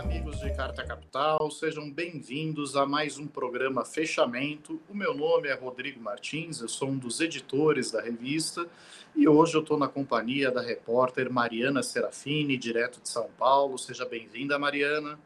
amigos 0.00 0.40
de 0.40 0.50
Carta 0.54 0.82
Capital, 0.82 1.50
sejam 1.50 1.90
bem-vindos 1.90 2.74
a 2.74 2.86
mais 2.86 3.18
um 3.18 3.26
programa 3.26 3.84
Fechamento. 3.84 4.80
O 4.88 4.96
meu 4.96 5.12
nome 5.12 5.48
é 5.48 5.52
Rodrigo 5.52 6.00
Martins, 6.00 6.62
eu 6.62 6.68
sou 6.70 6.88
um 6.88 6.96
dos 6.96 7.20
editores 7.20 7.90
da 7.90 8.00
revista 8.00 8.66
e 9.14 9.28
hoje 9.28 9.54
eu 9.54 9.60
estou 9.60 9.78
na 9.78 9.88
companhia 9.88 10.50
da 10.50 10.62
repórter 10.62 11.30
Mariana 11.30 11.82
Serafini, 11.82 12.56
direto 12.56 12.98
de 13.02 13.10
São 13.10 13.28
Paulo. 13.38 13.76
Seja 13.76 14.06
bem-vinda, 14.06 14.58
Mariana. 14.58 15.18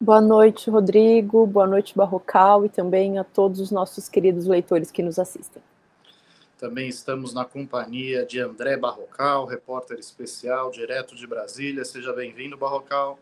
Boa 0.00 0.22
noite, 0.22 0.70
Rodrigo. 0.70 1.46
Boa 1.46 1.66
noite, 1.66 1.94
Barrocal, 1.94 2.64
e 2.64 2.70
também 2.70 3.18
a 3.18 3.24
todos 3.24 3.60
os 3.60 3.70
nossos 3.70 4.08
queridos 4.08 4.46
leitores 4.46 4.90
que 4.90 5.02
nos 5.02 5.18
assistem. 5.18 5.62
Também 6.56 6.88
estamos 6.88 7.34
na 7.34 7.44
companhia 7.44 8.24
de 8.24 8.40
André 8.40 8.78
Barrocal, 8.78 9.44
repórter 9.44 9.98
especial, 9.98 10.70
direto 10.70 11.14
de 11.14 11.26
Brasília. 11.26 11.84
Seja 11.84 12.14
bem-vindo, 12.14 12.56
Barrocal. 12.56 13.18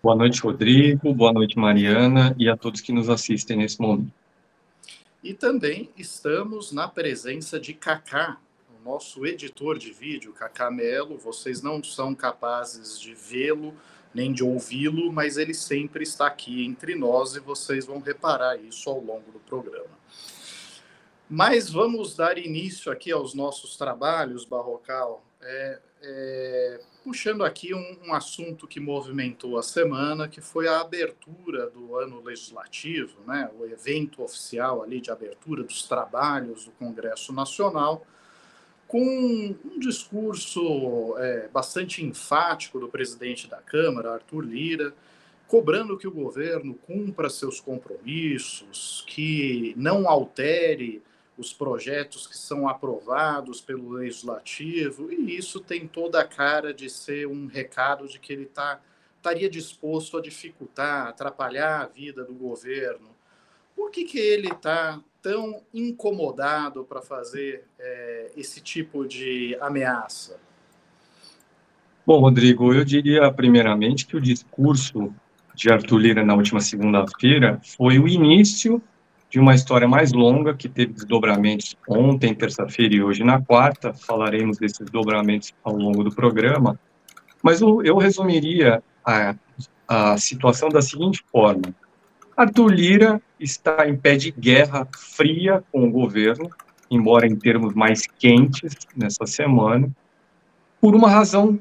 Boa 0.00 0.14
noite, 0.14 0.40
Rodrigo. 0.40 1.12
Boa 1.12 1.32
noite, 1.32 1.58
Mariana, 1.58 2.34
e 2.38 2.48
a 2.48 2.56
todos 2.56 2.80
que 2.80 2.92
nos 2.92 3.10
assistem 3.10 3.56
nesse 3.56 3.80
momento. 3.80 4.12
E 5.24 5.34
também 5.34 5.90
estamos 5.96 6.70
na 6.70 6.86
presença 6.86 7.58
de 7.58 7.74
Kaká, 7.74 8.38
o 8.78 8.88
nosso 8.88 9.26
editor 9.26 9.76
de 9.76 9.90
vídeo, 9.92 10.32
Kaká 10.32 10.70
Melo. 10.70 11.18
Vocês 11.18 11.62
não 11.62 11.82
são 11.82 12.14
capazes 12.14 13.00
de 13.00 13.12
vê-lo 13.12 13.74
nem 14.14 14.32
de 14.32 14.42
ouvi-lo, 14.42 15.12
mas 15.12 15.36
ele 15.36 15.52
sempre 15.52 16.02
está 16.02 16.28
aqui 16.28 16.64
entre 16.64 16.94
nós 16.94 17.34
e 17.34 17.40
vocês 17.40 17.86
vão 17.86 18.00
reparar 18.00 18.56
isso 18.56 18.88
ao 18.88 19.00
longo 19.00 19.30
do 19.32 19.38
programa. 19.40 19.98
Mas 21.28 21.70
vamos 21.70 22.16
dar 22.16 22.38
início 22.38 22.90
aqui 22.90 23.12
aos 23.12 23.34
nossos 23.34 23.76
trabalhos, 23.76 24.44
Barrocal, 24.44 25.22
é, 25.40 25.78
é, 26.02 26.80
puxando 27.04 27.44
aqui 27.44 27.74
um, 27.74 27.98
um, 28.06 28.14
assunto 28.14 28.66
que 28.66 28.80
movimentou 28.80 29.58
a 29.58 29.62
semana, 29.62 30.28
que 30.28 30.40
foi 30.40 30.68
a 30.68 30.80
abertura 30.80 31.68
do 31.70 31.96
ano 31.96 32.22
legislativo, 32.22 33.20
né, 33.26 33.50
o 33.58 33.64
evento 33.64 34.22
oficial 34.22 34.82
ali 34.82 35.00
de 35.00 35.10
abertura 35.10 35.62
dos 35.62 35.84
trabalhos 35.84 36.64
do 36.64 36.70
Congresso 36.72 37.32
Nacional, 37.32 38.04
com 38.86 39.00
um 39.02 39.78
discurso 39.78 41.14
é, 41.18 41.48
bastante 41.48 42.04
enfático 42.04 42.80
do 42.80 42.88
presidente 42.88 43.46
da 43.46 43.58
Câmara, 43.58 44.14
Arthur 44.14 44.44
Lira, 44.44 44.94
cobrando 45.46 45.96
que 45.96 46.06
o 46.06 46.12
governo 46.12 46.74
cumpra 46.74 47.28
seus 47.30 47.60
compromissos, 47.60 49.04
que 49.06 49.74
não 49.76 50.08
altere 50.08 51.02
os 51.38 51.52
projetos 51.52 52.26
que 52.26 52.36
são 52.36 52.68
aprovados 52.68 53.60
pelo 53.60 53.90
legislativo, 53.90 55.10
e 55.12 55.36
isso 55.36 55.60
tem 55.60 55.86
toda 55.86 56.20
a 56.20 56.24
cara 56.24 56.74
de 56.74 56.90
ser 56.90 57.28
um 57.28 57.46
recado 57.46 58.08
de 58.08 58.18
que 58.18 58.32
ele 58.32 58.46
tá, 58.46 58.80
estaria 59.16 59.48
disposto 59.48 60.18
a 60.18 60.20
dificultar, 60.20 61.06
atrapalhar 61.06 61.82
a 61.82 61.86
vida 61.86 62.24
do 62.24 62.34
governo. 62.34 63.10
Por 63.76 63.90
que, 63.92 64.04
que 64.04 64.18
ele 64.18 64.48
está 64.48 65.00
tão 65.22 65.62
incomodado 65.72 66.84
para 66.84 67.00
fazer 67.00 67.64
é, 67.78 68.32
esse 68.36 68.60
tipo 68.60 69.06
de 69.06 69.56
ameaça? 69.60 70.40
Bom, 72.04 72.20
Rodrigo, 72.20 72.74
eu 72.74 72.84
diria 72.84 73.30
primeiramente 73.30 74.06
que 74.06 74.16
o 74.16 74.20
discurso 74.20 75.14
de 75.54 75.70
Arthur 75.70 75.98
Lira 75.98 76.24
na 76.24 76.34
última 76.34 76.60
segunda-feira 76.60 77.60
foi 77.62 77.98
o 77.98 78.08
início 78.08 78.82
de 79.30 79.38
uma 79.38 79.54
história 79.54 79.86
mais 79.86 80.12
longa 80.12 80.54
que 80.54 80.68
teve 80.68 80.92
desdobramentos 80.92 81.76
ontem, 81.86 82.34
terça-feira 82.34 82.94
e 82.94 83.02
hoje 83.02 83.22
na 83.22 83.40
quarta. 83.40 83.92
Falaremos 83.92 84.58
desses 84.58 84.78
desdobramentos 84.78 85.52
ao 85.62 85.76
longo 85.76 86.02
do 86.02 86.14
programa. 86.14 86.78
Mas 87.42 87.60
eu, 87.60 87.82
eu 87.82 87.96
resumiria 87.98 88.82
a, 89.04 89.34
a 89.86 90.16
situação 90.16 90.68
da 90.68 90.80
seguinte 90.80 91.22
forma: 91.30 91.74
Arthur 92.36 92.72
Lira 92.72 93.22
está 93.38 93.86
em 93.88 93.96
pé 93.96 94.16
de 94.16 94.30
guerra 94.30 94.88
fria 94.96 95.62
com 95.70 95.86
o 95.86 95.90
governo, 95.90 96.48
embora 96.90 97.26
em 97.26 97.36
termos 97.36 97.74
mais 97.74 98.06
quentes 98.06 98.74
nessa 98.96 99.26
semana, 99.26 99.90
por 100.80 100.94
uma 100.94 101.10
razão 101.10 101.58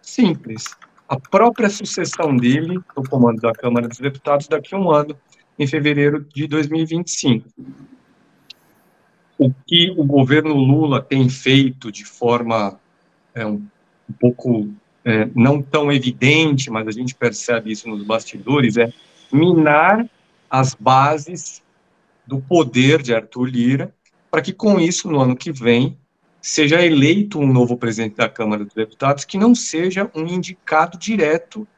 simples. 0.00 0.64
A 1.08 1.18
própria 1.18 1.68
sucessão 1.68 2.36
dele 2.36 2.78
no 2.96 3.02
comando 3.02 3.40
da 3.40 3.52
Câmara 3.52 3.88
dos 3.88 3.98
Deputados 3.98 4.46
daqui 4.46 4.76
a 4.76 4.78
um 4.78 4.92
ano 4.92 5.16
em 5.60 5.66
fevereiro 5.66 6.26
de 6.34 6.46
2025. 6.46 7.46
O 9.38 9.52
que 9.66 9.90
o 9.90 10.02
governo 10.04 10.54
Lula 10.54 11.02
tem 11.02 11.28
feito 11.28 11.92
de 11.92 12.02
forma 12.02 12.80
é, 13.34 13.44
um, 13.44 13.62
um 14.08 14.12
pouco 14.18 14.72
é, 15.04 15.28
não 15.34 15.60
tão 15.60 15.92
evidente, 15.92 16.70
mas 16.70 16.88
a 16.88 16.90
gente 16.90 17.14
percebe 17.14 17.70
isso 17.70 17.86
nos 17.90 18.02
bastidores, 18.02 18.78
é 18.78 18.90
minar 19.30 20.08
as 20.48 20.74
bases 20.74 21.62
do 22.26 22.40
poder 22.40 23.02
de 23.02 23.14
Arthur 23.14 23.44
Lira, 23.44 23.94
para 24.30 24.40
que 24.40 24.54
com 24.54 24.80
isso, 24.80 25.10
no 25.10 25.20
ano 25.20 25.36
que 25.36 25.52
vem, 25.52 25.94
seja 26.40 26.82
eleito 26.82 27.38
um 27.38 27.52
novo 27.52 27.76
presidente 27.76 28.16
da 28.16 28.30
Câmara 28.30 28.64
dos 28.64 28.72
Deputados 28.72 29.26
que 29.26 29.36
não 29.36 29.54
seja 29.54 30.10
um 30.14 30.26
indicado 30.26 30.96
direto 30.96 31.68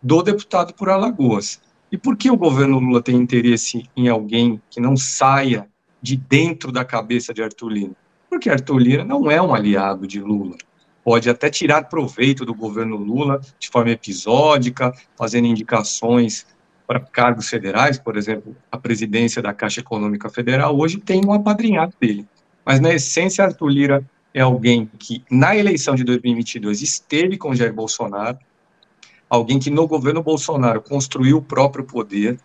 do 0.00 0.22
deputado 0.22 0.72
por 0.72 0.88
Alagoas. 0.88 1.60
E 1.94 1.96
por 1.96 2.16
que 2.16 2.28
o 2.28 2.36
governo 2.36 2.80
Lula 2.80 3.00
tem 3.00 3.14
interesse 3.14 3.88
em 3.96 4.08
alguém 4.08 4.60
que 4.68 4.80
não 4.80 4.96
saia 4.96 5.68
de 6.02 6.16
dentro 6.16 6.72
da 6.72 6.84
cabeça 6.84 7.32
de 7.32 7.40
Arthur 7.40 7.68
Lira? 7.68 7.92
Porque 8.28 8.50
Arthur 8.50 8.78
Lira 8.78 9.04
não 9.04 9.30
é 9.30 9.40
um 9.40 9.54
aliado 9.54 10.04
de 10.04 10.20
Lula. 10.20 10.56
Pode 11.04 11.30
até 11.30 11.48
tirar 11.48 11.84
proveito 11.84 12.44
do 12.44 12.52
governo 12.52 12.96
Lula 12.96 13.40
de 13.60 13.68
forma 13.68 13.92
episódica, 13.92 14.92
fazendo 15.16 15.46
indicações 15.46 16.44
para 16.84 16.98
cargos 16.98 17.48
federais, 17.48 17.96
por 17.96 18.16
exemplo, 18.16 18.56
a 18.72 18.76
presidência 18.76 19.40
da 19.40 19.54
Caixa 19.54 19.78
Econômica 19.78 20.28
Federal, 20.28 20.76
hoje 20.76 20.98
tem 20.98 21.24
um 21.24 21.32
apadrinhado 21.32 21.94
dele. 22.00 22.26
Mas, 22.66 22.80
na 22.80 22.92
essência, 22.92 23.44
Arthur 23.44 23.68
Lira 23.68 24.10
é 24.34 24.40
alguém 24.40 24.90
que, 24.98 25.22
na 25.30 25.56
eleição 25.56 25.94
de 25.94 26.02
2022, 26.02 26.82
esteve 26.82 27.38
com 27.38 27.54
Jair 27.54 27.72
Bolsonaro, 27.72 28.36
alguém 29.28 29.58
que 29.58 29.70
no 29.70 29.86
governo 29.86 30.22
Bolsonaro 30.22 30.80
construiu 30.80 31.38
o 31.38 31.42
próprio 31.42 31.84
poder 31.84 32.38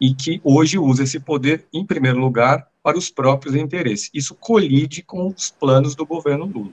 e 0.00 0.14
que 0.14 0.40
hoje 0.44 0.78
usa 0.78 1.04
esse 1.04 1.18
poder, 1.18 1.66
em 1.72 1.84
primeiro 1.84 2.18
lugar, 2.18 2.68
para 2.82 2.98
os 2.98 3.10
próprios 3.10 3.54
interesses. 3.54 4.10
Isso 4.12 4.34
colide 4.34 5.02
com 5.02 5.28
os 5.28 5.50
planos 5.50 5.94
do 5.94 6.04
governo 6.04 6.44
Lula. 6.44 6.72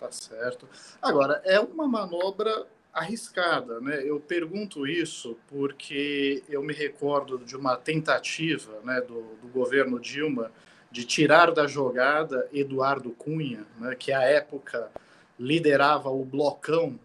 Tá 0.00 0.10
certo. 0.10 0.68
Agora, 1.02 1.40
é 1.44 1.58
uma 1.58 1.86
manobra 1.88 2.66
arriscada, 2.92 3.80
né? 3.80 4.02
Eu 4.04 4.20
pergunto 4.20 4.86
isso 4.86 5.36
porque 5.48 6.44
eu 6.48 6.62
me 6.62 6.72
recordo 6.72 7.38
de 7.38 7.56
uma 7.56 7.76
tentativa 7.76 8.78
né, 8.84 9.00
do, 9.00 9.22
do 9.42 9.48
governo 9.52 9.98
Dilma 9.98 10.52
de 10.92 11.04
tirar 11.04 11.50
da 11.50 11.66
jogada 11.66 12.48
Eduardo 12.52 13.10
Cunha, 13.10 13.66
né, 13.80 13.96
que 13.96 14.12
à 14.12 14.22
época 14.22 14.92
liderava 15.36 16.08
o 16.08 16.24
blocão 16.24 16.96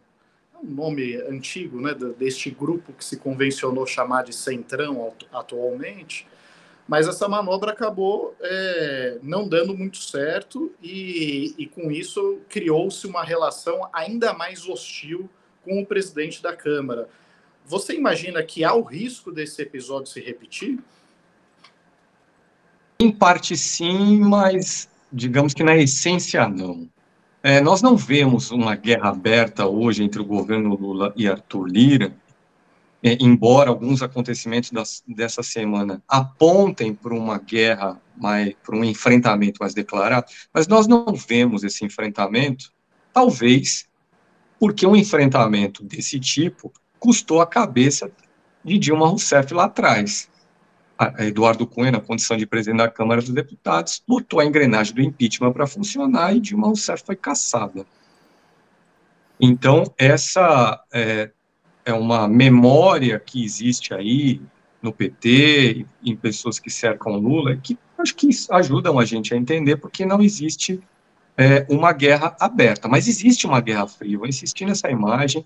um 0.64 0.70
nome 0.70 1.16
antigo, 1.16 1.80
né, 1.82 1.94
deste 1.94 2.50
grupo 2.50 2.94
que 2.94 3.04
se 3.04 3.18
convencionou 3.18 3.86
chamar 3.86 4.24
de 4.24 4.34
Centrão 4.34 5.14
atualmente, 5.32 6.28
mas 6.88 7.08
essa 7.08 7.28
manobra 7.28 7.72
acabou 7.72 8.36
é, 8.42 9.20
não 9.22 9.48
dando 9.48 9.78
muito 9.78 9.98
certo 9.98 10.72
e, 10.82 11.54
e 11.58 11.68
com 11.68 11.92
isso 11.92 12.40
criou-se 12.50 13.06
uma 13.06 13.24
relação 13.24 13.88
ainda 13.94 14.34
mais 14.34 14.68
hostil 14.68 15.30
com 15.64 15.80
o 15.82 15.86
presidente 15.86 16.42
da 16.42 16.56
Câmara. 16.56 17.08
Você 17.66 17.94
imagina 17.94 18.42
que 18.42 18.64
há 18.64 18.74
o 18.74 18.82
risco 18.82 19.32
desse 19.32 19.62
episódio 19.62 20.12
se 20.12 20.20
repetir? 20.20 20.80
Em 23.00 23.12
parte 23.12 23.56
sim, 23.56 24.20
mas 24.20 24.90
digamos 25.14 25.54
que 25.54 25.64
na 25.64 25.78
essência 25.78 26.50
não. 26.50 26.90
É, 27.42 27.62
nós 27.62 27.82
não 27.82 27.96
vemos 27.96 28.52
uma 28.52 28.76
guerra 28.76 29.10
aberta 29.10 29.66
hoje 29.66 30.04
entre 30.04 30.22
o 30.22 30.26
governo 30.26 30.76
Lula 30.76 31.14
e 31.16 31.26
Arthur 31.26 31.68
Lira, 31.68 32.14
é, 33.02 33.18
embora 33.22 33.70
alguns 33.70 34.02
acontecimentos 34.02 34.72
das, 34.72 35.02
dessa 35.08 35.42
semana 35.42 36.04
apontem 36.06 36.94
para 36.94 37.14
uma 37.14 37.38
guerra, 37.38 37.98
para 38.62 38.76
um 38.76 38.84
enfrentamento 38.84 39.60
mais 39.62 39.74
declarado, 39.74 40.26
mas 40.54 40.68
nós 40.68 40.86
não 40.86 41.06
vemos 41.14 41.64
esse 41.64 41.86
enfrentamento, 41.86 42.74
talvez 43.14 43.88
porque 44.60 44.86
um 44.86 44.96
enfrentamento 44.96 45.82
desse 45.82 46.20
tipo 46.20 46.74
custou 47.00 47.40
a 47.40 47.48
cabeça 47.48 48.12
de 48.66 48.78
Dilma 48.78 49.08
Rousseff 49.08 49.54
lá 49.54 49.64
atrás. 49.64 50.30
Eduardo 51.20 51.66
Cunha, 51.66 51.92
na 51.92 52.02
condição 52.02 52.36
de 52.36 52.46
presidente 52.46 52.80
da 52.80 52.90
Câmara 52.90 53.22
dos 53.22 53.30
Deputados, 53.30 54.04
botou 54.06 54.40
a 54.40 54.46
engrenagem 54.46 54.94
do 54.94 55.02
impeachment 55.02 55.54
para 55.54 55.66
funcionar 55.66 56.36
e 56.36 56.42
Dilma 56.42 56.68
Rousseff 56.68 57.04
foi 57.06 57.16
caçada. 57.16 57.86
Então, 59.40 59.86
essa 59.98 60.84
é, 60.92 61.32
é 61.86 61.94
uma 61.94 62.28
memória 62.28 63.18
que 63.18 63.44
existe 63.44 63.94
aí 63.94 64.42
no 64.82 64.92
PT, 64.92 65.86
em 66.04 66.16
pessoas 66.16 66.60
que 66.60 66.70
cercam 66.70 67.14
Lula, 67.14 67.56
que 67.56 67.78
acho 67.98 68.16
que 68.16 68.30
ajudam 68.52 69.00
a 69.00 69.06
gente 69.06 69.34
a 69.34 69.38
entender 69.38 69.78
porque 69.78 70.06
não 70.06 70.22
existe 70.22 70.82
é, 71.38 71.66
uma 71.70 71.94
guerra 71.94 72.36
aberta. 72.40 72.90
Mas 72.90 73.08
existe 73.08 73.48
uma 73.48 73.62
guerra 73.62 73.88
fria. 73.88 74.18
Vou 74.18 74.28
insistir 74.28 74.66
nessa 74.66 74.90
imagem, 74.90 75.46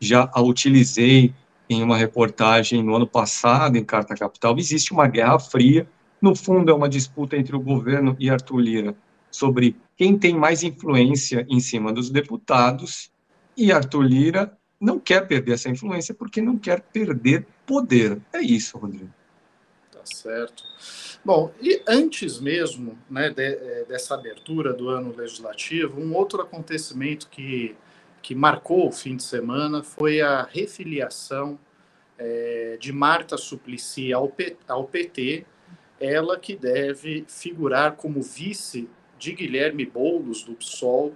já 0.00 0.30
a 0.32 0.40
utilizei 0.40 1.34
em 1.74 1.82
uma 1.82 1.96
reportagem 1.96 2.82
no 2.82 2.94
ano 2.94 3.06
passado, 3.06 3.76
em 3.76 3.84
Carta 3.84 4.14
Capital. 4.14 4.56
Existe 4.58 4.92
uma 4.92 5.06
guerra 5.06 5.38
fria. 5.38 5.88
No 6.20 6.34
fundo, 6.34 6.70
é 6.70 6.74
uma 6.74 6.88
disputa 6.88 7.36
entre 7.36 7.54
o 7.54 7.60
governo 7.60 8.16
e 8.18 8.30
Arthur 8.30 8.58
Lira 8.58 8.96
sobre 9.30 9.76
quem 9.96 10.16
tem 10.16 10.36
mais 10.36 10.62
influência 10.62 11.44
em 11.48 11.60
cima 11.60 11.92
dos 11.92 12.08
deputados. 12.08 13.10
E 13.56 13.72
Arthur 13.72 14.02
Lira 14.02 14.56
não 14.80 14.98
quer 14.98 15.26
perder 15.26 15.54
essa 15.54 15.68
influência 15.68 16.14
porque 16.14 16.40
não 16.40 16.56
quer 16.56 16.80
perder 16.80 17.46
poder. 17.66 18.20
É 18.32 18.40
isso, 18.40 18.78
Rodrigo. 18.78 19.12
Tá 19.90 20.00
certo. 20.04 20.62
Bom, 21.24 21.50
e 21.60 21.82
antes 21.88 22.38
mesmo 22.38 22.98
né, 23.08 23.30
de, 23.30 23.42
é, 23.42 23.84
dessa 23.88 24.14
abertura 24.14 24.74
do 24.74 24.90
ano 24.90 25.14
legislativo, 25.16 25.98
um 25.98 26.14
outro 26.14 26.42
acontecimento 26.42 27.28
que, 27.30 27.74
que 28.24 28.34
marcou 28.34 28.88
o 28.88 28.90
fim 28.90 29.16
de 29.16 29.22
semana 29.22 29.82
foi 29.82 30.22
a 30.22 30.44
refiliação 30.44 31.58
é, 32.18 32.78
de 32.80 32.90
Marta 32.90 33.36
Suplicy 33.36 34.14
ao, 34.14 34.28
P, 34.28 34.56
ao 34.66 34.84
PT, 34.84 35.44
ela 36.00 36.38
que 36.38 36.56
deve 36.56 37.26
figurar 37.28 37.96
como 37.96 38.22
vice 38.22 38.88
de 39.18 39.34
Guilherme 39.34 39.84
Boulos, 39.84 40.42
do 40.42 40.54
PSOL, 40.54 41.12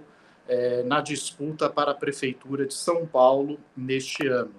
é, 0.47 0.83
na 0.83 1.01
disputa 1.01 1.67
para 1.67 1.91
a 1.91 1.95
Prefeitura 1.95 2.67
de 2.67 2.75
São 2.75 3.07
Paulo 3.07 3.59
neste 3.75 4.27
ano. 4.27 4.53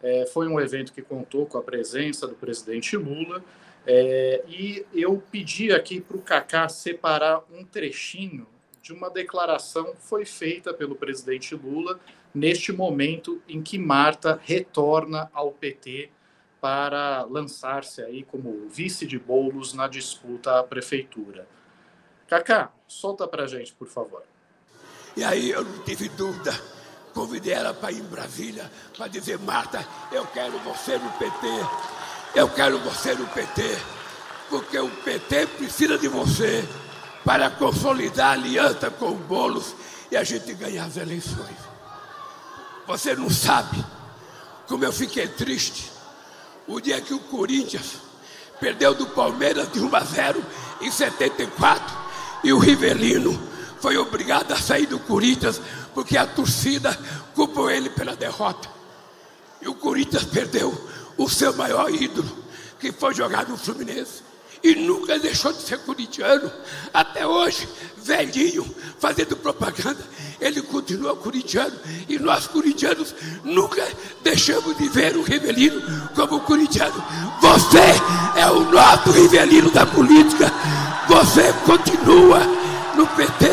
É, 0.00 0.26
foi 0.26 0.46
um 0.46 0.60
evento 0.60 0.92
que 0.92 1.02
contou 1.02 1.46
com 1.46 1.58
a 1.58 1.62
presença 1.62 2.28
do 2.28 2.36
presidente 2.36 2.96
Lula 2.96 3.42
é, 3.84 4.44
e 4.46 4.86
eu 4.94 5.20
pedi 5.32 5.72
aqui 5.72 6.00
para 6.00 6.16
o 6.16 6.22
Cacá 6.22 6.68
separar 6.68 7.42
um 7.52 7.64
trechinho 7.64 8.46
de 8.82 8.92
uma 8.92 9.08
declaração 9.08 9.94
que 9.94 10.02
foi 10.02 10.24
feita 10.24 10.74
pelo 10.74 10.96
presidente 10.96 11.54
Lula 11.54 12.00
neste 12.34 12.72
momento 12.72 13.40
em 13.48 13.62
que 13.62 13.78
Marta 13.78 14.40
retorna 14.42 15.30
ao 15.32 15.52
PT 15.52 16.10
para 16.60 17.22
lançar-se 17.24 18.02
aí 18.02 18.24
como 18.24 18.68
vice 18.68 19.06
de 19.06 19.18
Bolos 19.18 19.72
na 19.72 19.86
disputa 19.86 20.58
à 20.58 20.62
prefeitura. 20.62 21.46
Cacá, 22.26 22.72
solta 22.88 23.28
para 23.28 23.46
gente, 23.46 23.72
por 23.74 23.88
favor. 23.88 24.22
E 25.16 25.22
aí 25.22 25.50
eu 25.50 25.64
não 25.64 25.82
tive 25.84 26.08
dúvida. 26.08 26.52
Convidei 27.12 27.52
ela 27.52 27.74
para 27.74 27.92
ir 27.92 27.98
em 27.98 28.04
Brasília 28.04 28.70
para 28.96 29.06
dizer, 29.06 29.38
Marta, 29.38 29.86
eu 30.10 30.26
quero 30.28 30.58
você 30.60 30.96
no 30.98 31.10
PT. 31.12 31.46
Eu 32.34 32.48
quero 32.48 32.78
você 32.78 33.14
no 33.14 33.26
PT, 33.26 33.62
porque 34.48 34.78
o 34.78 34.88
PT 34.88 35.46
precisa 35.48 35.98
de 35.98 36.08
você 36.08 36.64
para 37.24 37.50
consolidar 37.50 38.28
a 38.28 38.32
aliança 38.32 38.90
com 38.90 39.10
o 39.10 39.14
Boulos 39.14 39.74
e 40.10 40.16
a 40.16 40.24
gente 40.24 40.52
ganhar 40.54 40.84
as 40.84 40.96
eleições. 40.96 41.56
Você 42.86 43.14
não 43.14 43.30
sabe 43.30 43.84
como 44.66 44.84
eu 44.84 44.92
fiquei 44.92 45.28
triste 45.28 45.90
o 46.66 46.80
dia 46.80 47.00
que 47.00 47.14
o 47.14 47.18
Corinthians 47.18 47.98
perdeu 48.60 48.94
do 48.94 49.06
Palmeiras 49.06 49.70
de 49.72 49.80
1 49.80 49.96
a 49.96 50.00
0 50.00 50.44
em 50.80 50.90
74 50.90 51.96
e 52.44 52.52
o 52.52 52.58
Rivelino 52.58 53.50
foi 53.80 53.96
obrigado 53.96 54.52
a 54.52 54.56
sair 54.56 54.86
do 54.86 54.98
Corinthians 54.98 55.60
porque 55.94 56.16
a 56.16 56.26
torcida 56.26 56.96
culpou 57.34 57.70
ele 57.70 57.90
pela 57.90 58.14
derrota. 58.14 58.68
E 59.60 59.68
o 59.68 59.74
Corinthians 59.74 60.24
perdeu 60.24 60.72
o 61.16 61.28
seu 61.28 61.52
maior 61.54 61.90
ídolo, 61.90 62.28
que 62.78 62.92
foi 62.92 63.14
jogar 63.14 63.48
no 63.48 63.56
Fluminense. 63.56 64.22
E 64.62 64.74
nunca 64.76 65.18
deixou 65.18 65.52
de 65.52 65.60
ser 65.62 65.78
corintiano. 65.78 66.50
Até 66.94 67.26
hoje, 67.26 67.68
velhinho, 67.96 68.64
fazendo 68.98 69.36
propaganda, 69.36 69.98
ele 70.40 70.62
continua 70.62 71.16
corintiano. 71.16 71.74
E 72.08 72.18
nós, 72.18 72.46
corintianos, 72.46 73.14
nunca 73.42 73.86
deixamos 74.22 74.76
de 74.76 74.88
ver 74.88 75.16
o 75.16 75.22
Rivelino 75.22 75.82
como 76.14 76.40
corintiano. 76.40 77.04
Você 77.40 77.78
é 78.36 78.46
o 78.46 78.70
nosso 78.70 79.10
Rivelino 79.10 79.70
da 79.70 79.84
política. 79.84 80.52
Você 81.08 81.52
continua 81.64 82.40
no 82.94 83.06
PT. 83.08 83.46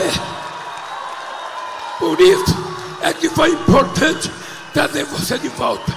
Por 1.97 2.19
isso 2.21 2.56
é 3.01 3.11
que 3.13 3.29
foi 3.29 3.51
importante 3.51 4.31
trazer 4.73 5.06
você 5.06 5.38
de 5.38 5.50
volta. 5.50 5.91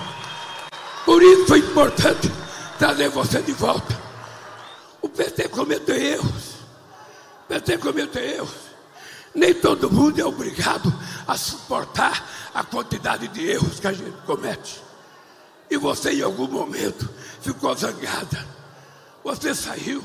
Por 1.04 1.22
isso 1.22 1.46
foi 1.46 1.58
importante 1.58 2.30
trazer 2.78 3.08
você 3.10 3.42
de 3.42 3.52
volta. 3.52 4.01
PT 5.12 5.48
cometeu 5.48 5.94
erros. 5.94 6.54
O 7.44 7.48
PT 7.48 7.78
cometeu 7.78 8.22
erros. 8.22 8.72
Nem 9.34 9.54
todo 9.54 9.90
mundo 9.90 10.20
é 10.20 10.24
obrigado 10.24 10.92
a 11.26 11.36
suportar 11.36 12.28
a 12.54 12.62
quantidade 12.62 13.28
de 13.28 13.50
erros 13.50 13.80
que 13.80 13.86
a 13.86 13.92
gente 13.92 14.16
comete. 14.26 14.80
E 15.70 15.76
você, 15.76 16.12
em 16.12 16.22
algum 16.22 16.46
momento, 16.46 17.08
ficou 17.40 17.74
zangada. 17.74 18.46
Você 19.24 19.54
saiu. 19.54 20.02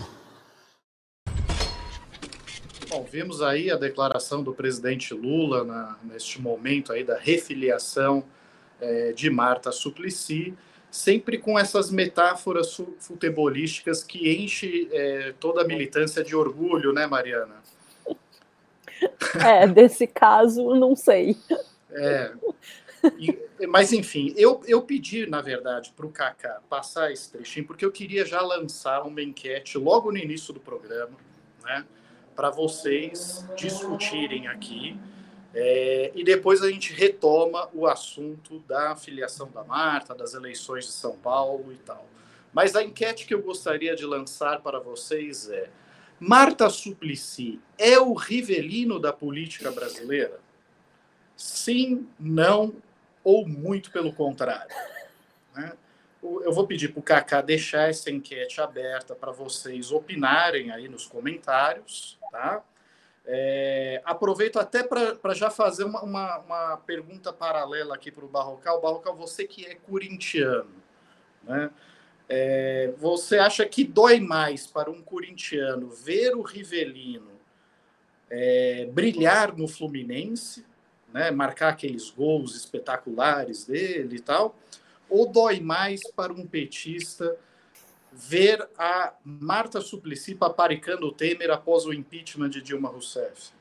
Bom, 2.90 3.06
vimos 3.12 3.42
aí 3.42 3.70
a 3.70 3.76
declaração 3.76 4.42
do 4.42 4.54
presidente 4.54 5.14
Lula 5.14 5.66
na, 5.66 5.98
neste 6.04 6.42
momento 6.42 6.94
aí 6.94 7.04
da 7.04 7.18
refiliação 7.18 8.24
é, 8.80 9.12
de 9.12 9.30
Marta 9.30 9.74
Suplicy 9.74 10.58
sempre 10.90 11.38
com 11.38 11.58
essas 11.58 11.92
metáforas 11.92 12.80
futebolísticas 13.00 14.04
que 14.04 14.44
enche 14.44 14.90
é, 14.92 15.34
toda 15.40 15.62
a 15.62 15.68
militância 15.68 16.24
de 16.24 16.36
orgulho, 16.36 16.94
né, 16.94 17.06
Mariana? 17.06 17.56
É, 19.46 19.68
desse 19.68 20.08
caso, 20.08 20.74
não 20.76 20.96
sei. 20.96 21.38
É. 21.92 22.32
E, 23.20 23.68
mas, 23.68 23.94
enfim, 23.94 24.34
eu, 24.36 24.62
eu 24.68 24.82
pedi, 24.82 25.28
na 25.28 25.42
verdade, 25.42 25.94
para 25.96 26.06
o 26.06 26.12
Kaká 26.12 26.62
passar 26.68 27.12
esse 27.12 27.32
trechinho, 27.32 27.66
porque 27.66 27.86
eu 27.86 27.92
queria 27.92 28.26
já 28.26 28.42
lançar 28.42 29.04
uma 29.04 29.22
enquete 29.22 29.78
logo 29.78 30.12
no 30.12 30.18
início 30.18 30.54
do 30.54 30.60
programa, 30.60 31.16
né, 31.64 31.86
para 32.36 32.50
vocês 32.50 33.46
discutirem 33.56 34.48
aqui 34.48 35.00
é, 35.54 36.12
e 36.14 36.24
depois 36.24 36.62
a 36.62 36.70
gente 36.70 36.94
retoma 36.94 37.70
o 37.74 37.88
assunto 37.88 38.60
da 38.60 38.96
filiação 38.96 39.50
da 39.50 39.64
Marta, 39.64 40.14
das 40.14 40.34
eleições 40.34 40.86
de 40.86 40.92
São 40.92 41.18
Paulo 41.18 41.72
e 41.72 41.78
tal. 41.78 42.06
Mas 42.54 42.76
a 42.76 42.84
enquete 42.84 43.26
que 43.26 43.34
eu 43.34 43.42
gostaria 43.42 43.96
de 43.96 44.06
lançar 44.06 44.62
para 44.62 44.80
vocês 44.80 45.50
é: 45.50 45.70
Marta 46.20 46.70
Suplicy 46.70 47.60
é 47.78 48.00
o 48.00 48.14
rivelino 48.14 49.00
da 49.00 49.14
política 49.14 49.72
brasileira? 49.72 50.40
Sim, 51.36 52.08
não 52.20 52.74
ou 53.24 53.48
muito 53.48 53.92
pelo 53.92 54.12
contrário? 54.12 54.76
Né? 55.56 55.74
Eu 56.24 56.52
vou 56.52 56.66
pedir 56.66 56.92
para 56.92 57.00
o 57.00 57.04
Kaká 57.04 57.42
deixar 57.42 57.90
essa 57.90 58.10
enquete 58.10 58.60
aberta 58.60 59.16
para 59.16 59.32
vocês 59.32 59.92
opinarem 59.92 60.72
aí 60.72 60.88
nos 60.88 61.06
comentários, 61.06 62.18
tá? 62.32 62.64
É, 63.30 64.02
aproveito 64.06 64.58
até 64.58 64.82
para 64.84 65.34
já 65.34 65.50
fazer 65.50 65.84
uma, 65.84 66.02
uma, 66.02 66.38
uma, 66.38 66.78
pergunta 66.78 67.34
paralela 67.34 67.94
aqui 67.94 68.10
para 68.10 68.24
o 68.24 68.30
Barrocal. 68.30 68.80
Barrocal, 68.80 69.16
você 69.16 69.46
que 69.46 69.66
é 69.66 69.76
corintiano, 69.76 70.72
né? 71.44 71.70
É, 72.30 72.94
você 72.98 73.38
acha 73.38 73.66
que 73.66 73.84
dói 73.84 74.20
mais 74.20 74.66
para 74.66 74.90
um 74.90 75.02
corintiano 75.02 75.90
ver 75.90 76.36
o 76.36 76.42
Rivelino 76.42 77.32
é, 78.30 78.86
brilhar 78.92 79.56
no 79.56 79.68
Fluminense, 79.68 80.66
né, 81.14 81.32
marcar 81.32 81.70
aqueles 81.70 82.10
gols 82.10 82.56
espetaculares 82.56 83.66
dele 83.66 84.18
e 84.18 84.20
tal, 84.20 84.58
ou 85.10 85.32
dói 85.32 85.60
mais 85.60 86.02
para 86.12 86.34
um 86.34 86.46
petista 86.46 87.38
ver 88.18 88.68
a 88.78 89.14
Marta 89.24 89.80
Suplicy 89.80 90.34
paparicando 90.34 91.06
o 91.06 91.12
Temer 91.12 91.52
após 91.52 91.86
o 91.86 91.94
impeachment 91.94 92.50
de 92.50 92.62
Dilma 92.62 92.90
Rousseff? 92.90 93.52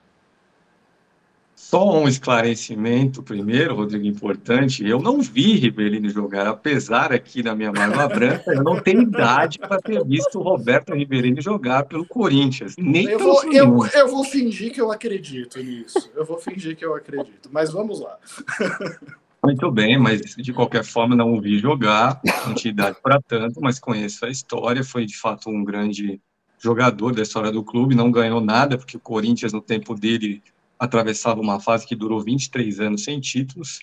Só 1.55 1.99
um 1.99 2.07
esclarecimento 2.07 3.23
primeiro, 3.23 3.75
Rodrigo, 3.75 4.07
importante. 4.07 4.87
Eu 4.87 5.01
não 5.01 5.23
vi 5.23 5.55
Ribeirinho 5.55 6.11
jogar, 6.11 6.47
apesar 6.47 7.13
aqui 7.13 7.43
da 7.43 7.55
minha 7.55 7.73
barba 7.73 8.07
branca, 8.09 8.53
eu 8.53 8.63
não 8.63 8.79
tenho 8.79 9.03
idade 9.03 9.59
para 9.59 9.81
ter 9.81 10.05
visto 10.05 10.39
o 10.39 10.43
Roberto 10.43 10.95
Ribeirinho 10.95 11.41
jogar 11.41 11.85
pelo 11.85 12.07
Corinthians. 12.07 12.75
Nem 12.79 13.07
eu, 13.07 13.19
vou, 13.19 13.53
eu, 13.53 13.87
eu 13.95 14.09
vou 14.09 14.23
fingir 14.23 14.71
que 14.71 14.81
eu 14.81 14.93
acredito 14.93 15.59
nisso. 15.59 16.11
Eu 16.15 16.27
vou 16.27 16.39
fingir 16.39 16.77
que 16.77 16.85
eu 16.85 16.95
acredito. 16.95 17.49
Mas 17.51 17.73
vamos 17.73 18.01
lá. 18.01 18.19
Muito 19.47 19.71
bem, 19.71 19.97
mas 19.97 20.35
de 20.35 20.53
qualquer 20.53 20.83
forma 20.83 21.15
não 21.15 21.33
o 21.33 21.41
vi 21.41 21.57
jogar, 21.61 22.21
não 22.45 22.53
tinha 22.53 22.73
idade 22.73 22.97
para 23.01 23.23
tanto, 23.23 23.61
mas 23.61 23.79
conheço 23.79 24.27
a 24.27 24.29
história, 24.29 24.83
foi 24.83 25.07
de 25.07 25.17
fato 25.17 25.49
um 25.49 25.63
grande 25.63 26.21
jogador 26.59 27.15
da 27.15 27.23
história 27.23 27.53
do 27.53 27.63
clube, 27.63 27.95
não 27.95 28.11
ganhou 28.11 28.41
nada, 28.41 28.77
porque 28.77 28.97
o 28.97 29.01
Corinthians 29.01 29.53
no 29.53 29.61
tempo 29.61 29.95
dele 29.95 30.43
atravessava 30.77 31.41
uma 31.41 31.61
fase 31.61 31.87
que 31.87 31.95
durou 31.95 32.21
23 32.21 32.81
anos 32.81 33.05
sem 33.05 33.21
títulos, 33.21 33.79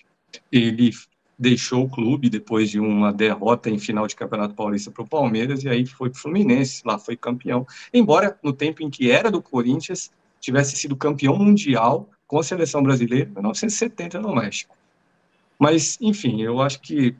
ele 0.52 0.90
deixou 1.38 1.84
o 1.84 1.88
clube 1.88 2.28
depois 2.28 2.68
de 2.68 2.78
uma 2.78 3.10
derrota 3.10 3.70
em 3.70 3.78
final 3.78 4.06
de 4.06 4.14
Campeonato 4.14 4.54
Paulista 4.54 4.90
para 4.90 5.02
o 5.02 5.08
Palmeiras, 5.08 5.64
e 5.64 5.70
aí 5.70 5.86
foi 5.86 6.10
para 6.10 6.18
o 6.18 6.20
Fluminense, 6.20 6.82
lá 6.84 6.98
foi 6.98 7.16
campeão, 7.16 7.66
embora 7.90 8.38
no 8.42 8.52
tempo 8.52 8.82
em 8.82 8.90
que 8.90 9.10
era 9.10 9.30
do 9.30 9.40
Corinthians, 9.40 10.12
tivesse 10.38 10.76
sido 10.76 10.94
campeão 10.94 11.38
mundial 11.38 12.10
com 12.26 12.38
a 12.38 12.42
seleção 12.42 12.82
brasileira 12.82 13.30
em 13.30 13.32
1970 13.32 14.20
no 14.20 14.34
México. 14.34 14.76
Mas, 15.58 15.96
enfim, 16.00 16.42
eu 16.42 16.60
acho 16.60 16.80
que 16.80 17.16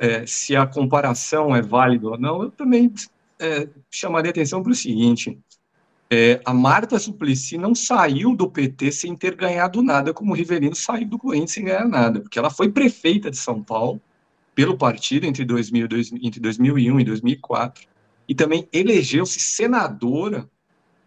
é, 0.00 0.26
se 0.26 0.56
a 0.56 0.66
comparação 0.66 1.54
é 1.54 1.60
válida 1.60 2.08
ou 2.08 2.18
não, 2.18 2.42
eu 2.42 2.50
também 2.50 2.92
é, 3.38 3.68
chamaria 3.90 4.30
atenção 4.30 4.62
para 4.62 4.72
o 4.72 4.74
seguinte: 4.74 5.38
é, 6.10 6.40
a 6.44 6.54
Marta 6.54 6.98
Suplicy 6.98 7.58
não 7.58 7.74
saiu 7.74 8.34
do 8.34 8.50
PT 8.50 8.92
sem 8.92 9.16
ter 9.16 9.34
ganhado 9.34 9.82
nada, 9.82 10.14
como 10.14 10.32
o 10.32 10.34
Rivelino 10.34 10.74
saiu 10.74 11.08
do 11.08 11.18
Corinthians 11.18 11.52
sem 11.52 11.64
ganhar 11.64 11.86
nada, 11.86 12.20
porque 12.20 12.38
ela 12.38 12.50
foi 12.50 12.70
prefeita 12.70 13.30
de 13.30 13.36
São 13.36 13.62
Paulo 13.62 14.00
pelo 14.54 14.78
partido 14.78 15.26
entre, 15.26 15.44
2000, 15.44 15.88
entre 16.22 16.40
2001 16.40 17.00
e 17.00 17.04
2004, 17.04 17.86
e 18.28 18.34
também 18.34 18.68
elegeu-se 18.72 19.40
senadora 19.40 20.48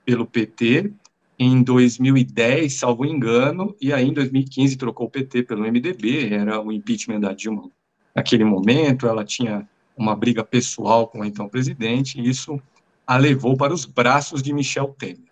pelo 0.06 0.26
PT 0.26 0.94
em 1.40 1.62
2010, 1.62 2.74
salvo 2.74 3.06
engano, 3.06 3.76
e 3.80 3.94
aí 3.94 4.08
em 4.08 4.14
2015 4.14 4.76
trocou 4.76 5.08
o 5.08 5.10
PT 5.10 5.44
pelo 5.44 5.62
MDB, 5.62 6.34
era 6.34 6.60
o 6.60 6.72
impeachment 6.72 7.20
da 7.20 7.34
Dilma 7.34 7.70
naquele 8.16 8.44
momento, 8.44 9.06
ela 9.06 9.24
tinha 9.24 9.70
uma 9.96 10.16
briga 10.16 10.44
pessoal 10.44 11.08
com 11.08 11.20
o 11.20 11.26
então 11.26 11.48
presidente, 11.48 12.20
e 12.20 12.28
isso 12.28 12.60
a 13.06 13.16
levou 13.16 13.56
para 13.56 13.72
os 13.72 13.86
braços 13.86 14.42
de 14.42 14.52
Michel 14.52 14.96
Temer. 14.98 15.28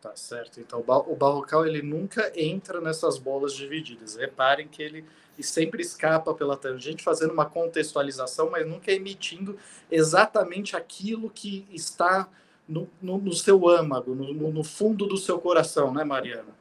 Tá 0.00 0.16
certo. 0.16 0.58
Então 0.58 0.82
o 0.86 1.14
Barrocal 1.14 1.66
ele 1.66 1.82
nunca 1.82 2.32
entra 2.34 2.80
nessas 2.80 3.18
bolas 3.18 3.52
divididas. 3.52 4.16
Reparem 4.16 4.66
que 4.66 4.82
ele 4.82 5.04
sempre 5.40 5.82
escapa 5.82 6.32
pela 6.32 6.56
tangente, 6.56 7.04
fazendo 7.04 7.32
uma 7.32 7.44
contextualização, 7.44 8.50
mas 8.50 8.66
nunca 8.66 8.90
emitindo 8.90 9.56
exatamente 9.90 10.76
aquilo 10.76 11.28
que 11.28 11.66
está 11.70 12.28
no, 12.68 12.88
no, 13.00 13.18
no 13.18 13.32
seu 13.32 13.68
âmago, 13.68 14.14
no, 14.14 14.52
no, 14.52 14.64
fundo 14.64 15.06
do 15.06 15.16
seu 15.16 15.38
coração, 15.38 15.92
né, 15.92 16.04
Mariana? 16.04 16.56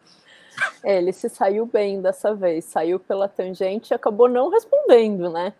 É, 0.83 0.97
ele 0.97 1.11
se 1.11 1.29
saiu 1.29 1.65
bem 1.65 2.01
dessa 2.01 2.33
vez, 2.33 2.65
saiu 2.65 2.99
pela 2.99 3.27
tangente 3.27 3.91
e 3.91 3.93
acabou 3.93 4.29
não 4.29 4.49
respondendo, 4.49 5.29
né? 5.29 5.53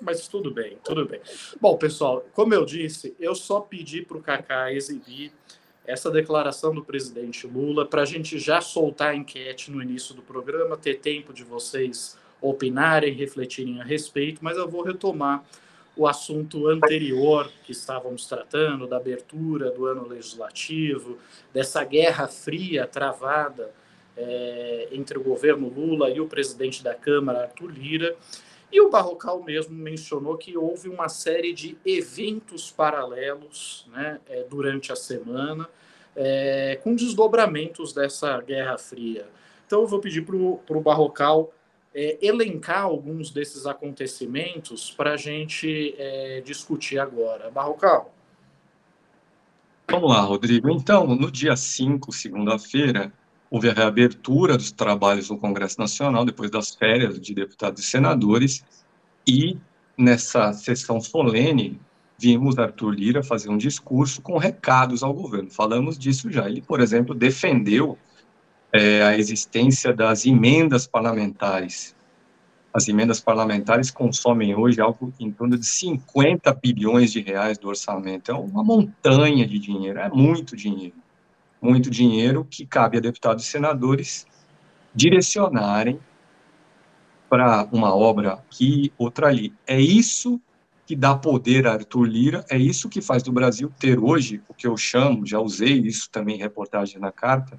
Mas 0.00 0.28
tudo 0.28 0.50
bem, 0.50 0.78
tudo 0.84 1.06
bem. 1.06 1.20
Bom, 1.60 1.76
pessoal, 1.76 2.24
como 2.32 2.54
eu 2.54 2.64
disse, 2.64 3.14
eu 3.18 3.34
só 3.34 3.60
pedi 3.60 4.02
para 4.02 4.16
o 4.16 4.22
Kaká 4.22 4.72
exibir 4.72 5.32
essa 5.86 6.10
declaração 6.10 6.74
do 6.74 6.82
presidente 6.82 7.46
Lula 7.46 7.86
para 7.86 8.02
a 8.02 8.06
gente 8.06 8.38
já 8.38 8.60
soltar 8.60 9.10
a 9.10 9.16
enquete 9.16 9.70
no 9.70 9.82
início 9.82 10.14
do 10.14 10.22
programa, 10.22 10.76
ter 10.76 11.00
tempo 11.00 11.32
de 11.32 11.44
vocês 11.44 12.16
opinarem, 12.40 13.14
refletirem 13.14 13.80
a 13.80 13.84
respeito, 13.84 14.42
mas 14.42 14.56
eu 14.56 14.68
vou 14.68 14.82
retomar 14.82 15.44
o 15.96 16.06
assunto 16.06 16.68
anterior 16.68 17.50
que 17.64 17.72
estávamos 17.72 18.26
tratando, 18.26 18.86
da 18.86 18.96
abertura 18.96 19.70
do 19.70 19.86
ano 19.86 20.06
legislativo, 20.06 21.18
dessa 21.52 21.84
guerra 21.84 22.26
fria 22.26 22.86
travada 22.86 23.70
é, 24.16 24.88
entre 24.92 25.18
o 25.18 25.22
governo 25.22 25.68
Lula 25.68 26.10
e 26.10 26.20
o 26.20 26.26
presidente 26.26 26.82
da 26.82 26.94
Câmara, 26.94 27.42
Arthur 27.42 27.70
Lira. 27.70 28.16
E 28.72 28.80
o 28.80 28.90
Barrocal 28.90 29.42
mesmo 29.42 29.74
mencionou 29.74 30.36
que 30.36 30.56
houve 30.56 30.88
uma 30.88 31.08
série 31.08 31.52
de 31.52 31.76
eventos 31.86 32.72
paralelos 32.72 33.86
né, 33.92 34.20
é, 34.28 34.42
durante 34.42 34.90
a 34.90 34.96
semana, 34.96 35.68
é, 36.16 36.78
com 36.82 36.94
desdobramentos 36.94 37.92
dessa 37.92 38.40
Guerra 38.40 38.76
Fria. 38.78 39.26
Então, 39.66 39.82
eu 39.82 39.86
vou 39.86 40.00
pedir 40.00 40.24
para 40.24 40.36
o 40.36 40.80
Barrocal 40.80 41.52
é, 41.94 42.18
elencar 42.20 42.82
alguns 42.82 43.30
desses 43.30 43.66
acontecimentos 43.66 44.90
para 44.90 45.12
a 45.12 45.16
gente 45.16 45.94
é, 45.96 46.42
discutir 46.44 46.98
agora. 46.98 47.50
Barrocal. 47.50 48.12
Vamos 49.88 50.10
lá, 50.10 50.20
Rodrigo. 50.22 50.70
Então, 50.70 51.06
no 51.06 51.30
dia 51.30 51.54
5, 51.54 52.10
segunda-feira, 52.10 53.12
houve 53.50 53.68
a 53.68 53.72
reabertura 53.72 54.56
dos 54.56 54.72
trabalhos 54.72 55.30
no 55.30 55.38
Congresso 55.38 55.78
Nacional, 55.78 56.24
depois 56.24 56.50
das 56.50 56.74
férias 56.74 57.20
de 57.20 57.34
deputados 57.34 57.84
e 57.84 57.86
senadores, 57.86 58.64
e 59.26 59.56
nessa 59.96 60.52
sessão 60.52 61.00
solene, 61.00 61.78
vimos 62.18 62.58
Arthur 62.58 62.90
Lira 62.90 63.22
fazer 63.22 63.50
um 63.50 63.58
discurso 63.58 64.22
com 64.22 64.38
recados 64.38 65.02
ao 65.02 65.12
governo. 65.12 65.50
Falamos 65.50 65.98
disso 65.98 66.30
já. 66.30 66.48
Ele, 66.48 66.62
por 66.62 66.80
exemplo, 66.80 67.14
defendeu 67.14 67.98
é, 68.74 69.02
a 69.02 69.16
existência 69.16 69.92
das 69.92 70.26
emendas 70.26 70.86
parlamentares. 70.86 71.94
As 72.72 72.88
emendas 72.88 73.20
parlamentares 73.20 73.90
consomem 73.90 74.54
hoje 74.54 74.80
algo 74.80 75.12
em 75.18 75.30
torno 75.30 75.56
de 75.56 75.64
50 75.64 76.52
bilhões 76.54 77.12
de 77.12 77.20
reais 77.20 77.56
do 77.56 77.68
orçamento. 77.68 78.30
É 78.30 78.34
uma 78.34 78.64
montanha 78.64 79.46
de 79.46 79.58
dinheiro, 79.58 80.00
é 80.00 80.08
muito 80.10 80.56
dinheiro 80.56 81.04
muito 81.64 81.90
dinheiro 81.90 82.46
que 82.48 82.66
cabe 82.66 82.98
a 82.98 83.00
deputados 83.00 83.46
e 83.46 83.48
senadores 83.48 84.26
direcionarem 84.94 85.98
para 87.28 87.66
uma 87.72 87.94
obra 87.94 88.34
aqui, 88.34 88.92
outra 88.98 89.28
ali. 89.28 89.52
É 89.66 89.80
isso 89.80 90.38
que 90.86 90.94
dá 90.94 91.16
poder 91.16 91.66
a 91.66 91.72
Arthur 91.72 92.04
Lira, 92.04 92.44
é 92.50 92.58
isso 92.58 92.90
que 92.90 93.00
faz 93.00 93.22
do 93.22 93.32
Brasil 93.32 93.72
ter 93.78 93.98
hoje, 93.98 94.42
o 94.46 94.52
que 94.52 94.66
eu 94.66 94.76
chamo, 94.76 95.26
já 95.26 95.40
usei 95.40 95.78
isso 95.78 96.10
também 96.10 96.36
em 96.36 96.38
reportagem 96.38 97.00
na 97.00 97.10
carta, 97.10 97.58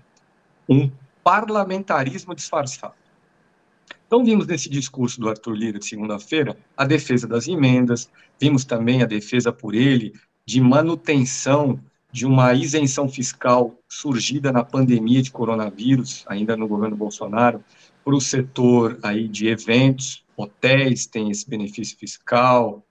um 0.69 0.91
parlamentarismo 1.25 2.35
disfarçado. 2.35 2.93
Então, 4.05 4.23
vimos 4.23 4.45
nesse 4.45 4.69
discurso 4.69 5.19
do 5.19 5.27
Arthur 5.27 5.55
Lira 5.55 5.79
de 5.79 5.85
segunda-feira 5.87 6.55
a 6.77 6.85
defesa 6.85 7.27
das 7.27 7.47
emendas, 7.47 8.07
vimos 8.39 8.63
também 8.63 9.01
a 9.01 9.07
defesa 9.07 9.51
por 9.51 9.73
ele 9.73 10.13
de 10.45 10.61
manutenção 10.61 11.79
de 12.11 12.27
uma 12.27 12.53
isenção 12.53 13.09
fiscal 13.09 13.73
surgida 13.89 14.51
na 14.51 14.63
pandemia 14.63 15.23
de 15.23 15.31
coronavírus, 15.31 16.23
ainda 16.27 16.55
no 16.55 16.67
governo 16.67 16.95
Bolsonaro, 16.95 17.63
para 18.03 18.15
o 18.15 18.21
setor 18.21 18.99
aí 19.01 19.27
de 19.27 19.47
eventos, 19.47 20.23
hotéis 20.37 21.07
tem 21.07 21.31
esse 21.31 21.49
benefício 21.49 21.97
fiscal, 21.97 22.85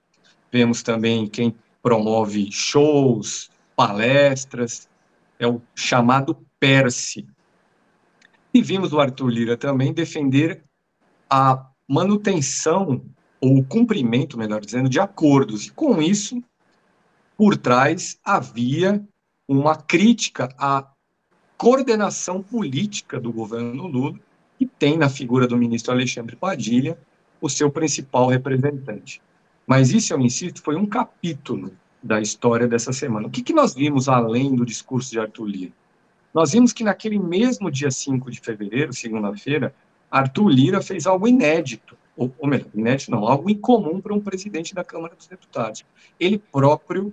vemos 0.50 0.82
também 0.82 1.28
quem 1.28 1.54
promove 1.80 2.50
shows, 2.50 3.48
palestras, 3.76 4.88
é 5.38 5.46
o 5.46 5.62
chamado 5.74 6.36
PERSE. 6.58 7.26
E 8.54 8.62
vimos 8.62 8.92
o 8.92 9.00
Arthur 9.00 9.28
Lira 9.28 9.56
também 9.56 9.92
defender 9.92 10.62
a 11.28 11.68
manutenção, 11.88 13.04
ou 13.40 13.58
o 13.58 13.64
cumprimento, 13.64 14.38
melhor 14.38 14.60
dizendo, 14.60 14.88
de 14.88 15.00
acordos. 15.00 15.66
E 15.66 15.70
com 15.72 16.00
isso, 16.00 16.40
por 17.36 17.56
trás 17.56 18.16
havia 18.24 19.04
uma 19.48 19.74
crítica 19.74 20.48
à 20.56 20.88
coordenação 21.58 22.40
política 22.40 23.20
do 23.20 23.32
governo 23.32 23.88
Lula, 23.88 24.18
que 24.56 24.66
tem 24.66 24.96
na 24.96 25.08
figura 25.08 25.48
do 25.48 25.56
ministro 25.56 25.92
Alexandre 25.92 26.36
Padilha 26.36 26.96
o 27.40 27.50
seu 27.50 27.70
principal 27.72 28.28
representante. 28.28 29.20
Mas 29.66 29.90
isso, 29.90 30.12
eu 30.12 30.20
insisto, 30.20 30.62
foi 30.62 30.76
um 30.76 30.86
capítulo 30.86 31.72
da 32.00 32.20
história 32.20 32.68
dessa 32.68 32.92
semana. 32.92 33.26
O 33.26 33.30
que, 33.30 33.42
que 33.42 33.52
nós 33.52 33.74
vimos 33.74 34.08
além 34.08 34.54
do 34.54 34.64
discurso 34.64 35.10
de 35.10 35.18
Arthur 35.18 35.46
Lira? 35.46 35.72
Nós 36.34 36.50
vimos 36.50 36.72
que 36.72 36.82
naquele 36.82 37.18
mesmo 37.18 37.70
dia 37.70 37.92
5 37.92 38.28
de 38.28 38.40
fevereiro, 38.40 38.92
segunda-feira, 38.92 39.72
Arthur 40.10 40.48
Lira 40.48 40.82
fez 40.82 41.06
algo 41.06 41.28
inédito, 41.28 41.96
ou, 42.16 42.34
ou 42.38 42.48
melhor, 42.48 42.68
inédito 42.74 43.12
não, 43.12 43.24
algo 43.26 43.48
incomum 43.48 44.00
para 44.00 44.12
um 44.12 44.20
presidente 44.20 44.74
da 44.74 44.82
Câmara 44.82 45.14
dos 45.14 45.28
Deputados. 45.28 45.84
Ele 46.18 46.38
próprio 46.38 47.12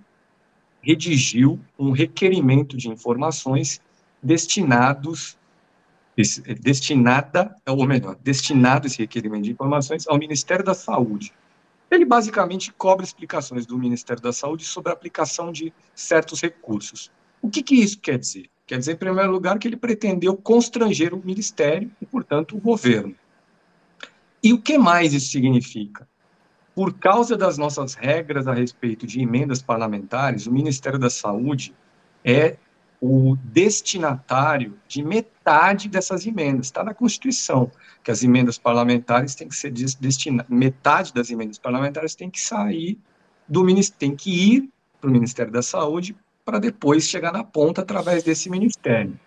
redigiu 0.81 1.59
um 1.77 1.91
requerimento 1.91 2.75
de 2.75 2.89
informações 2.89 3.79
destinados 4.21 5.37
destinada, 6.59 7.55
ou 7.65 7.87
melhor, 7.87 8.15
destinado 8.21 8.85
esse 8.85 8.97
requerimento 8.99 9.43
de 9.43 9.51
informações 9.51 10.07
ao 10.07 10.17
Ministério 10.17 10.63
da 10.63 10.73
Saúde. 10.73 11.33
Ele 11.89 12.05
basicamente 12.05 12.71
cobra 12.73 13.03
explicações 13.03 13.65
do 13.65 13.77
Ministério 13.77 14.21
da 14.21 14.33
Saúde 14.33 14.65
sobre 14.65 14.91
a 14.91 14.93
aplicação 14.93 15.51
de 15.51 15.73
certos 15.95 16.41
recursos. 16.41 17.09
O 17.41 17.49
que, 17.49 17.63
que 17.63 17.75
isso 17.75 17.99
quer 17.99 18.19
dizer? 18.19 18.50
Quer 18.71 18.79
dizer, 18.79 18.93
em 18.93 18.95
primeiro 18.95 19.29
lugar, 19.29 19.59
que 19.59 19.67
ele 19.67 19.75
pretendeu 19.75 20.37
constranger 20.37 21.13
o 21.13 21.21
Ministério 21.21 21.91
e, 22.01 22.05
portanto, 22.05 22.55
o 22.55 22.59
governo. 22.61 23.13
E 24.41 24.53
o 24.53 24.61
que 24.61 24.77
mais 24.77 25.13
isso 25.13 25.29
significa? 25.29 26.07
por 26.73 26.93
causa 26.93 27.35
das 27.35 27.57
nossas 27.57 27.95
regras 27.95 28.47
a 28.47 28.53
respeito 28.53 29.05
de 29.05 29.19
emendas 29.21 29.61
parlamentares, 29.61 30.47
o 30.47 30.51
Ministério 30.51 30.97
da 30.97 31.09
Saúde 31.09 31.75
é 32.23 32.55
o 33.01 33.35
destinatário 33.43 34.79
de 34.87 35.03
metade 35.03 35.89
dessas 35.89 36.25
emendas. 36.25 36.67
Está 36.67 36.83
na 36.83 36.93
Constituição 36.93 37.69
que 38.01 38.11
as 38.11 38.23
emendas 38.23 38.57
parlamentares 38.57 39.35
têm 39.35 39.49
que 39.49 39.55
ser 39.55 39.71
destinadas, 39.71 40.49
metade 40.49 41.13
das 41.13 41.29
emendas 41.29 41.57
parlamentares 41.57 42.15
tem 42.15 42.29
que 42.29 42.39
sair 42.39 42.97
do 43.47 43.63
ministério, 43.63 43.99
tem 43.99 44.15
que 44.15 44.31
ir 44.31 44.69
para 44.99 45.09
o 45.09 45.13
Ministério 45.13 45.51
da 45.51 45.61
Saúde 45.61 46.15
para 46.51 46.59
depois 46.59 47.07
chegar 47.07 47.31
na 47.31 47.45
ponta 47.45 47.79
através 47.79 48.23
desse 48.23 48.49
ministério. 48.49 49.17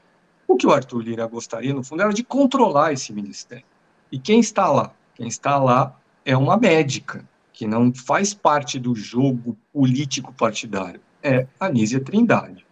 O 0.47 0.59
que 0.59 0.67
o 0.67 0.71
Arthur 0.71 1.01
Lira 1.01 1.27
gostaria, 1.27 1.73
no 1.73 1.83
fundo, 1.83 2.03
era 2.03 2.13
de 2.13 2.23
controlar 2.23 2.93
esse 2.93 3.15
ministério. 3.15 3.65
E 4.13 4.19
quem 4.19 4.41
está 4.41 4.71
lá? 4.71 4.93
Quem 5.15 5.27
está 5.27 5.57
lá 5.57 5.99
é 6.23 6.37
uma 6.37 6.59
médica, 6.59 7.27
que 7.51 7.67
não 7.67 7.95
faz 7.95 8.35
parte 8.35 8.79
do 8.79 8.95
jogo 8.95 9.57
político 9.73 10.35
partidário, 10.35 11.01
é 11.23 11.47
Anísia 11.59 11.99
Trindade. 11.99 12.67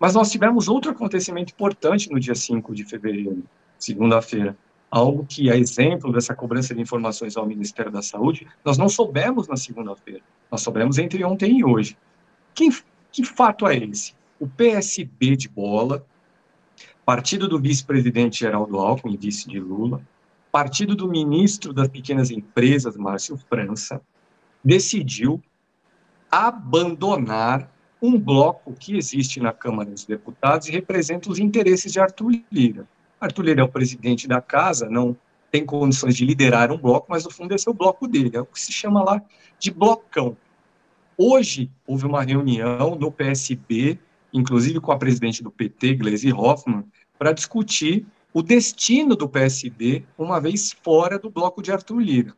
Mas 0.00 0.14
nós 0.14 0.32
tivemos 0.32 0.66
outro 0.66 0.90
acontecimento 0.90 1.52
importante 1.52 2.10
no 2.10 2.18
dia 2.18 2.34
5 2.34 2.74
de 2.74 2.82
fevereiro, 2.82 3.44
segunda-feira, 3.78 4.56
algo 4.90 5.24
que 5.24 5.48
é 5.48 5.56
exemplo 5.56 6.12
dessa 6.12 6.34
cobrança 6.34 6.74
de 6.74 6.80
informações 6.80 7.36
ao 7.36 7.46
Ministério 7.46 7.92
da 7.92 8.02
Saúde, 8.02 8.48
nós 8.64 8.76
não 8.76 8.88
soubemos 8.88 9.46
na 9.46 9.56
segunda-feira, 9.56 10.22
nós 10.50 10.60
soubemos 10.60 10.98
entre 10.98 11.22
ontem 11.22 11.60
e 11.60 11.64
hoje. 11.64 11.96
Que, 12.52 12.68
que 13.12 13.24
fato 13.24 13.68
é 13.68 13.76
esse? 13.76 14.14
O 14.40 14.48
PSB 14.48 15.36
de 15.36 15.48
bola, 15.48 16.04
partido 17.04 17.46
do 17.46 17.60
vice-presidente 17.60 18.40
Geraldo 18.40 18.78
Alckmin, 18.78 19.16
vice 19.16 19.48
de 19.48 19.60
Lula, 19.60 20.00
partido 20.50 20.96
do 20.96 21.08
ministro 21.08 21.72
das 21.72 21.88
pequenas 21.88 22.30
empresas, 22.30 22.96
Márcio 22.96 23.36
França, 23.36 24.00
decidiu 24.64 25.40
abandonar 26.30 27.70
um 28.00 28.18
bloco 28.18 28.72
que 28.72 28.96
existe 28.96 29.38
na 29.38 29.52
Câmara 29.52 29.90
dos 29.90 30.04
Deputados 30.04 30.66
e 30.66 30.72
representa 30.72 31.30
os 31.30 31.38
interesses 31.38 31.92
de 31.92 32.00
Arthur 32.00 32.32
Lira. 32.50 32.88
Arthur 33.20 33.44
Lira 33.44 33.60
é 33.60 33.64
o 33.64 33.68
presidente 33.68 34.26
da 34.26 34.40
casa, 34.40 34.88
não 34.88 35.16
tem 35.52 35.64
condições 35.64 36.16
de 36.16 36.24
liderar 36.24 36.72
um 36.72 36.78
bloco, 36.78 37.06
mas 37.10 37.24
no 37.24 37.30
fundo 37.30 37.54
esse 37.54 37.68
é 37.68 37.70
o 37.70 37.74
bloco 37.74 38.08
dele, 38.08 38.32
é 38.34 38.40
o 38.40 38.46
que 38.46 38.58
se 38.58 38.72
chama 38.72 39.04
lá 39.04 39.22
de 39.58 39.70
blocão. 39.70 40.36
Hoje 41.16 41.70
houve 41.86 42.06
uma 42.06 42.22
reunião 42.22 42.96
no 42.96 43.12
PSB, 43.12 43.98
inclusive 44.32 44.80
com 44.80 44.92
a 44.92 44.98
presidente 44.98 45.42
do 45.42 45.50
PT, 45.50 45.94
Gleisi 45.94 46.32
Hoffmann, 46.32 46.84
para 47.18 47.32
discutir 47.32 48.06
o 48.32 48.42
destino 48.42 49.14
do 49.14 49.28
PSB 49.28 50.04
uma 50.16 50.40
vez 50.40 50.72
fora 50.82 51.18
do 51.18 51.30
bloco 51.30 51.62
de 51.62 51.70
Arthur 51.70 52.00
Lira. 52.00 52.34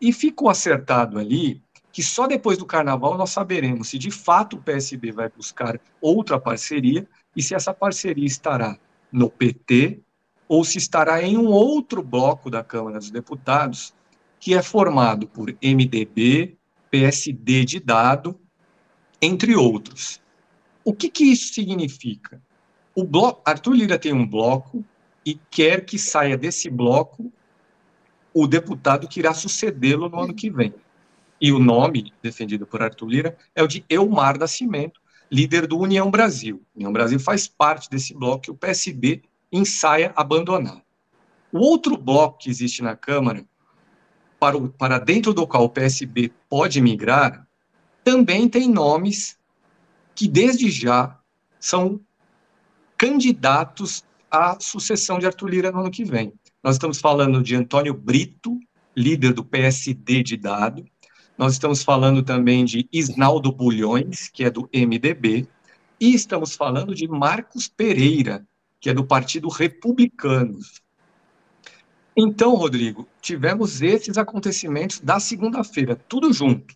E 0.00 0.12
ficou 0.12 0.48
acertado 0.48 1.18
ali 1.18 1.62
que 1.92 2.02
só 2.02 2.26
depois 2.26 2.56
do 2.56 2.66
carnaval 2.66 3.16
nós 3.16 3.30
saberemos 3.30 3.88
se 3.88 3.98
de 3.98 4.10
fato 4.10 4.56
o 4.56 4.62
PSB 4.62 5.10
vai 5.12 5.28
buscar 5.28 5.80
outra 6.00 6.38
parceria 6.38 7.08
e 7.34 7.42
se 7.42 7.54
essa 7.54 7.74
parceria 7.74 8.26
estará 8.26 8.78
no 9.10 9.28
PT 9.28 10.00
ou 10.48 10.64
se 10.64 10.78
estará 10.78 11.22
em 11.22 11.36
um 11.36 11.46
outro 11.46 12.02
bloco 12.02 12.50
da 12.50 12.62
Câmara 12.62 12.98
dos 12.98 13.10
Deputados, 13.10 13.94
que 14.38 14.54
é 14.54 14.62
formado 14.62 15.26
por 15.26 15.48
MDB, 15.62 16.56
PSD 16.90 17.64
de 17.64 17.80
dado, 17.80 18.40
entre 19.22 19.54
outros. 19.54 20.20
O 20.84 20.92
que, 20.92 21.08
que 21.08 21.24
isso 21.24 21.54
significa? 21.54 22.42
O 22.94 23.04
bloco, 23.04 23.42
Arthur 23.44 23.74
Lira 23.74 23.98
tem 23.98 24.12
um 24.12 24.26
bloco 24.26 24.84
e 25.24 25.38
quer 25.50 25.84
que 25.84 25.98
saia 25.98 26.36
desse 26.36 26.68
bloco 26.68 27.32
o 28.32 28.46
deputado 28.46 29.08
que 29.08 29.20
irá 29.20 29.34
sucedê-lo 29.34 30.08
no 30.08 30.20
ano 30.20 30.34
que 30.34 30.50
vem. 30.50 30.74
E 31.40 31.52
o 31.52 31.58
nome 31.58 32.12
defendido 32.22 32.66
por 32.66 32.82
Arthur 32.82 33.08
Lira 33.08 33.38
é 33.54 33.62
o 33.62 33.66
de 33.66 33.84
Elmar 33.88 34.38
Nascimento, 34.38 35.00
líder 35.30 35.66
do 35.66 35.78
União 35.78 36.10
Brasil. 36.10 36.62
União 36.74 36.92
Brasil 36.92 37.18
faz 37.18 37.48
parte 37.48 37.88
desse 37.88 38.14
bloco 38.14 38.42
que 38.42 38.50
o 38.50 38.56
PSB 38.56 39.22
ensaia 39.52 40.12
abandonar. 40.16 40.82
O 41.52 41.58
outro 41.58 41.96
bloco 41.96 42.38
que 42.38 42.50
existe 42.50 42.82
na 42.82 42.94
Câmara, 42.94 43.44
para, 44.40 44.56
o, 44.56 44.70
para 44.70 44.98
dentro 44.98 45.34
do 45.34 45.46
qual 45.46 45.64
o 45.64 45.68
PSB 45.68 46.32
pode 46.48 46.80
migrar, 46.80 47.46
também 48.02 48.48
tem 48.48 48.68
nomes 48.68 49.38
que, 50.14 50.26
desde 50.26 50.70
já, 50.70 51.20
são 51.60 52.00
candidatos 52.96 54.02
à 54.30 54.58
sucessão 54.58 55.18
de 55.18 55.26
Arthur 55.26 55.50
Lira 55.50 55.70
no 55.70 55.80
ano 55.80 55.90
que 55.90 56.04
vem. 56.04 56.32
Nós 56.62 56.76
estamos 56.76 56.98
falando 56.98 57.42
de 57.42 57.54
Antônio 57.54 57.92
Brito, 57.92 58.58
líder 58.96 59.34
do 59.34 59.44
PSD 59.44 60.22
de 60.22 60.36
Dado. 60.38 60.84
Nós 61.36 61.52
estamos 61.52 61.82
falando 61.82 62.22
também 62.22 62.64
de 62.64 62.88
Isnaldo 62.92 63.52
Bulhões, 63.52 64.28
que 64.28 64.44
é 64.44 64.50
do 64.50 64.68
MDB. 64.74 65.46
E 66.00 66.14
estamos 66.14 66.54
falando 66.54 66.94
de 66.94 67.06
Marcos 67.06 67.68
Pereira, 67.68 68.46
que 68.80 68.88
é 68.88 68.94
do 68.94 69.04
Partido 69.04 69.48
Republicano. 69.48 70.58
Então, 72.16 72.54
Rodrigo, 72.54 73.06
tivemos 73.20 73.80
esses 73.82 74.18
acontecimentos 74.18 75.00
da 75.00 75.20
segunda-feira, 75.20 75.96
tudo 76.08 76.32
junto. 76.32 76.74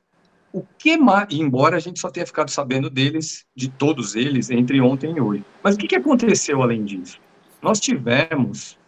O 0.52 0.62
que 0.78 0.96
mais, 0.96 1.26
embora 1.32 1.76
a 1.76 1.80
gente 1.80 1.98
só 1.98 2.08
tenha 2.08 2.26
ficado 2.26 2.48
sabendo 2.50 2.88
deles, 2.88 3.44
de 3.56 3.68
todos 3.68 4.14
eles, 4.14 4.50
entre 4.50 4.80
ontem 4.80 5.16
e 5.16 5.20
hoje. 5.20 5.44
Mas 5.62 5.74
o 5.74 5.78
que, 5.78 5.88
que 5.88 5.96
aconteceu 5.96 6.62
além 6.62 6.84
disso? 6.84 7.18
Nós 7.60 7.80
tivemos, 7.80 8.78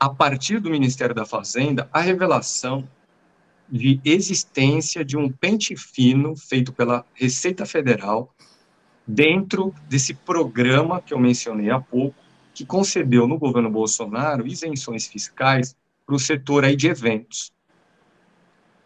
a 0.00 0.08
partir 0.08 0.58
do 0.58 0.70
Ministério 0.70 1.14
da 1.14 1.24
Fazenda, 1.24 1.88
a 1.92 2.00
revelação 2.00 2.88
de 3.68 4.00
existência 4.04 5.04
de 5.04 5.16
um 5.16 5.30
pente 5.30 5.76
fino 5.76 6.36
feito 6.36 6.72
pela 6.72 7.04
Receita 7.14 7.64
Federal 7.64 8.34
dentro 9.06 9.72
desse 9.88 10.14
programa 10.14 11.00
que 11.00 11.14
eu 11.14 11.18
mencionei 11.18 11.70
há 11.70 11.80
pouco, 11.80 12.16
que 12.56 12.64
concedeu 12.64 13.28
no 13.28 13.38
governo 13.38 13.68
Bolsonaro 13.68 14.46
isenções 14.46 15.06
fiscais 15.06 15.76
para 16.06 16.16
o 16.16 16.18
setor 16.18 16.64
aí 16.64 16.74
de 16.74 16.88
eventos. 16.88 17.52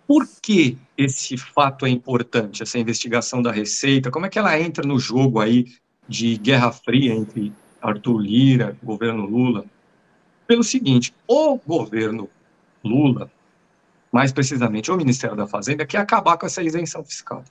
Por 0.08 0.26
que 0.42 0.76
esse 0.98 1.36
fato 1.36 1.86
é 1.86 1.88
importante, 1.88 2.64
essa 2.64 2.80
investigação 2.80 3.40
da 3.40 3.52
Receita? 3.52 4.10
Como 4.10 4.26
é 4.26 4.28
que 4.28 4.40
ela 4.40 4.60
entra 4.60 4.84
no 4.84 4.98
jogo 4.98 5.38
aí 5.38 5.72
de 6.08 6.36
guerra 6.36 6.72
fria 6.72 7.14
entre 7.14 7.52
Arthur 7.80 8.18
Lira, 8.18 8.76
governo 8.82 9.24
Lula? 9.24 9.64
Pelo 10.48 10.64
seguinte, 10.64 11.14
o 11.28 11.56
governo 11.56 12.28
Lula, 12.82 13.30
mais 14.10 14.32
precisamente 14.32 14.90
o 14.90 14.96
Ministério 14.96 15.36
da 15.36 15.46
Fazenda, 15.46 15.86
quer 15.86 15.98
acabar 15.98 16.36
com 16.36 16.44
essa 16.44 16.60
isenção 16.60 17.04
fiscal 17.04 17.44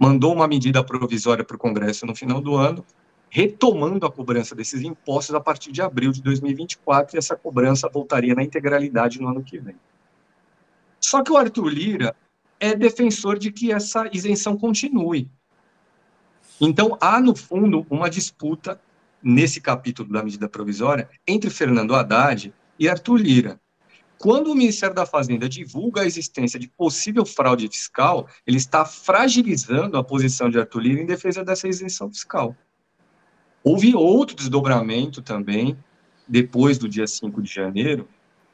mandou 0.00 0.32
uma 0.32 0.48
medida 0.48 0.82
provisória 0.82 1.44
para 1.44 1.54
o 1.54 1.58
Congresso 1.58 2.06
no 2.06 2.16
final 2.16 2.40
do 2.40 2.56
ano, 2.56 2.82
retomando 3.30 4.04
a 4.04 4.10
cobrança 4.10 4.54
desses 4.54 4.82
impostos 4.82 5.34
a 5.34 5.40
partir 5.40 5.70
de 5.70 5.80
abril 5.80 6.10
de 6.10 6.20
2024, 6.20 7.16
e 7.16 7.18
essa 7.18 7.36
cobrança 7.36 7.88
voltaria 7.88 8.34
na 8.34 8.42
integralidade 8.42 9.20
no 9.20 9.28
ano 9.28 9.42
que 9.42 9.58
vem. 9.58 9.76
Só 11.00 11.22
que 11.22 11.32
o 11.32 11.36
Arthur 11.36 11.68
Lira 11.68 12.16
é 12.58 12.74
defensor 12.74 13.38
de 13.38 13.52
que 13.52 13.72
essa 13.72 14.10
isenção 14.12 14.56
continue. 14.56 15.30
Então, 16.60 16.98
há, 17.00 17.20
no 17.20 17.34
fundo, 17.34 17.86
uma 17.88 18.10
disputa 18.10 18.78
nesse 19.22 19.60
capítulo 19.60 20.12
da 20.12 20.22
medida 20.22 20.48
provisória 20.48 21.08
entre 21.26 21.48
Fernando 21.50 21.94
Haddad 21.94 22.52
e 22.78 22.88
Arthur 22.88 23.16
Lira. 23.16 23.60
Quando 24.18 24.52
o 24.52 24.54
Ministério 24.54 24.94
da 24.94 25.06
Fazenda 25.06 25.48
divulga 25.48 26.02
a 26.02 26.06
existência 26.06 26.60
de 26.60 26.68
possível 26.68 27.24
fraude 27.24 27.66
fiscal, 27.68 28.28
ele 28.46 28.58
está 28.58 28.84
fragilizando 28.84 29.96
a 29.96 30.04
posição 30.04 30.50
de 30.50 30.58
Arthur 30.58 30.80
Lira 30.80 31.00
em 31.00 31.06
defesa 31.06 31.42
dessa 31.42 31.66
isenção 31.66 32.10
fiscal. 32.10 32.54
Houve 33.62 33.94
outro 33.94 34.36
desdobramento 34.36 35.20
também, 35.20 35.76
depois 36.26 36.78
do 36.78 36.88
dia 36.88 37.06
5 37.06 37.42
de 37.42 37.52
janeiro, 37.52 38.08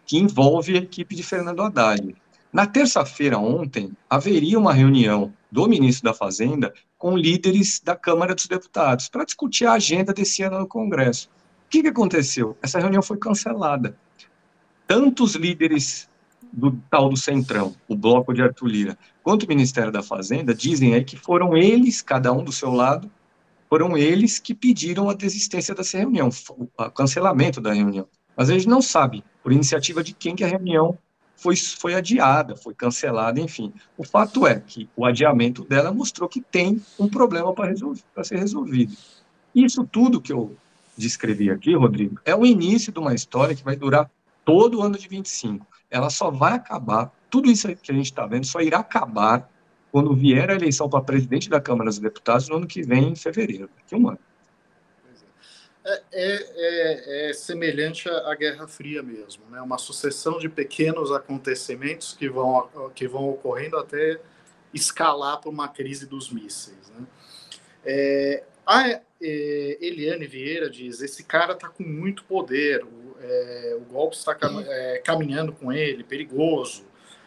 que 0.05 0.19
envolve 0.19 0.75
a 0.75 0.81
equipe 0.81 1.15
de 1.15 1.23
Fernando 1.23 1.63
Haddad. 1.63 2.15
Na 2.53 2.67
terça-feira, 2.67 3.39
ontem, 3.39 3.93
haveria 4.09 4.59
uma 4.59 4.73
reunião 4.73 5.33
do 5.51 5.69
ministro 5.69 6.05
da 6.05 6.15
Fazenda 6.15 6.73
com 6.97 7.17
líderes 7.17 7.81
da 7.81 7.95
Câmara 7.95 8.35
dos 8.35 8.47
Deputados 8.47 9.09
para 9.09 9.25
discutir 9.25 9.67
a 9.67 9.73
agenda 9.73 10.13
desse 10.13 10.43
ano 10.43 10.59
no 10.59 10.67
Congresso. 10.67 11.29
O 11.67 11.69
que, 11.69 11.83
que 11.83 11.89
aconteceu? 11.89 12.57
Essa 12.63 12.79
reunião 12.79 13.03
foi 13.03 13.19
cancelada 13.19 13.97
tanto 14.87 15.25
os 15.25 15.35
líderes 15.35 16.09
do 16.53 16.73
tal 16.89 17.09
do 17.09 17.17
Centrão, 17.17 17.75
o 17.89 17.97
bloco 17.97 18.33
de 18.33 18.41
Arthur 18.41 18.69
Lira, 18.69 18.99
quanto 19.23 19.45
o 19.45 19.49
Ministério 19.49 19.91
da 19.91 20.03
Fazenda, 20.03 20.55
dizem 20.55 20.95
aí 20.95 21.05
que 21.05 21.17
foram 21.17 21.57
eles, 21.57 22.01
cada 22.01 22.33
um 22.33 22.43
do 22.43 22.53
seu 22.53 22.71
lado, 22.71 23.11
foram 23.69 23.97
eles 23.97 24.39
que 24.39 24.55
pediram 24.55 25.09
a 25.11 25.15
desistência 25.15 25.75
dessa 25.75 25.99
reunião, 25.99 26.29
o 26.49 26.91
cancelamento 26.91 27.61
da 27.61 27.73
reunião. 27.73 28.07
Mas 28.37 28.51
a 28.51 28.53
gente 28.53 28.69
não 28.69 28.83
sabe 28.83 29.25
por 29.43 29.53
iniciativa 29.53 30.03
de 30.03 30.13
quem 30.13 30.37
que 30.37 30.45
a 30.45 30.49
reunião 30.49 30.97
foi, 31.37 31.57
foi 31.57 31.95
adiada, 31.95 32.57
foi 32.57 32.75
cancelada, 32.75 33.41
enfim. 33.41 33.73
O 33.97 34.05
fato 34.05 34.47
é 34.47 34.61
que 34.61 34.89
o 34.97 35.05
adiamento 35.05 35.65
dela 35.65 35.93
mostrou 35.93 36.29
que 36.29 36.41
tem 36.41 36.83
um 36.99 37.09
problema 37.09 37.53
para 37.55 38.25
ser 38.25 38.39
resolvido. 38.39 38.97
Isso 39.55 39.87
tudo 39.91 40.21
que 40.21 40.33
eu 40.33 40.57
descrevi 40.97 41.51
aqui, 41.51 41.75
Rodrigo, 41.75 42.21
é 42.25 42.35
o 42.35 42.45
início 42.45 42.93
de 42.93 42.99
uma 42.99 43.15
história 43.15 43.55
que 43.55 43.65
vai 43.65 43.77
durar 43.77 44.11
todo 44.45 44.79
o 44.79 44.83
ano 44.83 44.99
de 44.99 45.09
25. 45.09 45.67
Ela 45.91 46.11
só 46.11 46.31
vai 46.31 46.55
acabar, 46.55 47.13
tudo 47.31 47.51
isso 47.51 47.69
que 47.77 47.93
a 47.93 47.95
gente 47.95 48.07
está 48.07 48.27
vendo 48.27 48.47
só 48.47 48.61
irá 48.61 48.79
acabar 48.79 49.49
quando 49.97 50.15
vier 50.15 50.51
a 50.51 50.55
eleição 50.55 50.91
para 50.91 51.03
presidente 51.03 51.49
da 51.49 51.59
Câmara 51.59 51.89
dos 51.89 51.99
Deputados 51.99 52.47
no 52.51 52.57
ano 52.57 52.67
que 52.67 52.83
vem, 52.83 53.13
em 53.13 53.17
fevereiro, 53.17 53.71
daqui 53.75 53.95
um 53.95 54.11
ano. 54.11 54.19
É, 55.83 56.03
é, 56.13 56.35
é, 56.35 57.31
é, 57.31 57.33
semelhante 57.33 58.07
à 58.07 58.35
Guerra 58.35 58.69
Fria 58.69 59.03
mesmo, 59.03 59.45
né? 59.49 59.59
Uma 59.63 59.79
sucessão 59.79 60.39
de 60.39 60.51
pequenos 60.51 61.11
acontecimentos 61.11 62.13
que 62.13 62.29
vão, 62.29 62.69
que 62.95 63.09
vão 63.09 63.31
ocorrendo 63.31 63.79
até 63.79 64.21
escalar 64.75 65.41
para 65.41 65.49
uma 65.49 65.67
crise 65.67 66.05
dos 66.05 66.31
mísseis. 66.31 66.91
Né? 66.91 67.07
É, 67.83 68.45
a 68.67 68.91
é, 68.91 69.01
Eliane 69.81 70.27
Vieira 70.27 70.69
diz: 70.69 71.01
esse 71.01 71.25
cara 71.25 71.55
está 71.55 71.71
com 71.71 71.85
muito 71.85 72.23
poder, 72.25 72.85
é, 73.19 73.79
o 73.81 73.85
golpe 73.91 74.15
está 74.15 74.35
cam 74.35 74.63
caminhando 75.03 75.55
com 75.55 75.73
ele, 75.73 76.05
perigoso. 76.05 76.85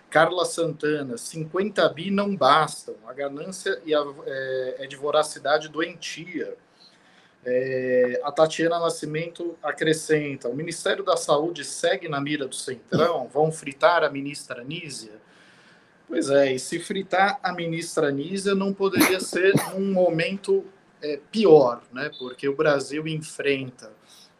Carla 0.09 0.45
Santana, 0.45 1.17
50 1.17 1.87
bi 1.89 2.09
não 2.09 2.35
bastam, 2.35 2.95
a 3.07 3.13
ganância 3.13 3.79
e 3.85 3.93
a, 3.93 4.03
é, 4.25 4.75
é 4.79 4.87
de 4.87 4.95
voracidade 4.95 5.69
doentia. 5.69 6.55
É, 7.45 8.19
a 8.23 8.31
Tatiana 8.31 8.79
Nascimento 8.79 9.57
acrescenta: 9.63 10.49
o 10.49 10.55
Ministério 10.55 11.03
da 11.03 11.15
Saúde 11.15 11.63
segue 11.63 12.09
na 12.09 12.19
mira 12.19 12.47
do 12.47 12.55
Centrão? 12.55 13.29
Vão 13.31 13.51
fritar 13.51 14.03
a 14.03 14.09
ministra 14.09 14.61
Anísia? 14.61 15.13
Pois 16.07 16.29
é, 16.29 16.53
e 16.53 16.59
se 16.59 16.79
fritar 16.79 17.39
a 17.43 17.53
ministra 17.53 18.07
Anísia 18.07 18.55
não 18.55 18.73
poderia 18.73 19.19
ser 19.19 19.53
um 19.75 19.93
momento 19.93 20.65
é, 21.01 21.19
pior, 21.31 21.81
né? 21.93 22.09
porque 22.17 22.49
o 22.49 22.55
Brasil 22.55 23.07
enfrenta 23.07 23.91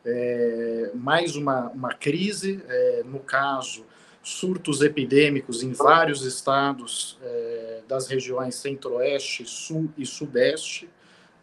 é, 0.03 0.91
mais 0.95 1.35
uma, 1.35 1.69
uma 1.69 1.93
crise, 1.93 2.63
é, 2.67 3.03
no 3.05 3.19
caso, 3.19 3.85
surtos 4.21 4.81
epidêmicos 4.81 5.63
em 5.63 5.71
vários 5.71 6.23
estados 6.25 7.17
é, 7.21 7.81
das 7.87 8.07
regiões 8.07 8.55
centro-oeste, 8.55 9.45
sul 9.45 9.89
e 9.97 10.05
sudeste, 10.05 10.89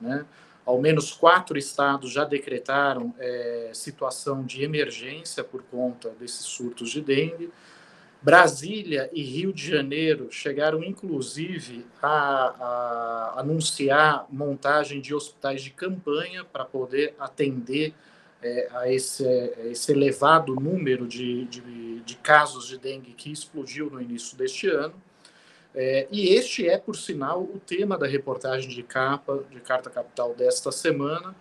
né? 0.01 0.25
Ao 0.65 0.81
menos 0.81 1.13
quatro 1.13 1.57
estados 1.57 2.11
já 2.11 2.25
decretaram 2.25 3.15
é, 3.21 3.71
situação 3.73 4.45
de 4.45 4.65
emergência 4.65 5.45
por 5.45 5.63
conta 5.63 6.11
desses 6.19 6.45
surtos 6.45 6.91
de 6.91 7.01
dengue. 7.01 7.53
Brasília 8.21 9.09
e 9.13 9.23
Rio 9.23 9.53
de 9.53 9.65
Janeiro 9.65 10.27
chegaram, 10.33 10.83
inclusive, 10.83 11.87
a, 12.03 12.09
a 12.09 13.41
anunciar 13.41 14.27
montagem 14.29 15.01
de 15.01 15.15
hospitais 15.15 15.63
de 15.63 15.71
campanha 15.71 16.45
para 16.45 16.65
poder 16.65 17.15
atender 17.17 17.95
é, 18.43 18.69
a 18.73 18.91
esse, 18.91 19.25
esse, 19.71 19.93
elevado 19.93 20.55
número 20.55 21.07
de, 21.07 21.45
de, 21.47 22.01
de 22.01 22.17
casos 22.17 22.69
de 22.69 22.79
dengue 22.79 23.13
que 23.13 23.33
explodiu 23.33 23.91
no 23.91 24.01
início 24.01 24.37
deste 24.37 24.69
ano. 24.69 24.95
É, 25.75 26.07
e 26.11 26.35
este 26.35 26.69
é, 26.69 26.79
por 26.79 26.97
sinal, 26.97 27.43
o 27.43 27.61
tema 27.61 27.99
da 27.99 28.07
reportagem 28.07 28.71
de 28.71 28.83
capa 28.83 29.45
de 29.51 29.61
Carta 29.61 29.91
Capital 29.91 30.35
desta 30.35 30.73
semana, 30.73 31.35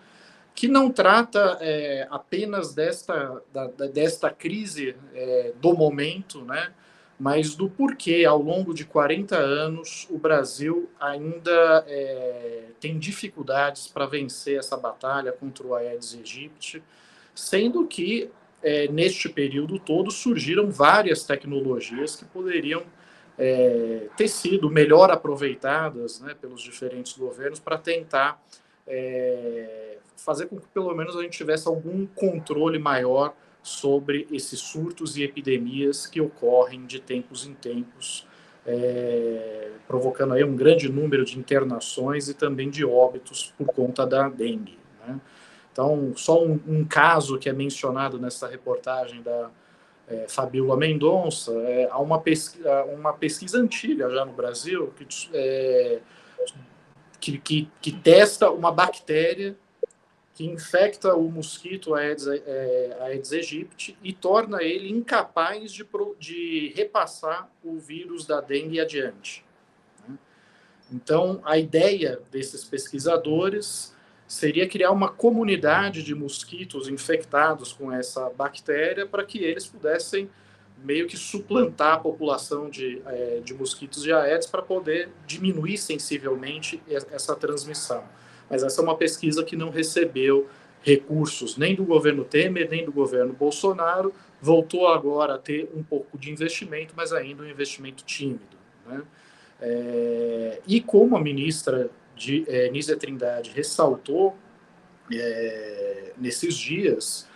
que 0.54 0.68
não 0.68 0.90
trata 0.90 1.58
é, 1.60 2.06
apenas 2.10 2.74
desta, 2.74 3.42
da, 3.52 3.66
desta 3.66 4.30
crise 4.30 4.96
é, 5.14 5.52
do 5.60 5.74
momento, 5.74 6.42
né, 6.44 6.72
mas 7.18 7.54
do 7.54 7.68
porquê, 7.68 8.24
ao 8.26 8.40
longo 8.40 8.74
de 8.74 8.84
40 8.84 9.36
anos, 9.36 10.06
o 10.10 10.18
Brasil 10.18 10.90
ainda 11.00 11.84
é, 11.88 12.64
tem 12.78 12.98
dificuldades 12.98 13.88
para 13.88 14.06
vencer 14.06 14.58
essa 14.58 14.76
batalha 14.76 15.32
contra 15.32 15.66
o 15.66 15.74
Aedes 15.74 16.14
aegypti, 16.14 16.82
sendo 17.34 17.86
que 17.86 18.30
é, 18.62 18.88
neste 18.88 19.28
período 19.28 19.78
todo 19.78 20.10
surgiram 20.10 20.70
várias 20.70 21.24
tecnologias 21.24 22.16
que 22.16 22.24
poderiam 22.26 22.82
é, 23.38 24.08
ter 24.16 24.28
sido 24.28 24.70
melhor 24.70 25.10
aproveitadas 25.10 26.20
né, 26.20 26.34
pelos 26.38 26.62
diferentes 26.62 27.16
governos 27.16 27.60
para 27.60 27.78
tentar 27.78 28.42
é, 28.86 29.98
fazer 30.16 30.46
com 30.46 30.58
que 30.58 30.66
pelo 30.68 30.94
menos 30.94 31.16
a 31.16 31.22
gente 31.22 31.36
tivesse 31.36 31.68
algum 31.68 32.06
controle 32.06 32.78
maior 32.78 33.34
sobre 33.66 34.28
esses 34.30 34.60
surtos 34.60 35.16
e 35.16 35.24
epidemias 35.24 36.06
que 36.06 36.20
ocorrem 36.20 36.86
de 36.86 37.00
tempos 37.00 37.44
em 37.46 37.52
tempos, 37.52 38.26
é, 38.64 39.70
provocando 39.88 40.34
aí 40.34 40.44
um 40.44 40.54
grande 40.54 40.88
número 40.88 41.24
de 41.24 41.38
internações 41.38 42.28
e 42.28 42.34
também 42.34 42.70
de 42.70 42.84
óbitos 42.84 43.52
por 43.58 43.66
conta 43.66 44.06
da 44.06 44.28
dengue. 44.28 44.78
Né? 45.04 45.20
Então, 45.72 46.12
só 46.14 46.44
um, 46.44 46.60
um 46.66 46.84
caso 46.84 47.38
que 47.38 47.48
é 47.48 47.52
mencionado 47.52 48.20
nessa 48.20 48.46
reportagem 48.46 49.20
da, 49.20 49.50
é, 50.08 50.26
Fabíola 50.28 50.76
Mendonça, 50.76 51.52
é, 51.62 51.88
há 51.90 51.98
uma 51.98 52.20
pesquisa, 52.20 52.84
uma 52.84 53.12
pesquisa 53.12 53.58
antiga 53.58 54.08
já 54.10 54.24
no 54.24 54.32
Brasil 54.32 54.92
que, 54.96 55.06
é, 55.34 55.98
que, 57.18 57.38
que, 57.38 57.68
que, 57.80 57.92
testa 57.92 58.48
uma 58.50 58.70
bactéria 58.70 59.56
que 60.36 60.44
infecta 60.44 61.14
o 61.14 61.30
mosquito 61.30 61.94
Aedes, 61.94 62.26
é, 62.26 62.98
Aedes 63.00 63.32
aegypti 63.32 63.96
e 64.02 64.12
torna 64.12 64.62
ele 64.62 64.90
incapaz 64.90 65.72
de, 65.72 65.84
de 66.20 66.74
repassar 66.76 67.50
o 67.64 67.78
vírus 67.78 68.26
da 68.26 68.42
dengue 68.42 68.78
adiante. 68.78 69.42
Né? 70.06 70.14
Então, 70.92 71.40
a 71.42 71.56
ideia 71.56 72.20
desses 72.30 72.64
pesquisadores 72.64 73.96
seria 74.28 74.68
criar 74.68 74.90
uma 74.90 75.08
comunidade 75.08 76.02
de 76.02 76.14
mosquitos 76.14 76.86
infectados 76.86 77.72
com 77.72 77.90
essa 77.90 78.28
bactéria 78.28 79.06
para 79.06 79.24
que 79.24 79.38
eles 79.38 79.66
pudessem 79.66 80.28
meio 80.84 81.06
que 81.06 81.16
suplantar 81.16 81.94
a 81.94 81.98
população 81.98 82.68
de, 82.68 83.00
é, 83.06 83.40
de 83.42 83.54
mosquitos 83.54 84.02
de 84.02 84.12
Aedes 84.12 84.48
para 84.48 84.60
poder 84.60 85.08
diminuir 85.26 85.78
sensivelmente 85.78 86.82
essa 86.86 87.34
transmissão. 87.34 88.04
Mas 88.48 88.62
essa 88.62 88.80
é 88.80 88.84
uma 88.84 88.96
pesquisa 88.96 89.42
que 89.42 89.56
não 89.56 89.70
recebeu 89.70 90.48
recursos 90.82 91.56
nem 91.56 91.74
do 91.74 91.84
governo 91.84 92.24
Temer, 92.24 92.70
nem 92.70 92.84
do 92.84 92.92
governo 92.92 93.32
Bolsonaro, 93.32 94.14
voltou 94.40 94.86
agora 94.86 95.34
a 95.34 95.38
ter 95.38 95.68
um 95.74 95.82
pouco 95.82 96.16
de 96.16 96.30
investimento, 96.30 96.94
mas 96.96 97.12
ainda 97.12 97.42
um 97.42 97.48
investimento 97.48 98.04
tímido. 98.04 98.56
Né? 98.86 99.02
É, 99.60 100.60
e 100.66 100.80
como 100.80 101.16
a 101.16 101.20
ministra 101.20 101.90
de 102.14 102.44
é, 102.48 102.70
Nízia 102.70 102.96
Trindade 102.96 103.50
ressaltou 103.50 104.36
é, 105.12 106.12
nesses 106.16 106.56
dias, 106.56 107.26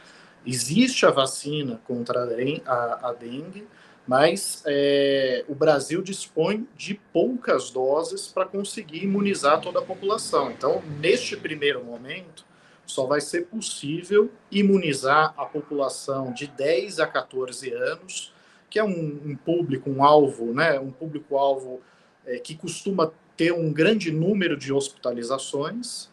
existe 0.46 1.04
a 1.04 1.10
vacina 1.10 1.80
contra 1.84 2.20
a, 2.66 3.08
a 3.08 3.12
dengue, 3.12 3.66
mas 4.10 4.64
é, 4.66 5.44
o 5.46 5.54
Brasil 5.54 6.02
dispõe 6.02 6.66
de 6.76 6.94
poucas 7.12 7.70
doses 7.70 8.26
para 8.26 8.44
conseguir 8.44 9.04
imunizar 9.04 9.60
toda 9.60 9.78
a 9.78 9.82
população. 9.82 10.50
Então, 10.50 10.82
neste 10.98 11.36
primeiro 11.36 11.84
momento, 11.84 12.44
só 12.84 13.06
vai 13.06 13.20
ser 13.20 13.46
possível 13.46 14.28
imunizar 14.50 15.32
a 15.36 15.46
população 15.46 16.32
de 16.32 16.48
10 16.48 16.98
a 16.98 17.06
14 17.06 17.72
anos, 17.72 18.34
que 18.68 18.80
é 18.80 18.84
um, 18.84 19.20
um 19.26 19.36
público, 19.36 19.88
um 19.88 20.02
alvo, 20.02 20.52
né, 20.52 20.80
um 20.80 20.90
público-alvo 20.90 21.80
é, 22.26 22.40
que 22.40 22.56
costuma 22.56 23.12
ter 23.36 23.52
um 23.52 23.72
grande 23.72 24.10
número 24.10 24.56
de 24.56 24.72
hospitalizações. 24.72 26.10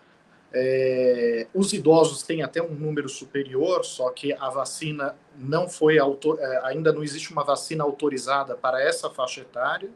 É, 0.53 1.47
os 1.53 1.73
idosos 1.73 2.23
têm 2.23 2.41
até 2.41 2.61
um 2.61 2.73
número 2.73 3.09
superior, 3.09 3.83
só 3.83 4.09
que 4.09 4.33
a 4.33 4.49
vacina 4.49 5.15
não 5.37 5.67
foi 5.67 5.99
autor, 5.99 6.39
é, 6.39 6.61
ainda 6.65 6.91
não 6.93 7.03
existe 7.03 7.31
uma 7.31 7.43
vacina 7.43 7.83
autorizada 7.83 8.55
para 8.55 8.81
essa 8.81 9.09
faixa 9.09 9.41
etária, 9.41 9.89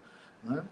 né? 0.43 0.63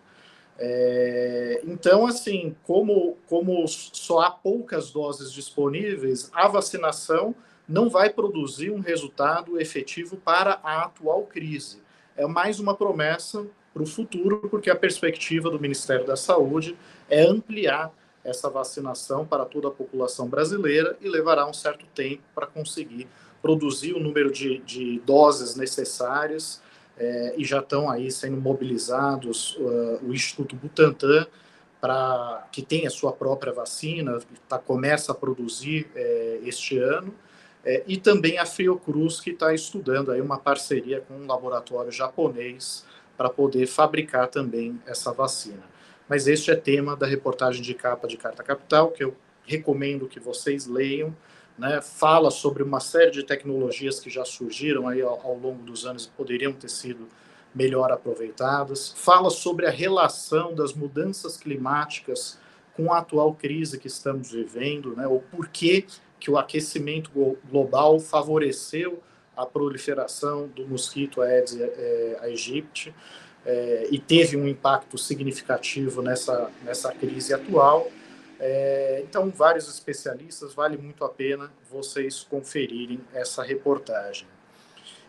É, 0.62 1.62
então, 1.64 2.06
assim, 2.06 2.54
como, 2.64 3.18
como 3.28 3.66
só 3.68 4.20
há 4.20 4.30
poucas 4.30 4.92
doses 4.92 5.32
disponíveis, 5.32 6.30
a 6.34 6.50
vacinação 6.50 7.34
não 7.68 7.90
vai 7.90 8.10
produzir 8.10 8.70
um 8.70 8.82
resultado 8.82 9.60
efetivo 9.62 10.18
para 10.18 10.60
a 10.62 10.84
atual 10.84 11.24
crise. 11.24 11.82
É 12.18 12.28
mais 12.28 12.60
uma 12.60 12.76
promessa 12.76 13.48
para 13.74 13.84
o 13.84 13.86
futuro, 13.86 14.50
porque 14.50 14.70
a 14.70 14.76
perspectiva 14.76 15.50
do 15.50 15.60
Ministério 15.60 16.06
da 16.06 16.18
Saúde 16.18 16.76
é 17.10 17.22
ampliar 17.22 17.94
essa 18.30 18.50
vacinação 18.50 19.26
para 19.26 19.46
toda 19.46 19.68
a 19.68 19.72
população 19.72 20.28
brasileira 20.28 20.98
e 21.02 21.10
levará 21.10 21.48
um 21.48 21.54
certo 21.54 21.86
tempo 21.94 22.24
para 22.34 22.48
conseguir 22.48 23.08
produzir 23.42 23.94
o 23.94 24.00
número 24.00 24.32
de, 24.32 24.60
de 24.60 25.00
doses 25.06 25.56
necessárias 25.56 26.62
é, 26.98 27.34
e 27.38 27.46
já 27.46 27.60
estão 27.60 27.90
aí 27.90 28.12
sendo 28.12 28.38
mobilizados 28.38 29.56
uh, 29.56 30.00
o 30.04 30.14
Instituto 30.14 30.56
Butantan 30.56 31.26
para 31.80 32.48
que 32.52 32.62
tem 32.62 32.86
a 32.86 32.90
sua 32.90 33.14
própria 33.14 33.54
vacina, 33.54 34.20
tá, 34.50 34.60
começa 34.60 35.14
a 35.14 35.16
produzir 35.16 35.90
é, 35.96 36.40
este 36.44 36.78
ano, 36.78 37.14
é, 37.64 37.84
e 37.88 37.98
também 37.98 38.38
a 38.38 38.46
Fiocruz, 38.46 39.20
que 39.20 39.32
está 39.32 39.54
estudando 39.54 40.12
aí 40.12 40.20
uma 40.20 40.38
parceria 40.38 41.02
com 41.02 41.14
um 41.14 41.28
laboratório 41.28 41.92
japonês 41.92 42.86
para 43.18 43.30
poder 43.30 43.66
fabricar 43.66 44.28
também 44.28 44.80
essa 44.86 45.12
vacina. 45.12 45.64
Mas 46.10 46.28
este 46.28 46.50
é 46.50 46.56
tema 46.56 46.96
da 46.98 47.06
reportagem 47.06 47.62
de 47.62 47.76
capa 47.76 48.08
de 48.08 48.18
Carta 48.18 48.42
Capital, 48.42 48.90
que 48.90 49.04
eu 49.04 49.16
recomendo 49.46 50.08
que 50.08 50.20
vocês 50.20 50.66
leiam. 50.66 51.16
Né? 51.56 51.82
Fala 51.82 52.32
sobre 52.32 52.64
uma 52.64 52.80
série 52.80 53.12
de 53.12 53.24
tecnologias 53.24 54.00
que 54.00 54.10
já 54.10 54.26
surgiram 54.26 54.88
aí 54.88 55.04
ao, 55.04 55.22
ao 55.22 55.38
longo 55.38 55.62
dos 55.62 55.86
anos 55.86 56.06
e 56.06 56.10
poderiam 56.10 56.52
ter 56.52 56.70
sido 56.70 57.08
melhor 57.54 57.92
aproveitadas. 57.92 58.92
Fala 58.98 59.30
sobre 59.30 59.68
a 59.68 59.70
relação 59.70 60.56
das 60.56 60.74
mudanças 60.74 61.38
climáticas 61.38 62.40
com 62.74 62.92
a 62.92 63.00
atual 63.00 63.36
crise 63.36 63.78
que 63.78 63.88
estamos 63.88 64.32
vivendo, 64.32 64.96
né? 64.96 65.06
o 65.06 65.20
porquê 65.20 65.86
que 66.20 66.32
o 66.32 66.38
aquecimento 66.38 67.12
global 67.50 68.00
favoreceu 68.00 69.04
a 69.36 69.46
proliferação 69.46 70.48
do 70.48 70.68
mosquito 70.68 71.22
Aedes 71.22 71.60
é, 71.60 72.18
aegypti 72.22 72.90
é, 72.90 72.94
e 73.90 74.00
teve 74.00 74.38
um 74.38 74.48
impacto 74.48 74.98
significativo 74.98 76.02
nessa, 76.02 76.50
nessa 76.64 76.92
crise 76.92 77.34
atual. 77.34 77.90
É, 78.40 79.04
então, 79.08 79.30
vários 79.30 79.68
especialistas, 79.68 80.54
vale 80.54 80.78
muito 80.78 81.04
a 81.04 81.10
pena 81.10 81.52
vocês 81.70 82.26
conferirem 82.30 83.00
essa 83.14 83.44
reportagem. 83.44 84.28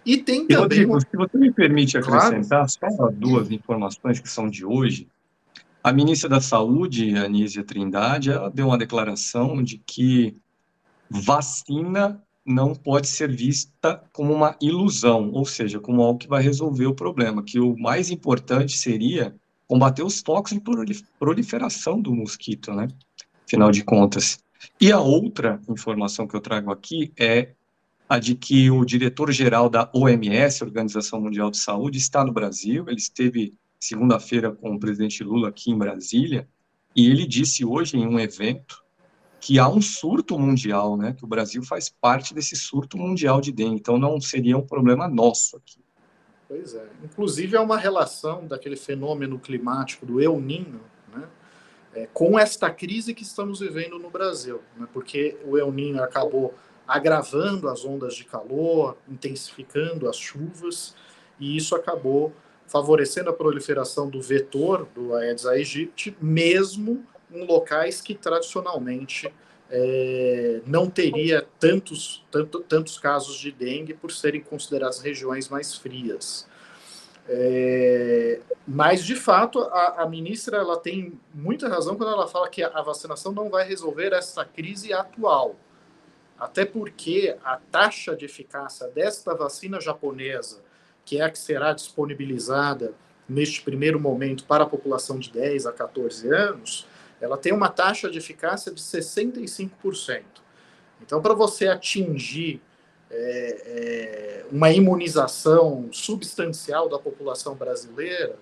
E 0.04 0.16
tem 0.16 0.46
também. 0.46 0.58
Rodrigo, 0.58 1.00
se 1.00 1.16
você 1.16 1.38
me 1.38 1.52
permite 1.52 1.96
acrescentar 1.96 2.66
claro. 2.78 2.96
só 2.96 3.10
duas 3.10 3.50
informações 3.50 4.18
que 4.18 4.28
são 4.28 4.48
de 4.48 4.64
hoje. 4.64 5.08
A 5.82 5.92
ministra 5.92 6.28
da 6.28 6.40
Saúde, 6.40 7.16
Anísia 7.16 7.64
Trindade, 7.64 8.30
ela 8.30 8.50
deu 8.50 8.66
uma 8.66 8.76
declaração 8.76 9.62
de 9.62 9.78
que 9.78 10.36
vacina 11.08 12.22
não 12.50 12.74
pode 12.74 13.08
ser 13.08 13.34
vista 13.34 14.02
como 14.12 14.32
uma 14.32 14.56
ilusão, 14.60 15.30
ou 15.32 15.46
seja, 15.46 15.78
como 15.80 16.02
algo 16.02 16.18
que 16.18 16.28
vai 16.28 16.42
resolver 16.42 16.86
o 16.86 16.94
problema, 16.94 17.42
que 17.42 17.58
o 17.58 17.76
mais 17.78 18.10
importante 18.10 18.76
seria 18.76 19.34
combater 19.66 20.02
os 20.02 20.20
focos 20.20 20.52
de 20.52 20.60
proliferação 21.18 22.00
do 22.00 22.14
mosquito, 22.14 22.72
né? 22.72 22.88
Afinal 23.46 23.70
de 23.70 23.84
contas. 23.84 24.38
E 24.80 24.90
a 24.90 25.00
outra 25.00 25.60
informação 25.68 26.26
que 26.26 26.34
eu 26.34 26.40
trago 26.40 26.70
aqui 26.70 27.12
é 27.18 27.52
a 28.08 28.18
de 28.18 28.34
que 28.34 28.70
o 28.70 28.84
diretor-geral 28.84 29.70
da 29.70 29.88
OMS, 29.94 30.64
Organização 30.64 31.20
Mundial 31.20 31.50
de 31.50 31.58
Saúde, 31.58 31.98
está 31.98 32.24
no 32.24 32.32
Brasil. 32.32 32.84
Ele 32.88 32.98
esteve 32.98 33.54
segunda-feira 33.78 34.50
com 34.50 34.74
o 34.74 34.80
presidente 34.80 35.22
Lula 35.22 35.48
aqui 35.48 35.70
em 35.70 35.78
Brasília 35.78 36.48
e 36.94 37.08
ele 37.08 37.26
disse 37.26 37.64
hoje 37.64 37.96
em 37.96 38.06
um 38.06 38.18
evento 38.18 38.79
que 39.40 39.58
há 39.58 39.68
um 39.68 39.80
surto 39.80 40.38
mundial, 40.38 40.96
né? 40.96 41.14
Que 41.16 41.24
o 41.24 41.28
Brasil 41.28 41.62
faz 41.62 41.88
parte 41.88 42.34
desse 42.34 42.54
surto 42.54 42.98
mundial 42.98 43.40
de 43.40 43.50
dengue, 43.50 43.76
então 43.76 43.98
não 43.98 44.20
seria 44.20 44.56
um 44.56 44.66
problema 44.66 45.08
nosso 45.08 45.56
aqui. 45.56 45.80
Pois 46.46 46.74
é. 46.74 46.86
Inclusive 47.02 47.56
é 47.56 47.60
uma 47.60 47.78
relação 47.78 48.46
daquele 48.46 48.76
fenômeno 48.76 49.38
climático 49.38 50.04
do 50.04 50.20
El 50.20 50.38
Ninho, 50.40 50.80
né? 51.12 51.26
É, 51.94 52.06
com 52.12 52.38
esta 52.38 52.70
crise 52.70 53.14
que 53.14 53.22
estamos 53.22 53.60
vivendo 53.60 53.98
no 53.98 54.10
Brasil, 54.10 54.60
né? 54.76 54.86
Porque 54.92 55.38
o 55.44 55.56
El 55.56 55.72
Ninho 55.72 56.02
acabou 56.02 56.54
agravando 56.86 57.68
as 57.68 57.84
ondas 57.84 58.14
de 58.14 58.24
calor, 58.24 58.96
intensificando 59.08 60.08
as 60.08 60.16
chuvas, 60.16 60.94
e 61.38 61.56
isso 61.56 61.74
acabou 61.74 62.32
favorecendo 62.66 63.30
a 63.30 63.32
proliferação 63.32 64.08
do 64.08 64.20
vetor 64.20 64.86
do 64.94 65.14
Aedes 65.14 65.46
aegypti, 65.46 66.16
mesmo 66.20 67.04
em 67.32 67.44
locais 67.46 68.00
que 68.00 68.14
tradicionalmente 68.14 69.32
é, 69.70 70.60
não 70.66 70.90
teria 70.90 71.46
tantos, 71.58 72.24
tanto, 72.30 72.60
tantos 72.60 72.98
casos 72.98 73.38
de 73.38 73.52
dengue 73.52 73.94
por 73.94 74.10
serem 74.10 74.40
consideradas 74.40 75.00
regiões 75.00 75.48
mais 75.48 75.76
frias. 75.76 76.48
É, 77.28 78.40
mas, 78.66 79.04
de 79.04 79.14
fato, 79.14 79.60
a, 79.60 80.02
a, 80.02 80.08
ministra 80.08 80.56
ela 80.56 80.76
tem 80.76 81.12
muita 81.32 81.68
razão 81.68 81.94
quando 81.94 82.12
ela 82.12 82.26
fala 82.26 82.48
que 82.48 82.62
a, 82.62 82.68
a 82.68 82.82
vacinação 82.82 83.30
não 83.30 83.48
vai 83.48 83.66
resolver 83.66 84.12
essa 84.12 84.44
crise 84.44 84.92
atual. 84.92 85.54
Até 86.36 86.64
porque 86.64 87.36
a 87.44 87.58
taxa 87.70 88.16
de 88.16 88.24
eficácia 88.24 88.88
desta 88.88 89.34
vacina 89.34 89.80
japonesa, 89.80 90.60
que 91.04 91.20
é 91.20 91.22
a 91.22 91.30
que 91.30 91.38
será 91.38 91.72
disponibilizada 91.72 92.94
neste 93.28 93.62
primeiro 93.62 94.00
momento 94.00 94.44
para 94.44 94.64
a 94.64 94.66
população 94.66 95.18
de 95.18 95.30
10 95.30 95.66
a 95.66 95.72
14 95.72 96.28
anos, 96.34 96.86
ela 97.20 97.36
tem 97.36 97.52
uma 97.52 97.68
taxa 97.68 98.10
de 98.10 98.18
eficácia 98.18 98.72
de 98.72 98.80
65%. 98.80 100.22
Então, 101.02 101.20
para 101.20 101.34
você 101.34 101.68
atingir 101.68 102.60
é, 103.10 104.42
é, 104.44 104.44
uma 104.50 104.70
imunização 104.70 105.88
substancial 105.92 106.88
da 106.88 106.98
população 106.98 107.54
brasileira, 107.54 108.36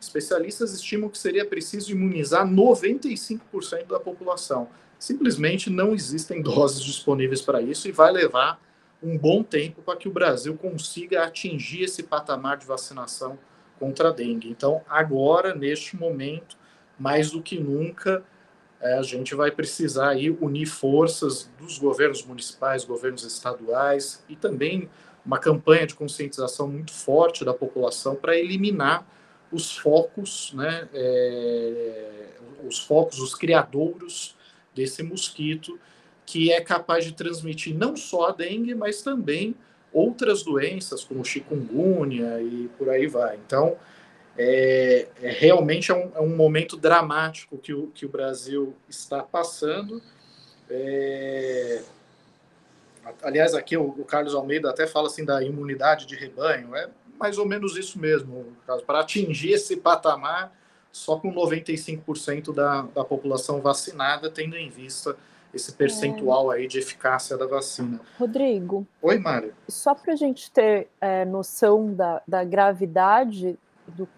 especialistas 0.00 0.72
estimam 0.72 1.08
que 1.08 1.18
seria 1.18 1.44
preciso 1.44 1.92
imunizar 1.92 2.46
95% 2.46 3.86
da 3.88 4.00
população. 4.00 4.68
Simplesmente 4.98 5.70
não 5.70 5.94
existem 5.94 6.40
doses 6.40 6.80
disponíveis 6.80 7.40
para 7.40 7.60
isso 7.60 7.88
e 7.88 7.92
vai 7.92 8.12
levar 8.12 8.60
um 9.02 9.18
bom 9.18 9.42
tempo 9.42 9.82
para 9.82 9.96
que 9.96 10.08
o 10.08 10.12
Brasil 10.12 10.56
consiga 10.56 11.24
atingir 11.24 11.82
esse 11.84 12.02
patamar 12.02 12.56
de 12.56 12.66
vacinação 12.66 13.38
contra 13.78 14.08
a 14.08 14.12
dengue. 14.12 14.48
Então, 14.48 14.82
agora, 14.88 15.54
neste 15.54 15.96
momento, 15.96 16.56
mais 16.98 17.30
do 17.30 17.42
que 17.42 17.58
nunca, 17.58 18.22
é, 18.80 18.98
a 18.98 19.02
gente 19.02 19.34
vai 19.34 19.50
precisar 19.50 20.10
aí 20.10 20.30
unir 20.30 20.66
forças 20.66 21.50
dos 21.58 21.78
governos 21.78 22.24
municipais, 22.24 22.84
governos 22.84 23.24
estaduais 23.24 24.22
e 24.28 24.36
também 24.36 24.88
uma 25.24 25.38
campanha 25.38 25.86
de 25.86 25.94
conscientização 25.94 26.68
muito 26.68 26.92
forte 26.92 27.44
da 27.44 27.54
população 27.54 28.14
para 28.14 28.36
eliminar 28.36 29.06
os 29.50 29.76
focos, 29.76 30.52
né, 30.52 30.88
é, 30.92 32.28
os 32.66 32.78
focos, 32.78 33.20
os 33.20 33.34
criadouros 33.34 34.36
desse 34.74 35.02
mosquito 35.02 35.78
que 36.26 36.52
é 36.52 36.60
capaz 36.60 37.04
de 37.04 37.12
transmitir 37.12 37.76
não 37.76 37.96
só 37.96 38.28
a 38.28 38.32
dengue, 38.32 38.74
mas 38.74 39.02
também 39.02 39.54
outras 39.92 40.42
doenças 40.42 41.04
como 41.04 41.24
chikungunya 41.24 42.40
e 42.40 42.68
por 42.76 42.88
aí 42.88 43.06
vai. 43.06 43.38
Então, 43.46 43.76
é, 44.36 45.06
é 45.22 45.30
realmente 45.30 45.90
é 45.90 45.94
um, 45.94 46.10
é 46.14 46.20
um, 46.20 46.34
momento 46.34 46.76
dramático 46.76 47.56
que 47.56 47.72
o, 47.72 47.88
que 47.88 48.04
o 48.04 48.08
Brasil 48.08 48.74
está 48.88 49.22
passando. 49.22 50.02
É, 50.68 51.82
aliás, 53.22 53.54
aqui 53.54 53.76
o, 53.76 53.84
o, 53.84 54.04
Carlos 54.04 54.34
Almeida 54.34 54.70
até 54.70 54.86
fala 54.86 55.06
assim 55.06 55.24
da 55.24 55.42
imunidade 55.42 56.06
de 56.06 56.16
rebanho, 56.16 56.74
é 56.74 56.88
mais 57.18 57.38
ou 57.38 57.46
menos 57.46 57.76
isso 57.76 57.98
mesmo, 57.98 58.46
para 58.86 59.00
atingir 59.00 59.52
esse 59.52 59.76
patamar 59.76 60.52
só 60.90 61.16
com 61.16 61.32
95% 61.32 62.52
da, 62.54 62.82
da 62.82 63.04
população 63.04 63.60
vacinada, 63.60 64.30
tendo 64.30 64.56
em 64.56 64.68
vista 64.68 65.16
esse 65.52 65.72
percentual 65.72 66.50
aí 66.50 66.66
de 66.66 66.78
eficácia 66.78 67.36
da 67.36 67.46
vacina. 67.46 68.00
Rodrigo. 68.18 68.86
Oi, 69.00 69.18
Mário. 69.18 69.54
Só 69.68 69.94
para 69.94 70.12
a 70.12 70.16
gente 70.16 70.50
ter 70.50 70.88
é, 71.00 71.24
noção 71.24 71.94
da, 71.94 72.22
da 72.26 72.44
gravidade 72.44 73.56
do, 73.88 74.08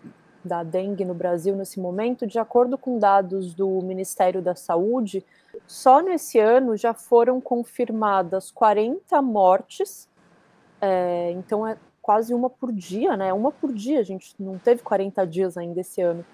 da 0.45 0.63
dengue 0.63 1.05
no 1.05 1.15
Brasil 1.15 1.55
nesse 1.57 1.81
momento, 1.81 2.27
de 2.27 2.39
acordo 2.39 2.79
com 2.79 2.99
dados 2.99 3.55
do 3.55 3.81
Ministério 3.83 4.41
da 4.41 4.55
Saúde, 4.55 5.25
só 5.67 6.01
nesse 6.01 6.39
ano 6.39 6.77
já 6.77 6.95
foram 6.95 7.41
confirmadas 7.41 8.51
40 8.51 9.21
mortes, 9.23 10.09
é, 10.81 11.33
então 11.33 11.67
é 11.67 11.77
quase 12.01 12.33
uma 12.33 12.49
por 12.49 12.71
dia, 12.73 13.17
né? 13.17 13.33
Uma 13.33 13.51
por 13.51 13.73
dia, 13.73 13.99
a 13.99 14.05
gente 14.05 14.33
não 14.39 14.59
teve 14.59 14.83
40 14.83 15.27
dias 15.27 15.57
ainda 15.57 15.81
esse 15.81 16.01
ano. 16.01 16.25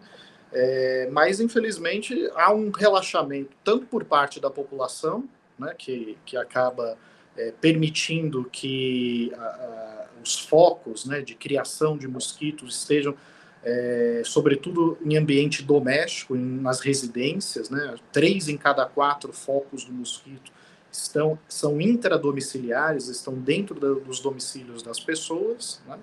é, 0.53 1.09
mas 1.13 1.41
infelizmente 1.41 2.29
há 2.35 2.53
um 2.53 2.71
relaxamento, 2.71 3.57
tanto 3.63 3.87
por 3.87 4.05
parte 4.05 4.41
da 4.41 4.51
população, 4.51 5.29
né, 5.59 5.75
que, 5.77 6.19
que 6.25 6.37
acaba 6.37 6.97
é, 7.37 7.53
permitindo 7.61 8.45
que 8.51 9.33
a, 9.37 9.45
a, 9.45 10.07
os 10.23 10.39
focos 10.39 11.05
né, 11.05 11.21
de 11.21 11.35
criação 11.35 11.97
de 11.97 12.09
mosquitos 12.09 12.77
estejam 12.77 13.15
é, 13.63 14.23
sobretudo 14.25 14.97
em 15.05 15.17
ambiente 15.17 15.63
doméstico, 15.63 16.35
em, 16.35 16.61
nas 16.61 16.81
residências, 16.81 17.69
né? 17.69 17.95
Três 18.13 18.49
em 18.49 18.57
cada 18.57 18.87
quatro 18.87 19.33
focos 19.33 19.85
do 19.85 19.93
mosquito 19.93 20.51
estão 20.91 21.39
são 21.49 21.81
intradomiciliares, 21.81 23.09
estão 23.09 23.35
dentro 23.35 23.79
da, 23.79 24.01
dos 24.01 24.21
domicílios 24.21 24.83
das 24.83 24.99
pessoas, 24.99 25.83
né? 25.87 25.99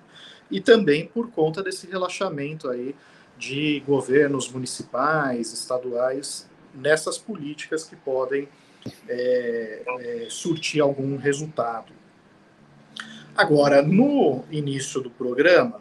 E 0.50 0.60
também 0.60 1.06
por 1.06 1.30
conta 1.30 1.62
desse 1.62 1.86
relaxamento 1.86 2.68
aí 2.70 2.94
de 3.36 3.80
governos 3.86 4.50
municipais, 4.50 5.52
estaduais, 5.52 6.48
nessas 6.74 7.18
políticas 7.18 7.84
que 7.84 7.96
podem 7.96 8.48
é, 9.08 9.82
é, 9.86 10.26
surtir 10.30 10.80
algum 10.80 11.16
resultado. 11.16 11.92
Agora, 13.36 13.82
no 13.82 14.44
início 14.50 15.00
do 15.00 15.10
programa, 15.10 15.80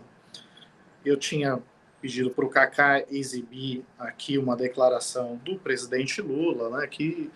eu 1.07 1.17
tinha 1.17 1.59
pedido 2.01 2.29
para 2.29 2.45
o 2.45 2.49
Kaká 2.49 3.03
exibir 3.09 3.83
aqui 3.97 4.37
uma 4.37 4.55
declaração 4.55 5.39
do 5.43 5.57
presidente 5.57 6.21
Lula, 6.21 6.77
né, 6.77 6.87
que 6.87 7.29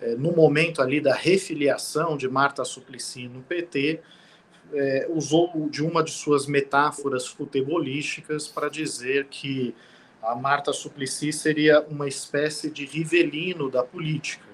é, 0.00 0.14
no 0.14 0.32
momento 0.32 0.82
ali 0.82 1.00
da 1.00 1.14
refiliação 1.14 2.16
de 2.16 2.28
Marta 2.28 2.64
Suplicy 2.64 3.28
no 3.28 3.42
PT, 3.42 4.00
é, 4.72 5.06
usou 5.10 5.68
de 5.70 5.82
uma 5.82 6.02
de 6.02 6.10
suas 6.10 6.46
metáforas 6.46 7.26
futebolísticas 7.26 8.48
para 8.48 8.68
dizer 8.68 9.26
que 9.26 9.74
a 10.22 10.34
Marta 10.34 10.72
Suplicy 10.72 11.32
seria 11.32 11.80
uma 11.82 12.08
espécie 12.08 12.70
de 12.70 12.84
Rivelino 12.84 13.70
da 13.70 13.82
política. 13.82 14.44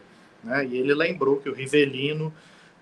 Né? 0.44 0.66
E 0.66 0.76
ele 0.76 0.94
lembrou 0.94 1.38
que 1.38 1.48
o 1.48 1.54
Rivelino 1.54 2.32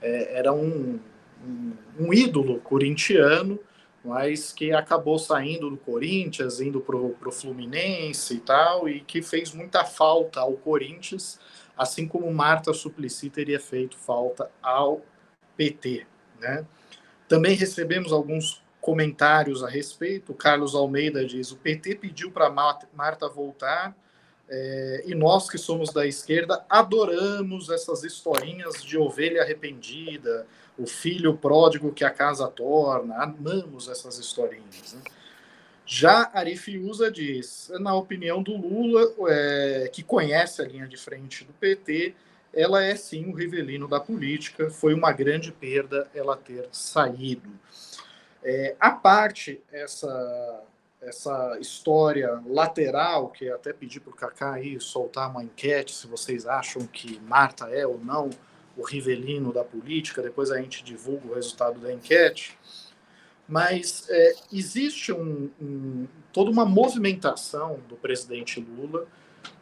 é, 0.02 0.38
era 0.38 0.52
um, 0.52 0.98
um, 1.46 1.72
um, 1.98 2.12
ídolo 2.12 2.58
corintiano, 2.60 3.60
mas 4.04 4.52
que 4.52 4.72
acabou 4.72 5.18
saindo 5.18 5.68
do 5.68 5.76
Corinthians, 5.76 6.60
indo 6.60 6.80
para 6.80 6.96
o 6.96 7.32
Fluminense 7.32 8.34
e 8.34 8.40
tal, 8.40 8.88
e 8.88 9.00
que 9.00 9.22
fez 9.22 9.52
muita 9.52 9.84
falta 9.84 10.40
ao 10.40 10.54
Corinthians, 10.54 11.38
assim 11.76 12.08
como 12.08 12.32
Marta 12.32 12.72
Suplicy 12.72 13.30
teria 13.30 13.60
feito 13.60 13.96
falta 13.96 14.50
ao 14.62 15.02
PT. 15.56 16.06
Né? 16.40 16.66
Também 17.28 17.54
recebemos 17.54 18.12
alguns 18.12 18.62
comentários 18.80 19.62
a 19.62 19.68
respeito. 19.68 20.32
O 20.32 20.34
Carlos 20.34 20.74
Almeida 20.74 21.24
diz: 21.24 21.52
o 21.52 21.56
PT 21.56 21.96
pediu 21.96 22.30
para 22.30 22.50
Marta 22.50 23.28
voltar 23.28 23.94
é, 24.52 25.04
e 25.06 25.14
nós 25.14 25.48
que 25.48 25.56
somos 25.56 25.92
da 25.92 26.04
esquerda 26.04 26.64
adoramos 26.68 27.70
essas 27.70 28.02
historinhas 28.02 28.82
de 28.82 28.98
ovelha 28.98 29.42
arrependida, 29.42 30.44
o 30.80 30.86
filho 30.86 31.36
pródigo 31.36 31.92
que 31.92 32.04
a 32.04 32.10
casa 32.10 32.48
torna, 32.48 33.22
amamos 33.22 33.88
essas 33.88 34.18
historinhas. 34.18 34.94
Né? 34.94 35.02
Já 35.84 36.30
Arifiusa 36.32 37.10
diz, 37.10 37.70
na 37.80 37.94
opinião 37.94 38.42
do 38.42 38.56
Lula, 38.56 39.12
é, 39.28 39.90
que 39.92 40.02
conhece 40.02 40.62
a 40.62 40.64
linha 40.64 40.88
de 40.88 40.96
frente 40.96 41.44
do 41.44 41.52
PT, 41.52 42.14
ela 42.52 42.82
é 42.82 42.96
sim 42.96 43.26
o 43.26 43.34
rivelino 43.34 43.86
da 43.86 44.00
política, 44.00 44.70
foi 44.70 44.94
uma 44.94 45.12
grande 45.12 45.52
perda 45.52 46.08
ela 46.14 46.36
ter 46.36 46.68
saído. 46.72 47.50
É, 48.42 48.74
a 48.80 48.90
parte 48.90 49.60
essa 49.70 50.64
essa 51.02 51.56
história 51.58 52.42
lateral, 52.46 53.30
que 53.30 53.48
até 53.48 53.72
pedi 53.72 53.98
para 53.98 54.10
o 54.10 54.14
Kaká 54.14 54.52
aí 54.52 54.78
soltar 54.78 55.30
uma 55.30 55.42
enquete 55.42 55.94
se 55.94 56.06
vocês 56.06 56.46
acham 56.46 56.86
que 56.86 57.18
Marta 57.20 57.70
é 57.70 57.86
ou 57.86 57.98
não 57.98 58.28
o 58.80 58.82
rivelino 58.82 59.52
da 59.52 59.62
política, 59.62 60.22
depois 60.22 60.50
a 60.50 60.60
gente 60.60 60.82
divulga 60.82 61.28
o 61.28 61.34
resultado 61.34 61.78
da 61.78 61.92
enquete. 61.92 62.58
Mas 63.46 64.06
é, 64.08 64.34
existe 64.52 65.12
um, 65.12 65.50
um, 65.60 66.06
toda 66.32 66.50
uma 66.50 66.64
movimentação 66.64 67.80
do 67.88 67.96
presidente 67.96 68.60
Lula 68.60 69.06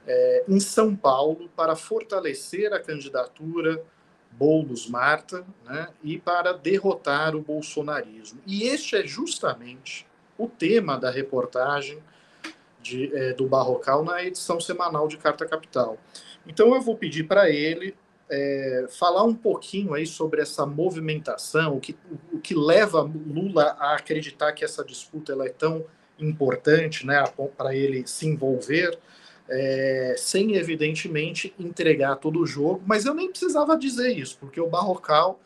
é, 0.07 0.45
em 0.47 0.61
São 0.61 0.95
Paulo 0.95 1.51
para 1.57 1.75
fortalecer 1.75 2.73
a 2.73 2.81
candidatura 2.81 3.83
Boulos 4.31 4.89
Marta 4.89 5.45
né, 5.65 5.89
e 6.03 6.19
para 6.19 6.53
derrotar 6.53 7.35
o 7.35 7.41
bolsonarismo. 7.41 8.41
E 8.47 8.65
este 8.65 8.97
é 8.97 9.07
justamente 9.07 10.07
o 10.37 10.47
tema 10.47 10.97
da 10.97 11.11
reportagem 11.11 11.99
de, 12.81 13.15
é, 13.17 13.33
do 13.33 13.49
Barrocal 13.49 14.05
na 14.05 14.23
edição 14.23 14.61
semanal 14.61 15.09
de 15.09 15.17
Carta 15.17 15.45
Capital. 15.45 15.99
Então 16.47 16.75
eu 16.75 16.81
vou 16.81 16.97
pedir 16.97 17.25
para 17.25 17.51
ele 17.51 17.97
é, 18.31 18.87
falar 18.91 19.23
um 19.23 19.35
pouquinho 19.35 19.95
aí 19.95 20.07
sobre 20.07 20.41
essa 20.43 20.67
movimentação, 20.67 21.77
o 21.77 21.81
que, 21.81 21.97
o, 22.33 22.39
que 22.39 22.55
leva 22.55 23.01
Lula 23.01 23.77
a 23.79 23.95
acreditar 23.95 24.53
que 24.53 24.65
essa 24.65 24.85
disputa 24.85 25.33
ela 25.33 25.47
é 25.47 25.51
tão 25.51 25.85
importante 26.19 27.07
né, 27.07 27.23
para 27.57 27.75
ele 27.75 28.07
se 28.07 28.27
envolver, 28.27 28.99
é, 29.49 30.15
sem 30.19 30.57
evidentemente 30.57 31.55
entregar 31.59 32.17
todo 32.17 32.41
o 32.41 32.47
jogo, 32.47 32.83
mas 32.87 33.07
eu 33.07 33.15
nem 33.15 33.31
precisava 33.31 33.79
dizer 33.79 34.11
isso, 34.11 34.37
porque 34.39 34.61
o 34.61 34.69
Barrocal 34.69 35.41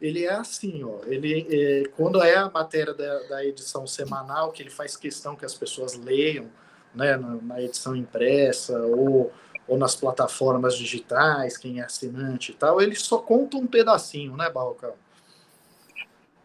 ele 0.00 0.24
é 0.24 0.32
assim, 0.32 0.84
ó. 0.84 1.00
Ele, 1.06 1.46
é, 1.50 1.88
quando 1.96 2.22
é 2.22 2.36
a 2.36 2.50
matéria 2.50 2.92
da, 2.92 3.18
da, 3.28 3.44
edição 3.44 3.86
semanal, 3.86 4.52
que 4.52 4.62
ele 4.62 4.70
faz 4.70 4.94
questão 4.94 5.34
que 5.34 5.44
as 5.44 5.54
pessoas 5.54 5.94
leiam, 5.94 6.50
né, 6.94 7.16
na, 7.16 7.34
na, 7.36 7.62
edição 7.62 7.96
impressa 7.96 8.78
ou, 8.78 9.32
ou 9.68 9.76
nas 9.76 9.94
plataformas 9.94 10.76
digitais, 10.76 11.56
quem 11.56 11.80
é 11.80 11.84
assinante 11.84 12.52
e 12.52 12.54
tal, 12.54 12.80
ele 12.80 12.94
só 12.94 13.18
conta 13.18 13.56
um 13.56 13.66
pedacinho, 13.66 14.36
né, 14.36 14.48
Barrocão? 14.50 14.92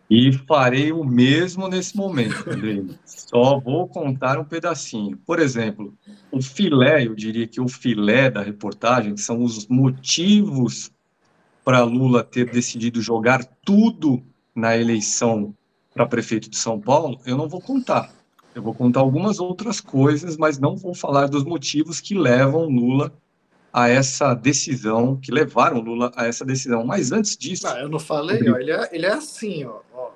E 0.09 0.33
farei 0.33 0.91
o 0.91 1.05
mesmo 1.05 1.69
nesse 1.69 1.95
momento, 1.95 2.49
André. 2.49 2.83
Só 3.05 3.59
vou 3.59 3.87
contar 3.87 4.37
um 4.37 4.43
pedacinho. 4.43 5.17
Por 5.25 5.39
exemplo, 5.39 5.97
o 6.29 6.41
filé, 6.41 7.07
eu 7.07 7.15
diria 7.15 7.47
que 7.47 7.61
o 7.61 7.67
filé 7.69 8.29
da 8.29 8.41
reportagem 8.41 9.15
são 9.15 9.41
os 9.41 9.67
motivos 9.67 10.91
para 11.63 11.83
Lula 11.83 12.23
ter 12.23 12.49
decidido 12.49 13.01
jogar 13.01 13.45
tudo 13.63 14.21
na 14.53 14.75
eleição 14.75 15.55
para 15.93 16.05
prefeito 16.05 16.49
de 16.49 16.57
São 16.57 16.79
Paulo, 16.79 17.19
eu 17.25 17.37
não 17.37 17.47
vou 17.47 17.61
contar. 17.61 18.13
Eu 18.53 18.61
vou 18.61 18.73
contar 18.73 18.99
algumas 18.99 19.39
outras 19.39 19.79
coisas, 19.79 20.37
mas 20.37 20.59
não 20.59 20.75
vou 20.75 20.93
falar 20.93 21.27
dos 21.27 21.43
motivos 21.43 21.99
que 21.99 22.13
levam 22.13 22.65
Lula 22.65 23.13
a 23.71 23.87
essa 23.87 24.33
decisão, 24.33 25.15
que 25.15 25.31
levaram 25.31 25.79
Lula 25.79 26.11
a 26.15 26.25
essa 26.25 26.43
decisão. 26.43 26.85
Mas 26.85 27.11
antes 27.11 27.37
disso. 27.37 27.65
Não, 27.65 27.77
eu 27.77 27.89
não 27.89 27.99
falei, 27.99 28.49
ó, 28.49 28.57
ele, 28.57 28.71
é, 28.71 28.89
ele 28.91 29.05
é 29.05 29.13
assim, 29.13 29.63
ó. 29.63 29.79
ó, 29.93 30.09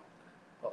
ó. 0.63 0.69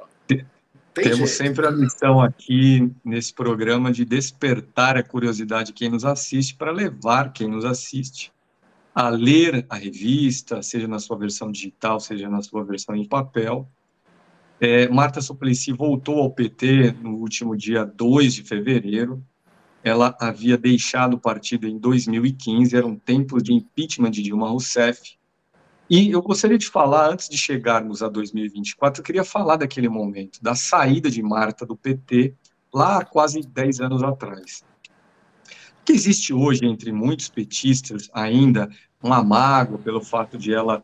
Temos 0.94 1.16
jeito. 1.16 1.28
sempre 1.28 1.66
a 1.66 1.70
missão 1.70 2.20
aqui 2.20 2.92
nesse 3.04 3.32
programa 3.32 3.90
de 3.90 4.04
despertar 4.04 4.96
a 4.96 5.02
curiosidade 5.02 5.68
de 5.68 5.72
quem 5.72 5.88
nos 5.88 6.04
assiste 6.04 6.54
para 6.54 6.70
levar 6.70 7.32
quem 7.32 7.48
nos 7.48 7.64
assiste 7.64 8.32
a 8.94 9.08
ler 9.08 9.64
a 9.70 9.76
revista, 9.76 10.62
seja 10.62 10.86
na 10.86 10.98
sua 10.98 11.16
versão 11.16 11.50
digital, 11.50 11.98
seja 11.98 12.28
na 12.28 12.42
sua 12.42 12.62
versão 12.62 12.94
em 12.94 13.06
papel. 13.06 13.66
É, 14.64 14.88
Marta 14.88 15.20
Suplicy 15.20 15.72
voltou 15.72 16.20
ao 16.20 16.30
PT 16.30 16.92
no 17.02 17.16
último 17.16 17.56
dia 17.56 17.84
2 17.84 18.34
de 18.34 18.44
fevereiro. 18.44 19.20
Ela 19.82 20.16
havia 20.20 20.56
deixado 20.56 21.14
o 21.14 21.18
partido 21.18 21.66
em 21.66 21.76
2015, 21.76 22.76
eram 22.76 22.94
tempos 22.94 23.42
de 23.42 23.52
impeachment 23.52 24.12
de 24.12 24.22
Dilma 24.22 24.48
Rousseff. 24.48 25.16
E 25.90 26.12
eu 26.12 26.22
gostaria 26.22 26.56
de 26.56 26.68
falar, 26.68 27.10
antes 27.10 27.28
de 27.28 27.36
chegarmos 27.36 28.04
a 28.04 28.08
2024, 28.08 29.00
eu 29.00 29.04
queria 29.04 29.24
falar 29.24 29.56
daquele 29.56 29.88
momento, 29.88 30.40
da 30.40 30.54
saída 30.54 31.10
de 31.10 31.20
Marta 31.20 31.66
do 31.66 31.76
PT, 31.76 32.32
lá 32.72 32.98
há 32.98 33.04
quase 33.04 33.40
10 33.40 33.80
anos 33.80 34.00
atrás 34.04 34.62
que 35.84 35.92
existe 35.92 36.32
hoje 36.32 36.64
entre 36.64 36.92
muitos 36.92 37.28
petistas 37.28 38.08
ainda 38.12 38.70
uma 39.02 39.20
mágoa 39.22 39.78
pelo 39.78 40.00
fato 40.00 40.38
de 40.38 40.54
ela, 40.54 40.80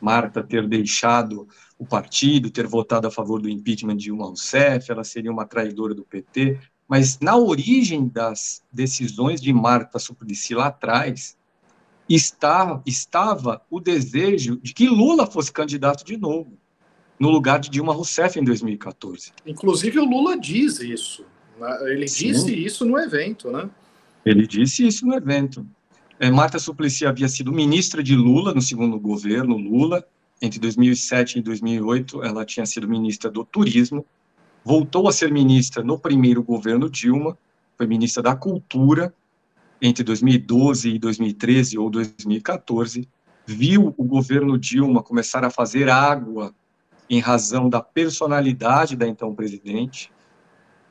Marta, 0.00 0.40
ter 0.40 0.68
deixado 0.68 1.48
o 1.78 1.86
partido, 1.86 2.50
ter 2.50 2.66
votado 2.66 3.06
a 3.06 3.10
favor 3.10 3.40
do 3.40 3.48
impeachment 3.48 3.96
de 3.96 4.04
Dilma 4.04 4.26
Rousseff, 4.26 4.90
ela 4.90 5.04
seria 5.04 5.30
uma 5.30 5.44
traidora 5.44 5.94
do 5.94 6.04
PT, 6.04 6.58
mas 6.88 7.18
na 7.20 7.36
origem 7.36 8.08
das 8.08 8.62
decisões 8.72 9.40
de 9.40 9.52
Marta 9.52 9.98
Suplicy 9.98 10.54
lá 10.54 10.66
atrás, 10.66 11.36
está, 12.08 12.80
estava 12.86 13.60
o 13.70 13.80
desejo 13.80 14.58
de 14.62 14.72
que 14.72 14.88
Lula 14.88 15.26
fosse 15.26 15.52
candidato 15.52 16.04
de 16.04 16.16
novo, 16.16 16.56
no 17.18 17.30
lugar 17.30 17.58
de 17.58 17.70
Dilma 17.70 17.92
Rousseff 17.92 18.38
em 18.38 18.44
2014. 18.44 19.32
Inclusive 19.46 19.98
o 19.98 20.04
Lula 20.04 20.38
diz 20.38 20.80
isso, 20.80 21.24
né? 21.58 21.92
ele 21.92 22.06
Sim. 22.08 22.28
disse 22.28 22.54
isso 22.54 22.84
no 22.84 22.98
evento, 22.98 23.50
né? 23.50 23.68
Ele 24.24 24.46
disse 24.46 24.86
isso 24.86 25.06
no 25.06 25.14
evento. 25.14 25.66
É, 26.18 26.30
Marta 26.30 26.58
Suplicy 26.58 27.06
havia 27.06 27.28
sido 27.28 27.52
ministra 27.52 28.02
de 28.02 28.16
Lula 28.16 28.54
no 28.54 28.62
segundo 28.62 28.98
governo 28.98 29.56
Lula. 29.56 30.06
Entre 30.40 30.58
2007 30.58 31.38
e 31.38 31.42
2008, 31.42 32.22
ela 32.22 32.44
tinha 32.44 32.66
sido 32.66 32.88
ministra 32.88 33.30
do 33.30 33.44
Turismo. 33.44 34.04
Voltou 34.64 35.08
a 35.08 35.12
ser 35.12 35.32
ministra 35.32 35.82
no 35.82 35.98
primeiro 35.98 36.42
governo 36.42 36.90
Dilma. 36.90 37.36
Foi 37.76 37.86
ministra 37.86 38.22
da 38.22 38.34
Cultura 38.34 39.14
entre 39.80 40.02
2012 40.02 40.90
e 40.90 40.98
2013 40.98 41.78
ou 41.78 41.88
2014. 41.88 43.08
Viu 43.46 43.94
o 43.96 44.04
governo 44.04 44.58
Dilma 44.58 45.02
começar 45.02 45.44
a 45.44 45.50
fazer 45.50 45.88
água 45.88 46.54
em 47.08 47.20
razão 47.20 47.68
da 47.68 47.80
personalidade 47.80 48.96
da 48.96 49.06
então 49.06 49.34
presidente 49.34 50.10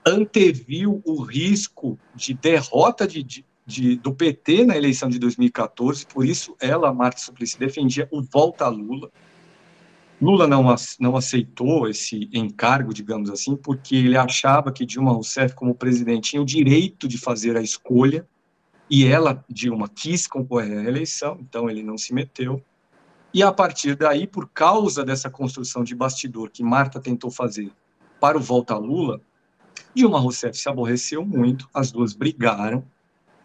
anteviu 0.06 1.02
o 1.04 1.22
risco 1.22 1.98
de 2.14 2.34
derrota 2.34 3.08
de, 3.08 3.44
de, 3.66 3.96
do 3.96 4.14
PT 4.14 4.66
na 4.66 4.78
eleição 4.78 5.10
de 5.10 5.18
2014, 5.18 6.06
por 6.06 6.26
isso 6.26 6.56
ela, 6.60 6.94
Marta 6.94 7.20
Suplicy, 7.20 7.58
defendia 7.58 8.08
o 8.12 8.22
volta 8.22 8.66
a 8.66 8.70
Lula. 8.70 9.12
Lula 10.22 10.48
não, 10.48 10.64
não 11.00 11.16
aceitou 11.18 11.90
esse 11.90 12.30
encargo, 12.34 12.94
digamos 12.94 13.30
assim, 13.30 13.56
porque 13.56 13.96
ele 13.96 14.18
achava 14.18 14.72
que 14.72 14.86
Dilma 14.86 15.12
Rousseff, 15.12 15.54
como 15.54 15.76
presidente, 15.76 16.32
tinha 16.32 16.42
o 16.42 16.46
direito 16.46 17.08
de 17.08 17.18
fazer 17.18 17.58
a 17.58 17.62
escolha, 17.62 18.26
e 18.90 19.06
ela, 19.06 19.44
Dilma, 19.50 19.90
quis 19.90 20.26
concorrer 20.28 20.80
à 20.80 20.84
eleição, 20.84 21.38
então 21.42 21.70
ele 21.70 21.84
não 21.84 21.98
se 21.98 22.14
meteu. 22.14 22.64
E 23.34 23.44
a 23.44 23.52
partir 23.52 23.96
daí, 23.96 24.26
por 24.26 24.48
causa 24.50 25.04
dessa 25.04 25.30
construção 25.30 25.84
de 25.84 25.94
bastidor 25.94 26.50
que 26.50 26.64
Marta 26.64 27.02
tentou 27.02 27.30
fazer 27.30 27.72
para 28.20 28.38
o 28.38 28.42
volta 28.42 28.74
a 28.74 28.78
Lula, 28.78 29.20
Dilma 29.94 30.20
Rousseff 30.20 30.58
se 30.58 30.70
aborreceu 30.70 31.26
muito, 31.26 31.68
as 31.74 31.92
duas 31.92 32.14
brigaram, 32.14 32.86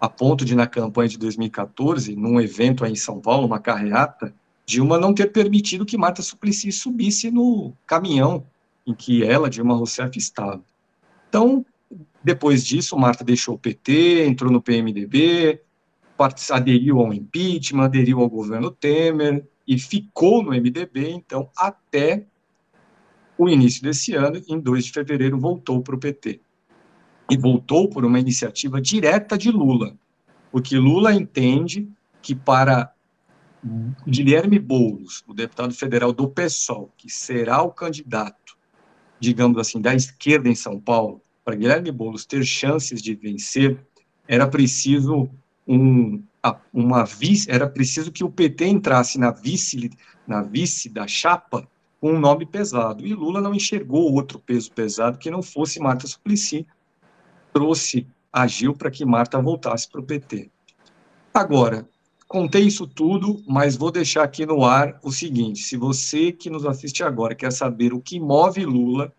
a 0.01 0.09
ponto 0.09 0.45
de, 0.45 0.55
na 0.55 0.67
campanha 0.67 1.09
de 1.09 1.19
2014, 1.19 2.15
num 2.15 2.41
evento 2.41 2.85
aí 2.85 2.93
em 2.93 2.97
São 2.97 3.21
Paulo, 3.21 3.47
uma 3.47 3.59
carreata, 3.59 4.35
Dilma 4.71 4.99
não 4.99 5.13
ter 5.13 5.33
permitido 5.33 5.85
que 5.85 5.99
Marta 5.99 6.23
Suplicy 6.23 6.71
subisse 6.71 7.29
no 7.29 7.73
caminhão 7.85 8.47
em 8.87 8.95
que 8.95 9.25
ela, 9.25 9.51
Dilma 9.51 9.75
Rousseff, 9.75 10.17
estava. 10.17 10.63
Então, 11.29 11.67
depois 12.23 12.65
disso, 12.65 12.97
Marta 12.97 13.25
deixou 13.25 13.57
o 13.57 13.59
PT, 13.59 14.27
entrou 14.29 14.51
no 14.51 14.63
PMDB, 14.63 15.61
aderiu 16.53 17.01
ao 17.01 17.13
impeachment, 17.13 17.87
aderiu 17.87 18.21
ao 18.21 18.31
governo 18.31 18.71
Temer 18.71 19.45
e 19.67 19.77
ficou 19.77 20.41
no 20.41 20.51
MDB, 20.51 21.11
então, 21.11 21.51
até 21.57 22.27
o 23.37 23.49
início 23.49 23.83
desse 23.83 24.15
ano, 24.15 24.41
em 24.49 24.61
2 24.61 24.85
de 24.85 24.93
fevereiro, 24.93 25.37
voltou 25.37 25.83
para 25.83 25.97
o 25.97 25.99
PT. 25.99 26.41
E 27.29 27.37
voltou 27.37 27.89
por 27.89 28.05
uma 28.05 28.21
iniciativa 28.21 28.81
direta 28.81 29.37
de 29.37 29.51
Lula, 29.51 29.97
porque 30.53 30.77
Lula 30.79 31.13
entende 31.13 31.89
que 32.23 32.37
para 32.37 32.93
Guilherme 34.07 34.59
Boulos, 34.59 35.23
o 35.27 35.35
deputado 35.35 35.75
federal 35.75 36.13
do 36.13 36.29
PSOL, 36.29 36.91
que 36.97 37.11
será 37.11 37.63
o 37.63 37.71
candidato, 37.71 38.57
digamos 39.19 39.59
assim, 39.59 39.81
da 39.81 39.95
esquerda 39.95 40.49
em 40.49 40.55
São 40.55 40.81
Paulo, 40.81 41.21
para 41.45 41.57
Guilherme 41.57 41.91
Boulos 41.91 42.25
ter 42.25 42.45
chances 42.45 43.03
de 43.03 43.15
vencer, 43.15 43.79
era 44.27 44.47
preciso 44.47 45.29
um, 45.67 46.23
uma 46.73 47.05
vice, 47.05 47.51
era 47.51 47.69
preciso 47.69 48.13
que 48.13 48.25
o 48.25 48.31
PT 48.31 48.67
entrasse 48.67 49.19
na 49.19 49.31
vice, 49.31 49.91
na 50.27 50.43
vice 50.43 50.89
da 50.89 51.07
chapa 51.07 51.69
com 52.01 52.13
um 52.13 52.21
nome 52.21 52.47
pesado. 52.47 53.07
E 53.07 53.13
Lula 53.13 53.41
não 53.41 53.55
enxergou 53.55 54.13
outro 54.13 54.39
peso 54.39 54.73
pesado 54.73 55.19
que 55.19 55.31
não 55.31 55.43
fosse 55.43 55.81
Marta 55.81 56.07
Suplicy, 56.07 56.67
trouxe 57.53 58.07
agiu 58.33 58.75
para 58.75 58.91
que 58.91 59.05
Marta 59.05 59.41
voltasse 59.41 59.91
para 59.91 60.01
o 60.01 60.05
PT. 60.05 60.51
Agora, 61.35 61.89
Contei 62.31 62.63
isso 62.63 62.87
tudo, 62.87 63.43
mas 63.45 63.77
vou 63.77 63.91
deixar 63.91 64.23
aqui 64.23 64.47
no 64.47 64.65
ar 64.65 65.01
o 65.03 65.11
seguinte: 65.11 65.65
se 65.65 65.77
você 65.77 66.31
que 66.31 66.49
nos 66.49 66.65
assiste 66.65 67.03
agora 67.03 67.35
quer 67.35 67.51
saber 67.51 67.93
o 67.93 68.01
que 68.01 68.21
move 68.21 68.65
Lula 68.65 69.13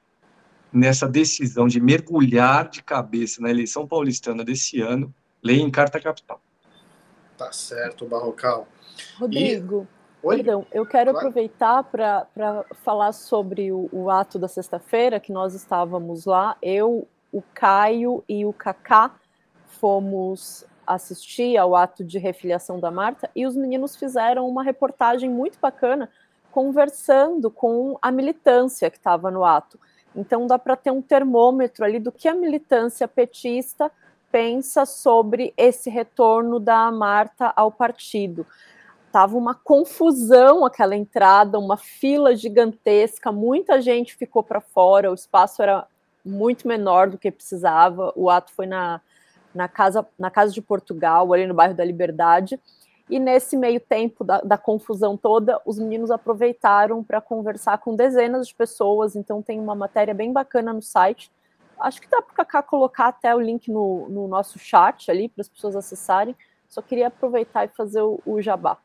nessa 0.71 1.09
decisão 1.09 1.67
de 1.67 1.81
mergulhar 1.81 2.69
de 2.69 2.81
cabeça 2.81 3.41
na 3.41 3.49
eleição 3.49 3.85
paulistana 3.85 4.45
desse 4.45 4.79
ano, 4.79 5.13
leia 5.43 5.61
em 5.61 5.69
Carta 5.69 5.99
Capital. 5.99 6.39
Tá 7.37 7.51
certo, 7.51 8.05
Barrocal. 8.05 8.65
Rodrigo, 9.19 9.85
e... 10.23 10.27
perdão, 10.29 10.65
eu 10.71 10.85
quero 10.85 11.11
claro. 11.11 11.27
aproveitar 11.27 11.83
para 11.83 12.65
falar 12.81 13.11
sobre 13.11 13.73
o, 13.73 13.89
o 13.91 14.09
ato 14.09 14.39
da 14.39 14.47
sexta-feira, 14.47 15.19
que 15.19 15.33
nós 15.33 15.53
estávamos 15.53 16.23
lá, 16.23 16.55
eu, 16.61 17.05
o 17.29 17.41
Caio 17.53 18.23
e 18.29 18.45
o 18.45 18.53
Cacá 18.53 19.13
fomos 19.67 20.65
assistir 20.93 21.57
ao 21.57 21.75
ato 21.75 22.03
de 22.03 22.17
refiliação 22.19 22.79
da 22.79 22.91
Marta 22.91 23.29
e 23.35 23.45
os 23.45 23.55
meninos 23.55 23.95
fizeram 23.95 24.47
uma 24.47 24.63
reportagem 24.63 25.29
muito 25.29 25.57
bacana 25.59 26.09
conversando 26.51 27.49
com 27.49 27.97
a 28.01 28.11
militância 28.11 28.89
que 28.89 28.97
estava 28.97 29.31
no 29.31 29.43
ato. 29.43 29.79
Então 30.15 30.45
dá 30.45 30.59
para 30.59 30.75
ter 30.75 30.91
um 30.91 31.01
termômetro 31.01 31.85
ali 31.85 31.99
do 31.99 32.11
que 32.11 32.27
a 32.27 32.33
militância 32.33 33.07
petista 33.07 33.91
pensa 34.31 34.85
sobre 34.85 35.53
esse 35.57 35.89
retorno 35.89 36.59
da 36.59 36.91
Marta 36.91 37.51
ao 37.55 37.71
partido. 37.71 38.45
Tava 39.11 39.37
uma 39.37 39.53
confusão 39.53 40.65
aquela 40.65 40.95
entrada, 40.95 41.59
uma 41.59 41.77
fila 41.77 42.35
gigantesca, 42.35 43.31
muita 43.31 43.81
gente 43.81 44.15
ficou 44.15 44.41
para 44.41 44.61
fora, 44.61 45.11
o 45.11 45.13
espaço 45.13 45.61
era 45.61 45.85
muito 46.23 46.67
menor 46.67 47.09
do 47.09 47.17
que 47.17 47.31
precisava. 47.31 48.13
O 48.15 48.29
ato 48.29 48.51
foi 48.53 48.65
na 48.65 49.01
na 49.53 49.67
casa, 49.67 50.05
na 50.17 50.29
casa 50.29 50.53
de 50.53 50.61
Portugal, 50.61 51.33
ali 51.33 51.45
no 51.45 51.53
bairro 51.53 51.73
da 51.73 51.83
Liberdade. 51.83 52.59
E 53.09 53.19
nesse 53.19 53.57
meio 53.57 53.79
tempo 53.79 54.23
da, 54.23 54.39
da 54.41 54.57
confusão 54.57 55.17
toda, 55.17 55.59
os 55.65 55.77
meninos 55.77 56.09
aproveitaram 56.11 57.03
para 57.03 57.19
conversar 57.19 57.77
com 57.79 57.95
dezenas 57.95 58.47
de 58.47 58.55
pessoas. 58.55 59.15
Então 59.15 59.41
tem 59.41 59.59
uma 59.59 59.75
matéria 59.75 60.13
bem 60.13 60.31
bacana 60.31 60.71
no 60.71 60.81
site. 60.81 61.31
Acho 61.79 61.99
que 61.99 62.09
dá 62.09 62.21
para 62.21 62.35
Cacá 62.35 62.63
colocar 62.63 63.07
até 63.07 63.35
o 63.35 63.39
link 63.39 63.69
no, 63.69 64.07
no 64.07 64.27
nosso 64.27 64.57
chat 64.59 65.09
ali 65.09 65.27
para 65.27 65.41
as 65.41 65.49
pessoas 65.49 65.75
acessarem. 65.75 66.35
Só 66.69 66.81
queria 66.81 67.07
aproveitar 67.07 67.65
e 67.65 67.69
fazer 67.69 68.01
o, 68.01 68.21
o 68.25 68.41
jabá. 68.41 68.77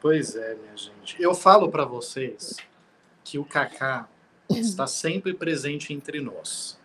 Pois 0.00 0.36
é, 0.36 0.54
minha 0.54 0.76
gente. 0.76 1.20
Eu 1.20 1.34
falo 1.34 1.70
para 1.70 1.84
vocês 1.84 2.56
que 3.24 3.38
o 3.38 3.44
Kaká 3.44 4.08
está 4.48 4.86
sempre 4.86 5.34
presente 5.34 5.92
entre 5.92 6.20
nós. 6.20 6.77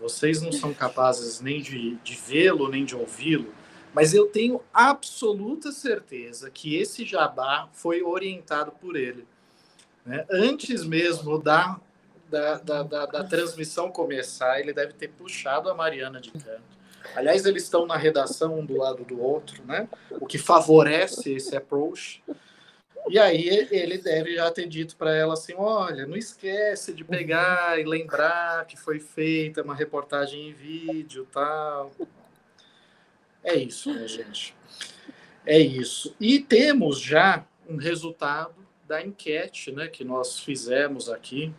Vocês 0.00 0.42
não 0.42 0.52
são 0.52 0.74
capazes 0.74 1.40
nem 1.40 1.62
de, 1.62 1.96
de 1.96 2.14
vê-lo, 2.14 2.68
nem 2.68 2.84
de 2.84 2.96
ouvi-lo, 2.96 3.52
mas 3.94 4.12
eu 4.12 4.26
tenho 4.26 4.60
absoluta 4.72 5.70
certeza 5.70 6.50
que 6.50 6.76
esse 6.76 7.04
jabá 7.04 7.68
foi 7.72 8.02
orientado 8.02 8.72
por 8.72 8.96
ele. 8.96 9.26
Né? 10.04 10.26
Antes 10.30 10.84
mesmo 10.84 11.38
da, 11.38 11.80
da, 12.28 12.58
da, 12.58 12.82
da, 12.82 13.06
da 13.06 13.24
transmissão 13.24 13.90
começar, 13.90 14.60
ele 14.60 14.72
deve 14.72 14.94
ter 14.94 15.08
puxado 15.08 15.70
a 15.70 15.74
Mariana 15.74 16.20
de 16.20 16.32
canto. 16.32 16.74
Aliás, 17.14 17.44
eles 17.46 17.64
estão 17.64 17.86
na 17.86 17.96
redação 17.96 18.58
um 18.58 18.64
do 18.64 18.76
lado 18.76 19.04
do 19.04 19.20
outro, 19.20 19.62
né? 19.64 19.88
o 20.10 20.26
que 20.26 20.38
favorece 20.38 21.32
esse 21.32 21.56
approach. 21.56 22.22
E 23.08 23.18
aí 23.18 23.48
ele 23.70 23.98
deve 23.98 24.34
já 24.34 24.50
ter 24.50 24.66
dito 24.66 24.96
para 24.96 25.14
ela 25.14 25.34
assim, 25.34 25.52
olha, 25.56 26.06
não 26.06 26.16
esquece 26.16 26.94
de 26.94 27.04
pegar 27.04 27.78
e 27.78 27.84
lembrar 27.84 28.66
que 28.66 28.78
foi 28.78 28.98
feita 28.98 29.62
uma 29.62 29.74
reportagem 29.74 30.48
em 30.48 30.52
vídeo, 30.52 31.28
tal. 31.30 31.92
É 33.42 33.54
isso, 33.54 33.92
né, 33.92 34.08
gente? 34.08 34.56
É 35.44 35.58
isso. 35.58 36.16
E 36.18 36.40
temos 36.40 36.98
já 36.98 37.44
um 37.68 37.76
resultado 37.76 38.54
da 38.88 39.04
enquete, 39.04 39.70
né, 39.70 39.86
que 39.86 40.02
nós 40.02 40.40
fizemos 40.40 41.10
aqui, 41.10 41.52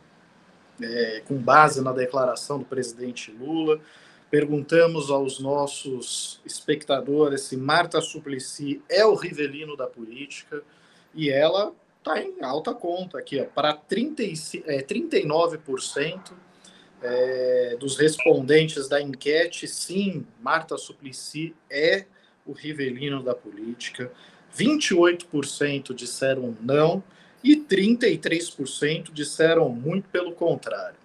é, 0.81 1.21
com 1.27 1.37
base 1.37 1.81
na 1.81 1.91
declaração 1.91 2.57
do 2.57 2.65
presidente 2.65 3.31
Lula. 3.31 3.79
Perguntamos 4.31 5.11
aos 5.11 5.39
nossos 5.39 6.41
espectadores 6.43 7.41
se 7.41 7.55
Marta 7.55 8.01
Suplicy 8.01 8.81
é 8.89 9.05
o 9.05 9.13
rivelino 9.13 9.77
da 9.77 9.85
política 9.85 10.63
e 11.16 11.30
ela 11.30 11.74
está 11.99 12.22
em 12.22 12.43
alta 12.43 12.74
conta 12.74 13.18
aqui, 13.18 13.41
para 13.55 13.74
39% 13.76 16.34
é, 17.01 17.74
é, 17.74 17.78
dos 17.78 17.97
respondentes 17.97 18.88
da 18.88 19.01
enquete, 19.01 19.68
sim, 19.68 20.26
Marta 20.39 20.78
Suplicy 20.78 21.55
é 21.70 22.05
o 22.45 22.51
rivelino 22.51 23.24
da 23.24 23.34
política, 23.34 24.11
28% 24.55 25.95
disseram 25.95 26.55
não 26.61 27.03
e 27.43 27.57
33% 27.57 29.11
disseram 29.11 29.70
muito 29.70 30.07
pelo 30.09 30.34
contrário. 30.34 30.97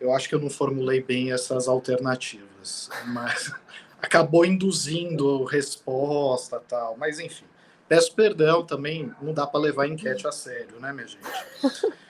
Eu 0.00 0.12
acho 0.12 0.28
que 0.28 0.34
eu 0.34 0.40
não 0.40 0.50
formulei 0.50 1.02
bem 1.02 1.32
essas 1.32 1.68
alternativas, 1.68 2.90
mas 3.06 3.52
acabou 4.00 4.44
induzindo 4.44 5.44
resposta 5.44 6.60
tal, 6.60 6.96
mas 6.96 7.18
enfim. 7.18 7.44
Peço 7.88 8.14
perdão 8.14 8.64
também, 8.64 9.12
não 9.22 9.32
dá 9.32 9.46
para 9.46 9.60
levar 9.60 9.84
a 9.84 9.88
enquete 9.88 10.26
a 10.26 10.32
sério, 10.32 10.80
né, 10.80 10.92
minha 10.92 11.06
gente? 11.06 11.22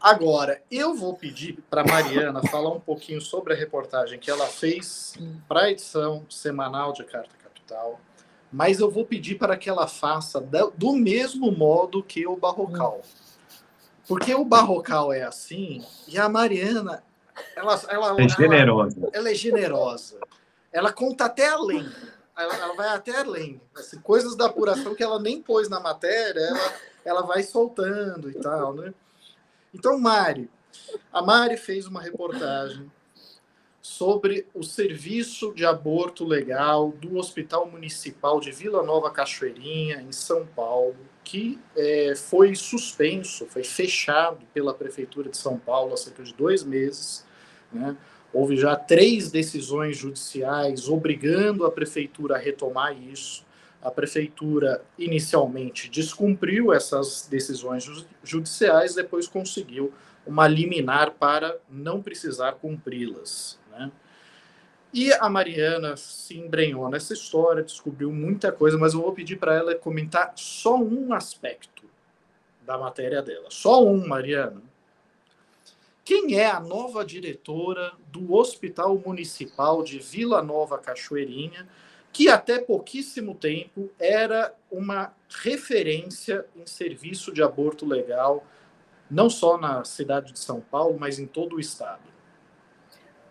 Agora, 0.00 0.62
eu 0.70 0.94
vou 0.94 1.14
pedir 1.14 1.58
para 1.68 1.82
Mariana 1.82 2.40
falar 2.42 2.70
um 2.70 2.78
pouquinho 2.78 3.20
sobre 3.20 3.52
a 3.52 3.56
reportagem 3.56 4.20
que 4.20 4.30
ela 4.30 4.46
fez 4.46 5.14
para 5.48 5.62
a 5.62 5.70
edição 5.70 6.24
semanal 6.30 6.92
de 6.92 7.02
Carta 7.02 7.34
Capital, 7.42 8.00
mas 8.52 8.78
eu 8.78 8.88
vou 8.88 9.04
pedir 9.04 9.34
para 9.36 9.56
que 9.56 9.68
ela 9.68 9.88
faça 9.88 10.40
do 10.76 10.92
mesmo 10.92 11.50
modo 11.50 12.04
que 12.04 12.24
o 12.24 12.36
Barrocal. 12.36 13.02
Porque 14.06 14.32
o 14.32 14.44
Barrocal 14.44 15.12
é 15.12 15.22
assim 15.22 15.84
e 16.06 16.16
a 16.16 16.28
Mariana, 16.28 17.02
ela, 17.56 17.82
ela, 17.88 18.22
é 18.22 18.28
generosa. 18.28 19.00
Ela, 19.00 19.10
ela 19.12 19.30
é 19.30 19.34
generosa. 19.34 20.20
Ela 20.72 20.92
conta 20.92 21.24
até 21.24 21.48
além 21.48 21.84
ela, 22.36 22.74
vai 22.74 22.88
até 22.88 23.16
além. 23.16 23.60
Assim, 23.74 23.98
coisas 24.00 24.36
da 24.36 24.46
apuração 24.46 24.94
que 24.94 25.02
ela 25.02 25.18
nem 25.18 25.40
pôs 25.40 25.68
na 25.68 25.80
matéria, 25.80 26.40
ela, 26.40 26.74
ela 27.04 27.22
vai 27.22 27.42
soltando 27.42 28.30
e 28.30 28.34
tal, 28.34 28.74
né? 28.74 28.92
Então, 29.72 29.98
Mari, 29.98 30.50
a 31.12 31.22
Mari 31.22 31.56
fez 31.56 31.86
uma 31.86 32.00
reportagem 32.00 32.90
sobre 33.80 34.46
o 34.52 34.64
serviço 34.64 35.54
de 35.54 35.64
aborto 35.64 36.24
legal 36.24 36.90
do 36.90 37.16
Hospital 37.16 37.70
Municipal 37.70 38.40
de 38.40 38.50
Vila 38.50 38.82
Nova 38.82 39.10
Cachoeirinha, 39.10 40.02
em 40.02 40.12
São 40.12 40.44
Paulo. 40.44 40.96
que 41.22 41.58
é, 41.76 42.14
foi 42.14 42.54
suspenso, 42.54 43.46
foi 43.46 43.64
fechado 43.64 44.46
pela 44.54 44.72
Prefeitura 44.72 45.28
de 45.28 45.36
São 45.36 45.58
Paulo 45.58 45.94
há 45.94 45.96
cerca 45.96 46.22
de 46.22 46.32
dois 46.32 46.62
meses. 46.62 47.24
Né? 47.72 47.96
Houve 48.36 48.54
já 48.54 48.76
três 48.76 49.30
decisões 49.30 49.96
judiciais 49.96 50.90
obrigando 50.90 51.64
a 51.64 51.70
Prefeitura 51.70 52.34
a 52.34 52.38
retomar 52.38 52.94
isso. 52.94 53.46
A 53.80 53.90
Prefeitura 53.90 54.84
inicialmente 54.98 55.88
descumpriu 55.88 56.70
essas 56.70 57.26
decisões 57.30 57.90
judiciais, 58.22 58.94
depois 58.94 59.26
conseguiu 59.26 59.90
uma 60.26 60.46
liminar 60.46 61.12
para 61.12 61.56
não 61.70 62.02
precisar 62.02 62.56
cumpri-las. 62.56 63.58
Né? 63.70 63.90
E 64.92 65.10
a 65.14 65.30
Mariana 65.30 65.96
se 65.96 66.36
embrenhou 66.36 66.90
nessa 66.90 67.14
história, 67.14 67.62
descobriu 67.62 68.12
muita 68.12 68.52
coisa, 68.52 68.76
mas 68.76 68.92
eu 68.92 69.00
vou 69.00 69.14
pedir 69.14 69.36
para 69.36 69.54
ela 69.54 69.74
comentar 69.74 70.34
só 70.36 70.76
um 70.76 71.14
aspecto 71.14 71.84
da 72.66 72.76
matéria 72.76 73.22
dela. 73.22 73.46
Só 73.48 73.82
um, 73.82 74.06
Mariana. 74.06 74.60
Quem 76.06 76.38
é 76.38 76.46
a 76.46 76.60
nova 76.60 77.04
diretora 77.04 77.92
do 78.12 78.32
Hospital 78.32 78.96
Municipal 79.04 79.82
de 79.82 79.98
Vila 79.98 80.40
Nova 80.40 80.78
Cachoeirinha, 80.78 81.66
que 82.12 82.28
até 82.28 82.60
pouquíssimo 82.60 83.34
tempo 83.34 83.90
era 83.98 84.54
uma 84.70 85.12
referência 85.42 86.46
em 86.54 86.64
serviço 86.64 87.32
de 87.32 87.42
aborto 87.42 87.84
legal, 87.84 88.44
não 89.10 89.28
só 89.28 89.58
na 89.58 89.82
cidade 89.82 90.32
de 90.32 90.38
São 90.38 90.60
Paulo, 90.60 90.96
mas 90.96 91.18
em 91.18 91.26
todo 91.26 91.56
o 91.56 91.60
estado? 91.60 92.08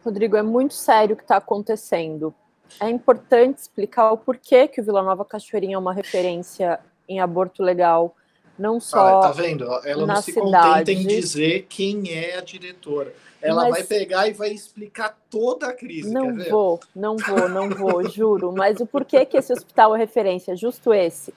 Rodrigo, 0.04 0.36
é 0.36 0.44
muito 0.44 0.74
sério 0.74 1.14
o 1.14 1.18
que 1.18 1.24
está 1.24 1.38
acontecendo. 1.38 2.36
É 2.78 2.90
importante 2.90 3.60
explicar 3.60 4.12
o 4.12 4.18
porquê 4.18 4.68
que 4.68 4.82
o 4.82 4.84
Vila 4.84 5.02
Nova 5.02 5.24
Cachoeirinha 5.24 5.78
é 5.78 5.80
uma 5.80 5.94
referência 5.94 6.82
em 7.08 7.22
aborto 7.22 7.64
legal, 7.64 8.14
não 8.58 8.80
só. 8.80 9.20
Ah, 9.20 9.22
tá 9.22 9.32
vendo? 9.32 9.66
Ela 9.84 10.06
não 10.06 10.22
se 10.22 10.32
cidade. 10.32 10.52
contenta 10.52 10.92
em 10.92 11.08
dizer 11.08 11.66
quem 11.70 12.14
é 12.14 12.38
a 12.38 12.42
diretora. 12.42 13.14
Ela 13.42 13.64
Mas... 13.64 13.72
vai 13.72 13.84
pegar 13.84 14.28
e 14.28 14.34
vai 14.34 14.50
explicar 14.50 15.18
toda 15.30 15.68
a 15.68 15.74
crise. 15.74 16.12
Não 16.12 16.36
vou, 16.36 16.80
não 16.96 17.16
vou, 17.16 17.50
não 17.50 17.70
vou, 17.70 18.04
juro. 18.10 18.52
Mas 18.52 18.80
o 18.80 18.86
porquê 18.86 19.26
que 19.26 19.38
esse 19.38 19.54
hospital 19.54 19.96
é 19.96 20.00
referência? 20.00 20.56
Justo 20.56 20.94
esse 20.94 21.34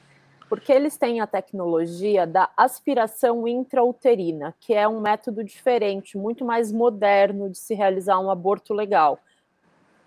porque 0.48 0.72
eles 0.72 0.96
têm 0.96 1.20
a 1.20 1.26
tecnologia 1.26 2.26
da 2.26 2.48
aspiração 2.56 3.46
intrauterina, 3.46 4.54
que 4.58 4.72
é 4.72 4.88
um 4.88 5.00
método 5.00 5.44
diferente, 5.44 6.16
muito 6.16 6.44
mais 6.44 6.72
moderno 6.72 7.50
de 7.50 7.58
se 7.58 7.74
realizar 7.74 8.18
um 8.18 8.30
aborto 8.30 8.72
legal. 8.72 9.18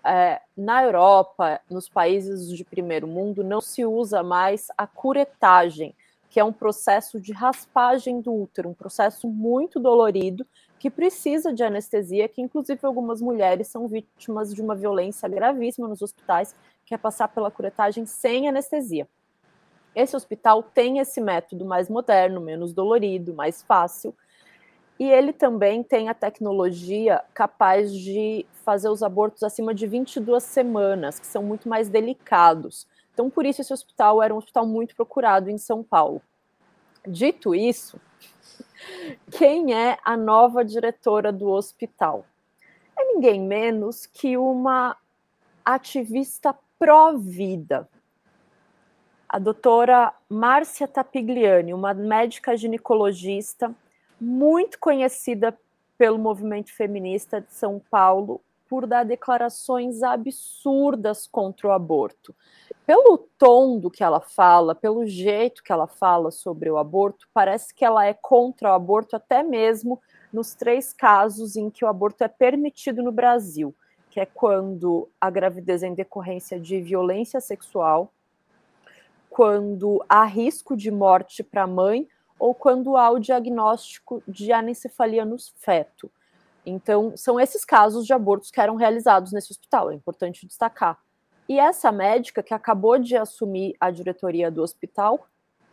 É, 0.04 0.40
na 0.56 0.82
Europa, 0.82 1.60
nos 1.70 1.88
países 1.88 2.48
de 2.48 2.64
primeiro 2.64 3.06
mundo, 3.06 3.44
não 3.44 3.60
se 3.60 3.84
usa 3.84 4.22
mais 4.22 4.66
a 4.76 4.84
curetagem, 4.84 5.94
que 6.32 6.40
é 6.40 6.44
um 6.44 6.52
processo 6.52 7.20
de 7.20 7.30
raspagem 7.30 8.22
do 8.22 8.32
útero, 8.32 8.70
um 8.70 8.74
processo 8.74 9.28
muito 9.28 9.78
dolorido, 9.78 10.46
que 10.78 10.88
precisa 10.88 11.52
de 11.52 11.62
anestesia, 11.62 12.26
que 12.26 12.40
inclusive 12.40 12.80
algumas 12.84 13.20
mulheres 13.20 13.68
são 13.68 13.86
vítimas 13.86 14.54
de 14.54 14.62
uma 14.62 14.74
violência 14.74 15.28
gravíssima 15.28 15.86
nos 15.86 16.00
hospitais, 16.00 16.54
que 16.86 16.94
é 16.94 16.96
passar 16.96 17.28
pela 17.28 17.50
curetagem 17.50 18.06
sem 18.06 18.48
anestesia. 18.48 19.06
Esse 19.94 20.16
hospital 20.16 20.62
tem 20.62 21.00
esse 21.00 21.20
método 21.20 21.66
mais 21.66 21.90
moderno, 21.90 22.40
menos 22.40 22.72
dolorido, 22.72 23.34
mais 23.34 23.62
fácil. 23.62 24.16
E 24.98 25.10
ele 25.10 25.34
também 25.34 25.82
tem 25.82 26.08
a 26.08 26.14
tecnologia 26.14 27.22
capaz 27.34 27.94
de 27.94 28.46
fazer 28.64 28.88
os 28.88 29.02
abortos 29.02 29.42
acima 29.42 29.74
de 29.74 29.86
22 29.86 30.42
semanas, 30.42 31.20
que 31.20 31.26
são 31.26 31.42
muito 31.42 31.68
mais 31.68 31.90
delicados. 31.90 32.86
Então, 33.12 33.28
por 33.28 33.44
isso, 33.44 33.60
esse 33.60 33.72
hospital 33.72 34.22
era 34.22 34.34
um 34.34 34.38
hospital 34.38 34.66
muito 34.66 34.94
procurado 34.94 35.50
em 35.50 35.58
São 35.58 35.82
Paulo. 35.82 36.22
Dito 37.06 37.54
isso, 37.54 38.00
quem 39.30 39.74
é 39.74 39.98
a 40.04 40.16
nova 40.16 40.64
diretora 40.64 41.32
do 41.32 41.48
hospital? 41.48 42.24
É 42.98 43.04
ninguém 43.04 43.40
menos 43.40 44.06
que 44.06 44.36
uma 44.36 44.96
ativista 45.64 46.56
pró-vida 46.78 47.88
a 49.32 49.38
doutora 49.38 50.12
Márcia 50.28 50.86
Tapigliani, 50.86 51.72
uma 51.72 51.94
médica 51.94 52.54
ginecologista 52.54 53.74
muito 54.20 54.78
conhecida 54.78 55.58
pelo 55.96 56.18
movimento 56.18 56.70
feminista 56.70 57.40
de 57.40 57.50
São 57.54 57.80
Paulo 57.90 58.42
por 58.68 58.86
dar 58.86 59.04
declarações 59.04 60.02
absurdas 60.02 61.26
contra 61.26 61.68
o 61.68 61.72
aborto. 61.72 62.34
Pelo 62.84 63.16
tom 63.38 63.78
do 63.78 63.90
que 63.90 64.02
ela 64.02 64.20
fala, 64.20 64.74
pelo 64.74 65.06
jeito 65.06 65.62
que 65.62 65.72
ela 65.72 65.86
fala 65.86 66.30
sobre 66.30 66.68
o 66.68 66.78
aborto, 66.78 67.28
parece 67.32 67.72
que 67.72 67.84
ela 67.84 68.04
é 68.04 68.12
contra 68.12 68.70
o 68.70 68.74
aborto 68.74 69.14
até 69.14 69.42
mesmo 69.42 70.00
nos 70.32 70.54
três 70.54 70.92
casos 70.92 71.54
em 71.54 71.70
que 71.70 71.84
o 71.84 71.88
aborto 71.88 72.24
é 72.24 72.28
permitido 72.28 73.02
no 73.02 73.12
Brasil, 73.12 73.74
que 74.10 74.18
é 74.18 74.26
quando 74.26 75.08
a 75.20 75.30
gravidez 75.30 75.82
é 75.82 75.86
em 75.86 75.94
decorrência 75.94 76.58
de 76.58 76.80
violência 76.80 77.40
sexual, 77.40 78.12
quando 79.30 80.04
há 80.08 80.24
risco 80.24 80.76
de 80.76 80.90
morte 80.90 81.42
para 81.42 81.62
a 81.62 81.66
mãe 81.66 82.08
ou 82.38 82.52
quando 82.54 82.96
há 82.96 83.08
o 83.10 83.20
diagnóstico 83.20 84.22
de 84.26 84.52
anencefalia 84.52 85.24
no 85.24 85.36
feto. 85.56 86.10
Então, 86.66 87.16
são 87.16 87.38
esses 87.38 87.64
casos 87.64 88.04
de 88.04 88.12
abortos 88.12 88.50
que 88.50 88.60
eram 88.60 88.74
realizados 88.74 89.32
nesse 89.32 89.52
hospital, 89.52 89.90
é 89.90 89.94
importante 89.94 90.46
destacar. 90.46 90.98
E 91.48 91.58
essa 91.58 91.90
médica 91.90 92.42
que 92.42 92.54
acabou 92.54 92.98
de 92.98 93.16
assumir 93.16 93.74
a 93.80 93.90
diretoria 93.90 94.50
do 94.50 94.62
hospital 94.62 95.26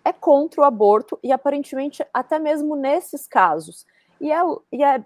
é 0.03 0.11
contra 0.11 0.61
o 0.61 0.63
aborto 0.63 1.20
e 1.24 1.32
aparentemente 1.32 2.03
até 2.13 2.39
mesmo 2.39 2.76
nesses 2.76 3.28
casos. 3.28 3.86
E 4.20 4.32
é, 4.32 4.41
e 4.72 4.84
é 4.84 5.03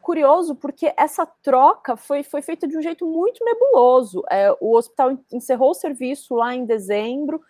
curioso 0.00 0.54
porque 0.54 0.92
essa 0.96 1.26
troca 1.26 1.96
foi, 1.96 2.22
foi 2.22 2.42
feita 2.42 2.66
de 2.66 2.76
um 2.76 2.82
jeito 2.82 3.06
muito 3.06 3.44
nebuloso. 3.44 4.24
É, 4.30 4.50
o 4.60 4.74
hospital 4.76 5.18
encerrou 5.32 5.70
o 5.70 5.74
serviço 5.74 6.34
lá 6.34 6.54
em 6.54 6.64
dezembro, 6.64 7.40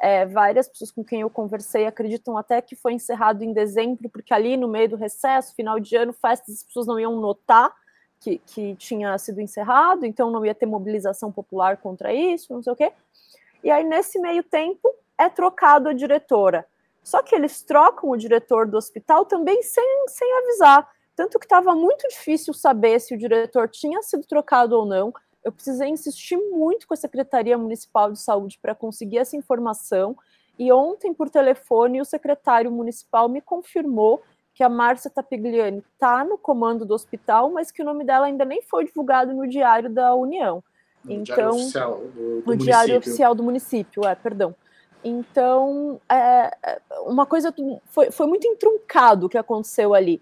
é, 0.00 0.24
várias 0.26 0.68
pessoas 0.68 0.90
com 0.90 1.04
quem 1.04 1.22
eu 1.22 1.30
conversei 1.30 1.86
acreditam 1.86 2.36
até 2.36 2.62
que 2.62 2.76
foi 2.76 2.92
encerrado 2.92 3.42
em 3.42 3.52
dezembro, 3.52 4.08
porque 4.08 4.32
ali 4.32 4.56
no 4.56 4.68
meio 4.68 4.88
do 4.88 4.96
recesso, 4.96 5.54
final 5.54 5.80
de 5.80 5.96
ano, 5.96 6.12
festas, 6.12 6.56
as 6.56 6.64
pessoas 6.64 6.86
não 6.86 6.98
iam 6.98 7.20
notar 7.20 7.72
que, 8.20 8.38
que 8.38 8.74
tinha 8.76 9.16
sido 9.18 9.40
encerrado, 9.40 10.04
então 10.04 10.30
não 10.30 10.44
ia 10.44 10.54
ter 10.54 10.66
mobilização 10.66 11.30
popular 11.30 11.76
contra 11.76 12.12
isso, 12.12 12.52
não 12.52 12.62
sei 12.62 12.72
o 12.72 12.76
quê. 12.76 12.92
E 13.62 13.70
aí, 13.70 13.84
nesse 13.84 14.18
meio 14.18 14.42
tempo, 14.42 14.92
é 15.16 15.28
trocado 15.28 15.88
a 15.88 15.92
diretora. 15.92 16.66
Só 17.02 17.22
que 17.22 17.34
eles 17.34 17.62
trocam 17.62 18.10
o 18.10 18.16
diretor 18.16 18.66
do 18.66 18.76
hospital 18.76 19.24
também 19.24 19.62
sem, 19.62 20.04
sem 20.08 20.38
avisar. 20.38 20.88
Tanto 21.16 21.38
que 21.38 21.46
estava 21.46 21.74
muito 21.74 22.06
difícil 22.08 22.54
saber 22.54 23.00
se 23.00 23.14
o 23.14 23.18
diretor 23.18 23.68
tinha 23.68 24.02
sido 24.02 24.24
trocado 24.26 24.76
ou 24.76 24.84
não 24.84 25.12
eu 25.48 25.52
precisei 25.52 25.88
insistir 25.88 26.36
muito 26.36 26.86
com 26.86 26.94
a 26.94 26.96
Secretaria 26.96 27.56
Municipal 27.56 28.12
de 28.12 28.20
Saúde 28.20 28.58
para 28.60 28.74
conseguir 28.74 29.18
essa 29.18 29.36
informação. 29.36 30.16
E 30.58 30.72
ontem, 30.72 31.14
por 31.14 31.30
telefone, 31.30 32.00
o 32.00 32.04
secretário 32.04 32.70
municipal 32.70 33.28
me 33.28 33.40
confirmou 33.40 34.22
que 34.58 34.64
a 34.64 34.68
Márcia 34.68 35.08
Tapigliani 35.08 35.84
está 35.94 36.24
no 36.24 36.36
comando 36.36 36.84
do 36.84 36.92
hospital, 36.92 37.48
mas 37.48 37.70
que 37.70 37.80
o 37.80 37.84
nome 37.84 38.04
dela 38.04 38.26
ainda 38.26 38.44
nem 38.44 38.60
foi 38.60 38.86
divulgado 38.86 39.32
no 39.32 39.46
Diário 39.46 39.88
da 39.88 40.12
União. 40.16 40.64
No 41.04 41.12
então, 41.12 41.52
diário 41.52 41.54
oficial 41.54 41.98
do, 42.00 42.40
do 42.40 42.42
no 42.44 42.56
Diário 42.56 42.98
Oficial 42.98 43.34
do 43.36 43.42
município, 43.44 44.04
é, 44.04 44.16
perdão. 44.16 44.52
Então, 45.04 46.00
é, 46.08 46.50
é 46.60 46.80
uma 47.02 47.24
coisa 47.24 47.54
foi, 47.84 48.10
foi 48.10 48.26
muito 48.26 48.48
entroncado 48.48 49.26
o 49.26 49.28
que 49.28 49.38
aconteceu 49.38 49.94
ali. 49.94 50.20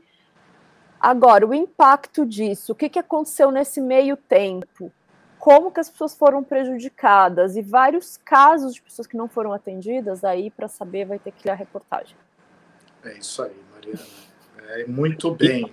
Agora, 1.01 1.47
o 1.47 1.55
impacto 1.55 2.27
disso, 2.27 2.73
o 2.73 2.75
que, 2.75 2.91
que 2.91 2.99
aconteceu 2.99 3.51
nesse 3.51 3.81
meio 3.81 4.19
tempo? 4.19 4.93
como 5.39 5.71
que 5.71 5.79
as 5.79 5.89
pessoas 5.89 6.15
foram 6.15 6.43
prejudicadas 6.43 7.57
e 7.57 7.63
vários 7.63 8.17
casos 8.17 8.75
de 8.75 8.83
pessoas 8.83 9.07
que 9.07 9.17
não 9.17 9.29
foram 9.29 9.53
atendidas, 9.53 10.25
aí 10.25 10.51
para 10.51 10.67
saber 10.67 11.05
vai 11.05 11.21
ter 11.21 11.31
que 11.31 11.47
ler 11.47 11.53
a 11.53 11.55
reportagem. 11.55 12.17
É 13.05 13.17
isso 13.17 13.41
aí, 13.45 13.55
Mariana. 13.87 14.81
É 14.81 14.87
muito 14.87 15.35
bem. 15.35 15.73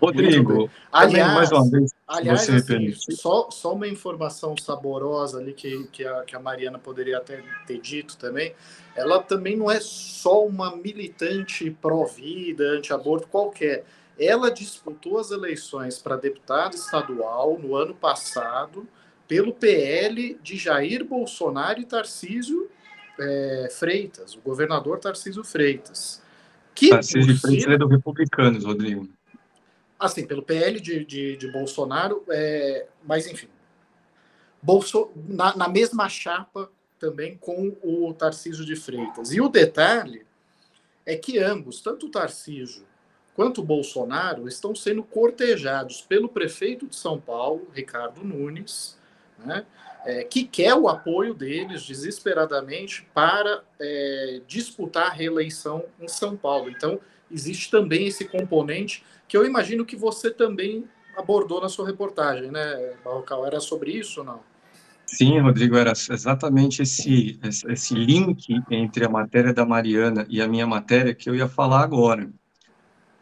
Rodrigo, 0.00 0.52
muito 0.52 0.68
bem. 0.68 0.76
aliás, 0.90 1.34
mais 1.34 1.52
uma 1.52 1.70
vez, 1.70 1.94
aliás 2.08 2.40
você 2.40 2.52
assim, 2.52 2.92
só, 2.92 3.50
só 3.52 3.72
uma 3.72 3.86
informação 3.86 4.56
saborosa 4.56 5.38
ali 5.38 5.52
que, 5.52 5.84
que, 5.92 6.04
a, 6.04 6.22
que 6.24 6.34
a 6.34 6.40
Mariana 6.40 6.78
poderia 6.78 7.18
até 7.18 7.42
ter 7.66 7.80
dito 7.80 8.16
também. 8.16 8.54
Ela 8.96 9.22
também 9.22 9.56
não 9.56 9.70
é 9.70 9.78
só 9.80 10.44
uma 10.44 10.74
militante 10.74 11.70
pró-vida, 11.70 12.64
anti-aborto 12.64 13.28
qualquer 13.28 13.84
ela 14.18 14.50
disputou 14.50 15.18
as 15.18 15.30
eleições 15.30 15.98
para 15.98 16.16
deputada 16.16 16.74
estadual 16.74 17.58
no 17.58 17.76
ano 17.76 17.94
passado 17.94 18.88
pelo 19.28 19.52
PL 19.52 20.38
de 20.42 20.56
Jair 20.56 21.04
Bolsonaro 21.04 21.80
e 21.80 21.84
Tarcísio 21.84 22.70
é, 23.18 23.68
Freitas, 23.70 24.34
o 24.34 24.40
governador 24.40 24.98
Tarcísio 24.98 25.44
Freitas. 25.44 26.22
Que, 26.76 26.90
Tarcísio 26.90 27.36
Freitas 27.40 27.72
é 27.72 27.78
do 27.78 27.88
Republicanos, 27.88 28.64
Rodrigo. 28.64 29.08
Assim, 29.98 30.26
pelo 30.26 30.42
PL 30.42 30.78
de, 30.78 31.04
de, 31.06 31.36
de 31.38 31.50
Bolsonaro, 31.50 32.22
é, 32.28 32.86
mas 33.02 33.26
enfim. 33.26 33.48
Bolso, 34.62 35.10
na, 35.26 35.56
na 35.56 35.68
mesma 35.68 36.06
chapa 36.08 36.70
também 36.98 37.38
com 37.38 37.74
o 37.82 38.12
Tarcísio 38.12 38.64
de 38.64 38.76
Freitas. 38.76 39.32
E 39.32 39.40
o 39.40 39.48
detalhe 39.48 40.26
é 41.06 41.16
que 41.16 41.38
ambos, 41.38 41.80
tanto 41.80 42.06
o 42.06 42.10
Tarcísio 42.10 42.84
quanto 43.34 43.62
o 43.62 43.64
Bolsonaro, 43.64 44.46
estão 44.46 44.74
sendo 44.74 45.02
cortejados 45.02 46.02
pelo 46.02 46.28
prefeito 46.28 46.86
de 46.86 46.96
São 46.96 47.20
Paulo, 47.20 47.68
Ricardo 47.72 48.24
Nunes, 48.24 48.98
né, 49.46 49.64
é, 50.04 50.24
que 50.24 50.44
quer 50.44 50.74
o 50.74 50.88
apoio 50.88 51.34
deles 51.34 51.82
desesperadamente 51.82 53.06
para 53.14 53.62
é, 53.80 54.40
disputar 54.46 55.08
a 55.08 55.12
reeleição 55.12 55.84
em 56.00 56.08
São 56.08 56.36
Paulo. 56.36 56.70
Então, 56.70 57.00
existe 57.30 57.70
também 57.70 58.06
esse 58.06 58.24
componente 58.24 59.04
que 59.26 59.36
eu 59.36 59.44
imagino 59.44 59.84
que 59.84 59.96
você 59.96 60.30
também 60.30 60.84
abordou 61.16 61.60
na 61.60 61.68
sua 61.68 61.86
reportagem, 61.86 62.50
né, 62.50 62.94
Barrocal? 63.04 63.46
Era 63.46 63.58
sobre 63.58 63.92
isso 63.92 64.20
ou 64.20 64.26
não? 64.26 64.40
Sim, 65.06 65.38
Rodrigo, 65.38 65.76
era 65.76 65.92
exatamente 65.92 66.82
esse, 66.82 67.38
esse 67.68 67.94
link 67.94 68.60
entre 68.70 69.04
a 69.04 69.08
matéria 69.08 69.54
da 69.54 69.64
Mariana 69.64 70.26
e 70.28 70.42
a 70.42 70.48
minha 70.48 70.66
matéria 70.66 71.14
que 71.14 71.30
eu 71.30 71.34
ia 71.34 71.48
falar 71.48 71.82
agora. 71.82 72.28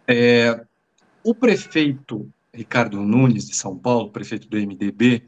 É, 0.09 0.65
o 1.23 1.35
prefeito 1.35 2.29
Ricardo 2.53 3.01
Nunes, 3.01 3.49
de 3.49 3.55
São 3.57 3.77
Paulo, 3.77 4.11
prefeito 4.11 4.49
do 4.49 4.57
MDB, 4.57 5.25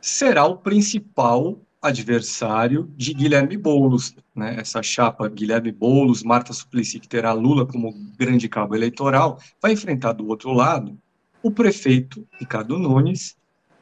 será 0.00 0.46
o 0.46 0.56
principal 0.56 1.58
adversário 1.82 2.92
de 2.96 3.14
Guilherme 3.14 3.56
Boulos, 3.56 4.14
né? 4.34 4.56
Essa 4.58 4.82
chapa 4.82 5.28
Guilherme 5.28 5.72
Boulos, 5.72 6.22
Marta 6.22 6.52
Suplicy, 6.52 7.00
que 7.00 7.08
terá 7.08 7.32
Lula 7.32 7.66
como 7.66 7.92
grande 8.18 8.48
cabo 8.48 8.74
eleitoral, 8.74 9.40
vai 9.60 9.72
enfrentar 9.72 10.12
do 10.12 10.28
outro 10.28 10.52
lado 10.52 10.98
o 11.42 11.50
prefeito 11.50 12.26
Ricardo 12.38 12.78
Nunes 12.78 13.36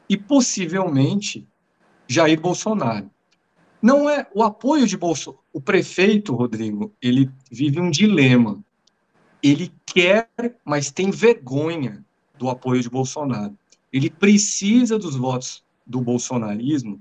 e 0.07 0.15
possivelmente 0.15 1.45
Jair 2.07 2.39
Bolsonaro. 2.39 3.09
Não 3.81 4.09
é 4.09 4.27
o 4.33 4.43
apoio 4.43 4.87
de 4.87 4.97
Bolsonaro. 4.97 5.43
O 5.53 5.61
prefeito, 5.61 6.33
Rodrigo, 6.33 6.93
ele 7.01 7.29
vive 7.51 7.79
um 7.79 7.89
dilema. 7.89 8.61
Ele 9.43 9.71
quer, 9.85 10.29
mas 10.65 10.91
tem 10.91 11.11
vergonha 11.11 12.03
do 12.37 12.49
apoio 12.49 12.81
de 12.81 12.89
Bolsonaro. 12.89 13.57
Ele 13.91 14.09
precisa 14.09 14.97
dos 14.97 15.15
votos 15.15 15.63
do 15.89 15.99
bolsonarismo, 15.99 16.99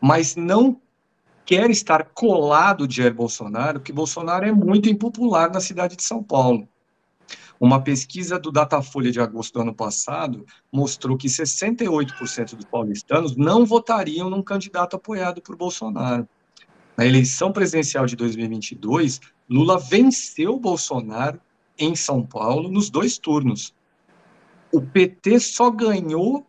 mas 0.00 0.36
não 0.36 0.80
quer 1.44 1.68
estar 1.68 2.04
colado 2.14 2.86
de 2.86 2.96
Jair 2.98 3.12
Bolsonaro, 3.12 3.80
porque 3.80 3.92
Bolsonaro 3.92 4.46
é 4.46 4.52
muito 4.52 4.88
impopular 4.88 5.52
na 5.52 5.60
cidade 5.60 5.96
de 5.96 6.04
São 6.04 6.22
Paulo. 6.22 6.68
Uma 7.58 7.80
pesquisa 7.80 8.38
do 8.38 8.52
Datafolha 8.52 9.10
de 9.10 9.20
agosto 9.20 9.54
do 9.54 9.62
ano 9.62 9.74
passado 9.74 10.46
mostrou 10.72 11.16
que 11.16 11.28
68% 11.28 12.54
dos 12.54 12.64
paulistanos 12.64 13.36
não 13.36 13.66
votariam 13.66 14.30
num 14.30 14.42
candidato 14.42 14.96
apoiado 14.96 15.42
por 15.42 15.56
Bolsonaro. 15.56 16.28
Na 16.96 17.04
eleição 17.04 17.52
presidencial 17.52 18.06
de 18.06 18.16
2022, 18.16 19.20
Lula 19.48 19.78
venceu 19.78 20.58
Bolsonaro 20.58 21.40
em 21.78 21.96
São 21.96 22.24
Paulo 22.24 22.70
nos 22.70 22.88
dois 22.88 23.18
turnos. 23.18 23.74
O 24.72 24.80
PT 24.80 25.40
só 25.40 25.70
ganhou 25.70 26.46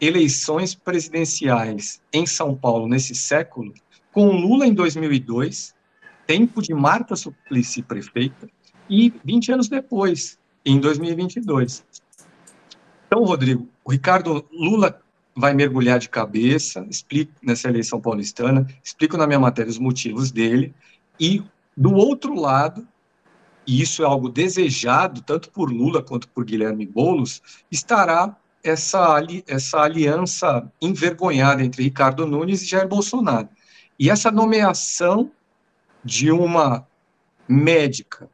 eleições 0.00 0.74
presidenciais 0.74 2.00
em 2.12 2.26
São 2.26 2.54
Paulo 2.54 2.88
nesse 2.88 3.14
século 3.14 3.72
com 4.12 4.30
Lula 4.30 4.66
em 4.66 4.72
2002, 4.72 5.74
tempo 6.26 6.62
de 6.62 6.72
Marta 6.72 7.14
Suplicy 7.14 7.82
prefeita, 7.82 8.48
e 8.88 9.12
20 9.24 9.52
anos 9.52 9.68
depois, 9.68 10.38
em 10.64 10.80
2022. 10.80 11.84
Então, 13.06 13.24
Rodrigo, 13.24 13.68
o 13.84 13.92
Ricardo 13.92 14.46
Lula 14.50 15.00
vai 15.34 15.52
mergulhar 15.52 15.98
de 15.98 16.08
cabeça, 16.08 16.86
explico 16.88 17.32
nessa 17.42 17.68
eleição 17.68 18.00
paulistana, 18.00 18.66
explico 18.82 19.16
na 19.16 19.26
minha 19.26 19.38
matéria 19.38 19.70
os 19.70 19.78
motivos 19.78 20.30
dele, 20.32 20.74
e 21.20 21.42
do 21.76 21.92
outro 21.94 22.34
lado, 22.34 22.86
e 23.66 23.82
isso 23.82 24.02
é 24.02 24.06
algo 24.06 24.28
desejado 24.28 25.20
tanto 25.20 25.50
por 25.50 25.70
Lula 25.70 26.02
quanto 26.02 26.28
por 26.28 26.44
Guilherme 26.44 26.86
Boulos, 26.86 27.42
estará 27.70 28.34
essa, 28.68 29.20
essa 29.46 29.80
aliança 29.80 30.70
envergonhada 30.80 31.64
entre 31.64 31.82
Ricardo 31.82 32.26
Nunes 32.26 32.62
e 32.62 32.66
Jair 32.66 32.88
Bolsonaro. 32.88 33.48
E 33.98 34.10
essa 34.10 34.30
nomeação 34.30 35.30
de 36.04 36.30
uma 36.30 36.86
médica 37.48 38.28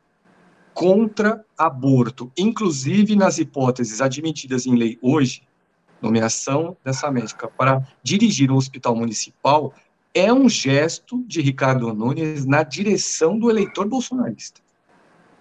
contra 0.75 1.45
aborto, 1.57 2.33
inclusive 2.37 3.15
nas 3.15 3.39
hipóteses 3.39 4.01
admitidas 4.01 4.67
em 4.67 4.75
lei 4.75 4.99
hoje, 5.03 5.43
nomeação 6.01 6.77
dessa 6.85 7.11
médica 7.11 7.47
para 7.49 7.87
dirigir 8.03 8.51
um 8.51 8.57
hospital 8.57 8.97
municipal, 8.97 9.73
é 10.15 10.33
um 10.33 10.49
gesto 10.49 11.23
de 11.27 11.41
Ricardo 11.41 11.93
Nunes 11.95 12.45
na 12.45 12.63
direção 12.63 13.39
do 13.39 13.49
eleitor 13.51 13.87
bolsonarista. 13.89 14.61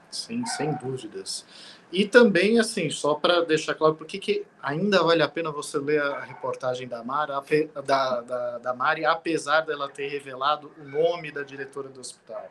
Sim, 0.10 0.46
sem 0.46 0.74
dúvidas. 0.76 1.46
E 1.92 2.06
também, 2.06 2.58
assim, 2.58 2.90
só 2.90 3.16
para 3.16 3.42
deixar 3.42 3.76
claro, 3.76 3.96
por 3.96 4.08
que 4.08 4.46
ainda 4.62 5.04
vale 5.04 5.22
a 5.22 5.28
pena 5.28 5.52
você 5.52 5.78
ler 5.78 6.02
a 6.02 6.22
reportagem 6.22 6.88
da, 6.88 7.04
Mara, 7.04 7.44
da, 7.86 8.22
da, 8.22 8.58
da 8.60 8.74
Mari, 8.74 9.04
apesar 9.04 9.62
dela 9.62 9.90
ter 9.90 10.08
revelado 10.08 10.72
o 10.80 10.84
nome 10.84 11.32
da 11.32 11.44
diretora 11.44 11.90
do 11.90 12.00
hospital. 12.00 12.50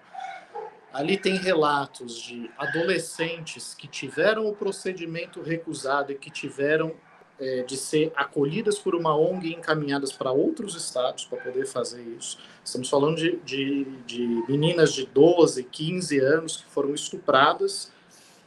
Ali 0.92 1.16
tem 1.16 1.36
relatos 1.36 2.20
de 2.20 2.50
adolescentes 2.58 3.74
que 3.74 3.88
tiveram 3.88 4.46
o 4.46 4.54
procedimento 4.54 5.40
recusado 5.40 6.12
e 6.12 6.16
que 6.16 6.30
tiveram 6.30 6.94
é, 7.38 7.62
de 7.62 7.76
ser 7.76 8.12
acolhidas 8.14 8.78
por 8.78 8.94
uma 8.94 9.16
ONG 9.16 9.48
e 9.48 9.54
encaminhadas 9.54 10.12
para 10.12 10.30
outros 10.30 10.74
estados 10.74 11.24
para 11.24 11.40
poder 11.40 11.66
fazer 11.66 12.02
isso. 12.02 12.38
Estamos 12.62 12.90
falando 12.90 13.16
de, 13.16 13.36
de, 13.38 13.84
de, 14.04 14.44
meninas 14.46 14.92
de 14.92 15.06
12, 15.06 15.64
15 15.64 16.18
anos 16.18 16.56
que 16.58 16.66
foram 16.66 16.92
estupradas 16.92 17.90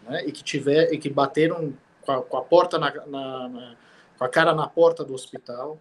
né, 0.04 0.26
e, 0.26 0.32
que 0.32 0.43
tiver, 0.43 0.93
e 0.93 0.97
que 0.97 1.10
bateram 1.10 1.74
com 2.01 2.12
a, 2.12 2.22
com 2.22 2.38
a 2.38 2.41
porta 2.41 2.78
na, 2.78 2.93
na, 3.06 3.49
na, 3.49 3.76
com 4.18 4.24
a 4.24 4.30
cara 4.30 4.54
na 4.54 4.68
porta 4.68 5.04
do 5.04 5.14
hospital. 5.14 5.80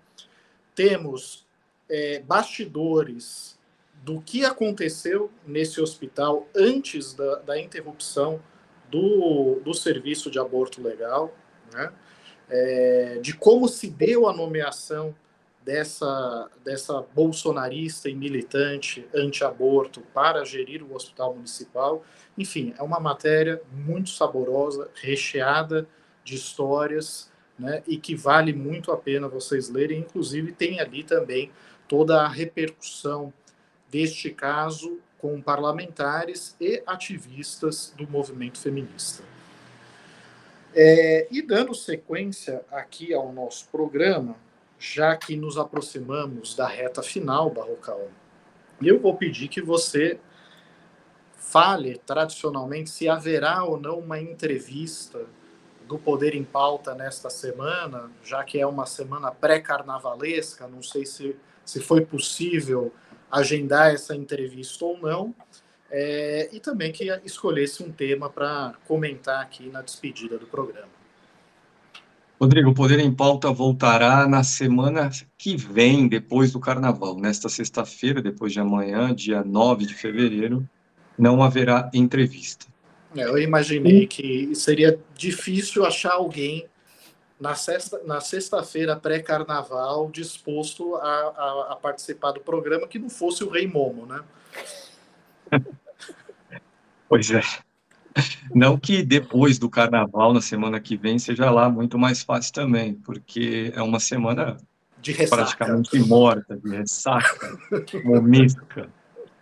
Temos 0.75 1.47
é, 1.89 2.21
bastidores 2.21 3.59
do 4.03 4.21
que 4.21 4.45
aconteceu 4.45 5.31
nesse 5.47 5.81
hospital 5.81 6.49
antes 6.55 7.15
da, 7.15 7.37
da 7.37 7.61
interrupção 7.61 8.43
do, 8.91 9.61
do 9.65 9.73
serviço 9.73 10.31
de 10.31 10.39
aborto 10.39 10.83
legal, 10.83 11.33
né? 11.73 11.93
É, 12.51 13.19
de 13.23 13.35
como 13.35 13.67
se 13.67 13.89
deu 13.89 14.29
a 14.29 14.33
nomeação 14.33 15.15
dessa, 15.65 16.51
dessa 16.65 17.03
bolsonarista 17.15 18.09
e 18.09 18.15
militante 18.15 19.07
anti-aborto 19.15 20.01
para 20.13 20.45
gerir 20.45 20.83
o 20.83 20.95
hospital 20.95 21.35
municipal. 21.35 22.05
Enfim, 22.37 22.75
é 22.79 22.83
uma 22.83 22.99
matéria 22.99 23.63
muito 23.73 24.11
saborosa, 24.11 24.91
recheada 24.95 25.87
de 26.25 26.35
histórias, 26.35 27.31
né, 27.59 27.83
e 27.87 27.97
que 27.97 28.15
vale 28.15 28.53
muito 28.53 28.91
a 28.91 28.97
pena 28.97 29.29
vocês 29.29 29.69
lerem. 29.69 30.01
Inclusive, 30.01 30.53
tem 30.53 30.81
ali 30.81 31.05
também 31.05 31.51
toda 31.87 32.23
a 32.23 32.29
repercussão 32.29 33.33
deste 33.91 34.31
caso 34.31 34.99
com 35.19 35.41
parlamentares 35.41 36.57
e 36.61 36.83
ativistas 36.87 37.95
do 37.97 38.09
movimento 38.09 38.59
feminista. 38.59 39.23
É, 40.75 41.29
e 41.31 41.43
dando 41.43 41.75
sequência 41.75 42.65
aqui 42.71 43.13
ao 43.13 43.33
nosso 43.33 43.69
programa, 43.69 44.35
já 44.83 45.17
que 45.17 45.37
nos 45.37 45.57
aproximamos 45.57 46.57
da 46.57 46.67
reta 46.67 47.05
final, 47.05 47.49
Barrocal, 47.49 48.09
eu 48.83 48.99
vou 48.99 49.17
pedir 49.17 49.47
que 49.47 49.63
você 49.63 50.19
fale 51.37 51.99
tradicionalmente 51.99 52.91
se 52.91 53.09
haverá 53.09 53.63
ou 53.63 53.81
não 53.81 54.01
uma 54.01 54.19
entrevista 54.19 55.25
do 55.87 55.97
Poder 55.99 56.35
em 56.35 56.43
Pauta 56.43 56.97
nesta 56.97 57.31
semana, 57.31 58.11
já 58.25 58.43
que 58.43 58.59
é 58.59 58.67
uma 58.67 58.85
semana 58.85 59.31
pré-carnavalesca, 59.31 60.67
não 60.67 60.83
sei 60.83 61.07
se, 61.07 61.37
se 61.65 61.81
foi 61.81 62.05
possível 62.05 62.93
agendar 63.31 63.95
essa 63.95 64.17
entrevista 64.17 64.85
ou 64.85 64.99
não, 64.99 65.33
é, 65.93 66.49
e 66.51 66.59
também 66.59 66.91
que 66.91 67.05
escolhesse 67.25 67.85
um 67.85 67.93
tema 67.93 68.29
para 68.29 68.75
comentar 68.89 69.43
aqui 69.43 69.69
na 69.69 69.81
despedida 69.81 70.39
do 70.39 70.47
programa. 70.47 71.02
Rodrigo, 72.43 72.71
o 72.71 72.75
Poder 72.75 72.99
em 72.99 73.15
Pauta 73.15 73.53
voltará 73.53 74.27
na 74.27 74.43
semana 74.43 75.09
que 75.39 75.57
vem, 75.57 76.09
depois 76.09 76.51
do 76.51 76.59
Carnaval. 76.59 77.17
Nesta 77.17 77.49
sexta-feira, 77.49 78.21
depois 78.21 78.53
de 78.53 78.59
amanhã, 78.59 79.15
dia 79.15 79.45
9 79.45 79.87
de 79.87 79.95
fevereiro, 79.95 80.69
não 81.17 81.41
haverá 81.41 81.89
entrevista. 81.95 82.67
É, 83.15 83.23
eu 83.23 83.39
imaginei 83.39 84.09
que 84.09 84.53
seria 84.57 84.99
difícil 85.15 85.87
achar 85.87 86.15
alguém 86.15 86.67
na 87.39 87.55
sexta, 87.55 88.03
na 88.05 88.21
sexta-feira 88.21 88.97
pré-carnaval 88.97 90.11
disposto 90.11 90.97
a, 90.97 91.09
a, 91.09 91.67
a, 91.75 91.77
participar 91.77 92.33
do 92.33 92.41
programa 92.41 92.89
que 92.89 92.99
não 92.99 93.09
fosse 93.09 93.45
o 93.45 93.51
Rei 93.51 93.69
Momo, 93.69 94.05
né? 94.05 94.21
Pois 97.09 97.31
é. 97.31 97.43
Não 98.55 98.79
que 98.79 99.03
depois 99.03 99.59
do 99.59 99.69
carnaval, 99.69 100.33
na 100.33 100.41
semana 100.41 100.81
que 100.81 100.97
vem, 100.97 101.19
seja 101.19 101.51
lá 101.51 101.69
muito 101.69 101.99
mais 101.99 102.23
fácil 102.23 102.53
também, 102.53 102.95
porque 102.95 103.73
é 103.75 103.83
uma 103.83 103.99
semana 103.99 104.57
de 105.01 105.13
ressaca. 105.13 105.43
praticamente 105.43 105.99
morta, 106.01 106.57
de 106.57 106.77
ressaca, 106.77 107.59
momística. 108.05 108.89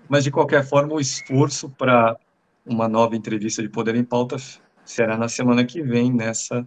Mas, 0.09 0.25
de 0.25 0.31
qualquer 0.31 0.65
forma, 0.65 0.95
o 0.95 1.01
esforço 1.01 1.69
para 1.69 2.17
uma 2.65 2.89
nova 2.89 3.17
entrevista 3.17 3.63
de 3.63 3.69
Poder 3.69 3.95
em 3.95 4.05
Pauta 4.05 4.37
será 4.85 5.17
na 5.17 5.29
semana 5.29 5.65
que 5.65 5.83
vem, 5.83 6.13
nessa 6.13 6.67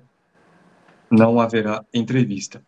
não 1.10 1.40
haverá 1.40 1.84
entrevista. 1.94 2.62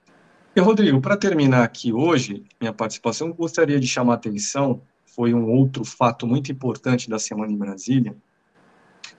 E, 0.55 0.61
Rodrigo, 0.61 1.01
para 1.01 1.17
terminar 1.17 1.63
aqui 1.63 1.91
hoje, 1.91 2.43
minha 2.59 2.71
participação, 2.71 3.31
gostaria 3.31 3.79
de 3.79 3.88
chamar 3.88 4.13
a 4.13 4.15
atenção, 4.15 4.81
foi 5.05 5.33
um 5.33 5.49
outro 5.49 5.83
fato 5.83 6.27
muito 6.27 6.51
importante 6.51 7.09
da 7.09 7.19
semana 7.19 7.51
em 7.51 7.57
Brasília, 7.57 8.15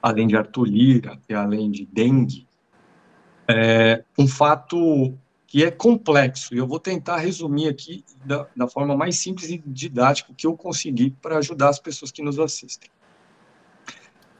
além 0.07 0.29
de 0.29 0.37
Arthur 0.37 0.69
Lira 0.69 1.19
e 1.29 1.35
além 1.35 1.69
de 1.69 1.85
dengue, 1.85 2.47
é 3.49 4.05
um 4.17 4.29
fato 4.29 5.13
que 5.49 5.65
é 5.65 5.71
complexo, 5.71 6.55
e 6.55 6.59
eu 6.59 6.67
vou 6.67 6.79
tentar 6.79 7.17
resumir 7.19 7.69
aqui 7.69 8.05
da, 8.25 8.47
da 8.57 8.69
forma 8.69 8.97
mais 8.97 9.17
simples 9.17 9.51
e 9.51 9.59
didática 9.67 10.33
que 10.37 10.47
eu 10.47 10.57
conseguir 10.57 11.11
para 11.21 11.39
ajudar 11.39 11.71
as 11.71 11.81
pessoas 11.81 12.13
que 12.13 12.23
nos 12.23 12.39
assistem. 12.39 12.89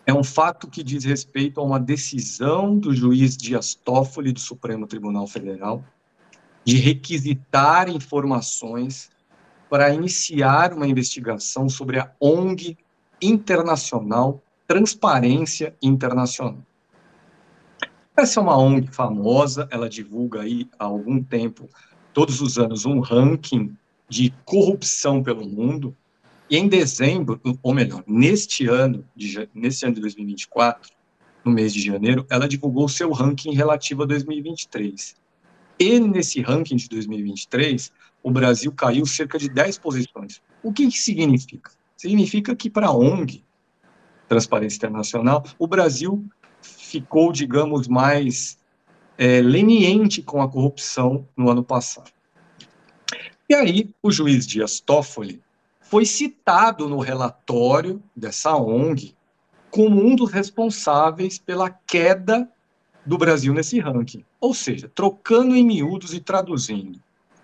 É 0.05 0.15
um 0.15 0.23
fato 0.23 0.69
que 0.69 0.85
diz 0.85 1.05
respeito 1.05 1.61
a 1.61 1.65
uma 1.65 1.81
decisão 1.81 2.79
do 2.79 2.95
juiz 2.95 3.37
Dias 3.37 3.75
Toffoli 3.75 4.33
do 4.33 4.41
Supremo 4.41 4.87
Tribunal 4.87 5.27
Federal 5.27 5.85
de 6.65 6.77
requisitar 6.77 7.89
informações 7.89 9.11
para 9.69 9.93
iniciar 9.93 10.73
uma 10.73 10.87
investigação 10.87 11.69
sobre 11.69 11.99
a 11.99 12.13
ONG 12.21 12.79
internacional 13.21 14.43
Transparência 14.67 15.77
Internacional. 15.81 16.59
Essa 18.17 18.41
é 18.41 18.43
uma 18.43 18.57
ONG 18.57 18.89
famosa, 18.89 19.69
ela 19.71 19.89
divulga 19.89 20.41
aí 20.41 20.69
há 20.79 20.85
algum 20.85 21.23
tempo, 21.23 21.69
todos 22.13 22.41
os 22.41 22.59
anos, 22.59 22.85
um 22.85 23.01
ranking 23.01 23.77
de 24.09 24.33
corrupção 24.45 25.23
pelo 25.23 25.47
mundo. 25.47 25.95
E 26.49 26.57
em 26.57 26.67
dezembro, 26.67 27.41
ou 27.63 27.75
melhor, 27.75 28.03
neste 28.07 28.67
ano, 28.67 29.05
de, 29.15 29.49
neste 29.55 29.85
ano 29.85 29.95
de 29.95 30.01
2024, 30.01 30.91
no 31.45 31.53
mês 31.53 31.73
de 31.73 31.81
janeiro, 31.81 32.27
ela 32.29 32.49
divulgou 32.49 32.87
o 32.87 32.89
seu 32.89 33.13
ranking 33.13 33.53
relativo 33.55 34.03
a 34.03 34.07
2023. 34.07 35.15
E 35.79 36.01
nesse 36.01 36.41
ranking 36.41 36.77
de 36.77 36.89
2023, 36.89 37.93
o 38.23 38.31
Brasil 38.31 38.73
caiu 38.73 39.07
cerca 39.07 39.39
de 39.39 39.49
10 39.49 39.79
posições. 39.79 40.41
O 40.63 40.73
que, 40.73 40.89
que 40.89 40.99
significa? 40.99 41.71
Significa 41.97 42.57
que 42.57 42.69
para 42.69 42.89
a 42.89 42.97
ONG, 42.97 43.45
Transparência 44.29 44.77
Internacional, 44.77 45.45
o 45.59 45.67
Brasil 45.67 46.25
ficou, 46.61 47.33
digamos, 47.33 47.89
mais 47.89 48.59
é, 49.19 49.41
leniente 49.41 50.23
com 50.23 50.43
a 50.43 50.49
corrupção 50.49 51.27
no 51.37 51.51
ano 51.51 51.63
passado. 51.63 52.11
E 53.49 53.55
aí, 53.55 53.91
o 54.03 54.11
juiz 54.11 54.47
Dias 54.47 54.81
Toffoli 54.81 55.41
foi 55.81 56.05
citado 56.05 56.89
no 56.89 56.99
relatório 56.99 58.03
dessa 58.15 58.57
ONG 58.57 59.15
como 59.71 60.05
um 60.05 60.17
dos 60.17 60.33
responsáveis 60.33 61.39
pela 61.39 61.71
queda 61.71 62.51
do 63.05 63.17
Brasil 63.17 63.55
nesse 63.55 63.79
ranking. 63.79 64.25
Ou 64.41 64.53
seja, 64.53 64.91
trocando 64.93 65.55
em 65.55 65.65
miúdos 65.65 66.13
e 66.13 66.21
traduzindo. 66.21 67.01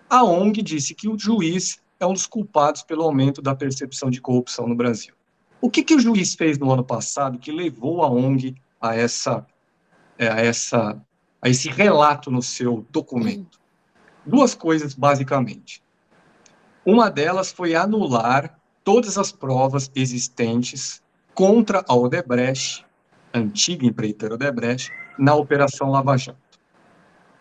A 0.09 0.23
ONG 0.23 0.61
disse 0.61 0.93
que 0.93 1.07
o 1.07 1.17
juiz 1.17 1.79
é 1.99 2.05
um 2.05 2.13
dos 2.13 2.27
culpados 2.27 2.83
pelo 2.83 3.03
aumento 3.03 3.41
da 3.41 3.55
percepção 3.55 4.09
de 4.09 4.19
corrupção 4.19 4.67
no 4.67 4.75
Brasil. 4.75 5.13
O 5.63 5.69
que, 5.69 5.81
que 5.81 5.95
o 5.95 5.99
juiz 5.99 6.35
fez 6.35 6.59
no 6.59 6.69
ano 6.73 6.83
passado 6.83 7.39
que 7.39 7.49
levou 7.49 8.03
a 8.03 8.09
ONG 8.09 8.53
a 8.81 8.97
essa, 8.97 9.47
é, 10.17 10.27
a 10.27 10.41
essa, 10.41 11.01
a 11.41 11.47
esse 11.47 11.69
relato 11.69 12.29
no 12.29 12.41
seu 12.41 12.85
documento? 12.91 13.61
Duas 14.25 14.53
coisas 14.53 14.93
basicamente. 14.93 15.81
Uma 16.85 17.09
delas 17.09 17.53
foi 17.53 17.75
anular 17.75 18.59
todas 18.83 19.17
as 19.17 19.31
provas 19.31 19.89
existentes 19.95 21.01
contra 21.33 21.81
a 21.87 21.95
Odebrecht, 21.95 22.85
antiga 23.33 23.85
empreiteira 23.85 24.35
Odebrecht, 24.35 24.91
na 25.17 25.33
Operação 25.33 25.89
Lava 25.89 26.17
Jato. 26.17 26.59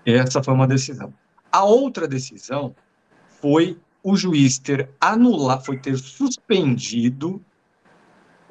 Essa 0.06 0.40
foi 0.40 0.54
uma 0.54 0.68
decisão. 0.68 1.12
A 1.50 1.64
outra 1.64 2.06
decisão 2.06 2.72
foi 3.40 3.80
o 4.00 4.14
juiz 4.14 4.60
ter 4.60 4.90
anulado, 5.00 5.64
foi 5.64 5.76
ter 5.76 5.98
suspendido 5.98 7.44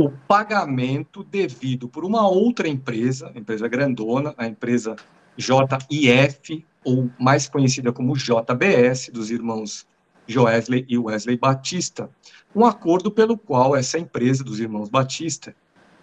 o 0.02 0.12
pagamento 0.28 1.24
devido 1.24 1.88
por 1.88 2.04
uma 2.04 2.28
outra 2.28 2.68
empresa, 2.68 3.32
empresa 3.36 3.68
grandona, 3.68 4.34
a 4.36 4.48
empresa 4.48 4.96
JIF, 5.38 6.66
ou 6.84 7.12
mais 7.20 7.48
conhecida 7.48 7.94
como 7.94 8.18
JBS, 8.18 9.12
dos 9.14 9.30
irmãos 9.30 9.86
Joesley 10.26 10.86
e 10.90 10.98
Wesley 10.98 11.38
Batista, 11.38 12.10
um 12.56 12.66
acordo 12.66 13.12
pelo 13.12 13.38
qual 13.38 13.76
essa 13.76 14.00
empresa 14.00 14.44
dos 14.44 14.60
irmãos 14.60 14.90
Batista 14.90 15.56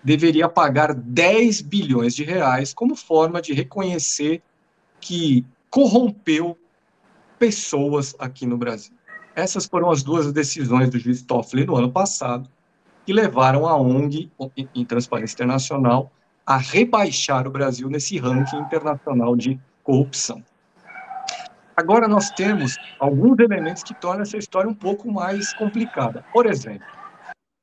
deveria 0.03 0.49
pagar 0.49 0.95
10 0.95 1.63
bilhões 1.63 2.15
de 2.15 2.23
reais 2.23 2.73
como 2.73 2.95
forma 2.95 3.43
de 3.43 3.53
reconhecer 3.53 4.41
que 5.01 5.45
corrompeu 5.69 6.57
pessoas 7.37 8.15
aqui 8.19 8.47
no 8.47 8.57
Brasil. 8.57 8.95
Essas 9.35 9.67
foram 9.67 9.91
as 9.91 10.05
duas 10.05 10.33
decisões 10.33 10.89
do 10.89 10.99
juiz 10.99 11.23
Toffoli 11.23 11.67
no 11.67 11.77
ano 11.77 11.91
passado, 11.91 12.49
que 13.09 13.13
levaram 13.15 13.67
a 13.67 13.75
ONG, 13.75 14.31
em 14.75 14.85
Transparência 14.85 15.33
Internacional, 15.33 16.13
a 16.45 16.59
rebaixar 16.59 17.47
o 17.47 17.51
Brasil 17.51 17.89
nesse 17.89 18.19
ranking 18.19 18.59
internacional 18.59 19.35
de 19.35 19.59
corrupção. 19.83 20.45
Agora 21.75 22.07
nós 22.07 22.29
temos 22.33 22.77
alguns 23.01 23.39
elementos 23.39 23.83
que 23.83 23.95
tornam 23.95 24.21
essa 24.21 24.37
história 24.37 24.69
um 24.69 24.75
pouco 24.75 25.11
mais 25.11 25.55
complicada. 25.55 26.23
Por 26.35 26.45
exemplo, 26.45 26.87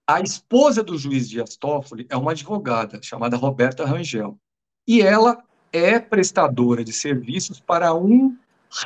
a 0.09 0.19
esposa 0.19 0.81
do 0.81 0.97
juiz 0.97 1.29
Dias 1.29 1.55
Toffoli 1.55 2.07
é 2.09 2.17
uma 2.17 2.31
advogada 2.31 2.99
chamada 3.03 3.37
Roberta 3.37 3.85
Rangel. 3.85 4.39
E 4.87 4.99
ela 4.99 5.43
é 5.71 5.99
prestadora 5.99 6.83
de 6.83 6.91
serviços 6.91 7.59
para 7.59 7.93
um 7.93 8.35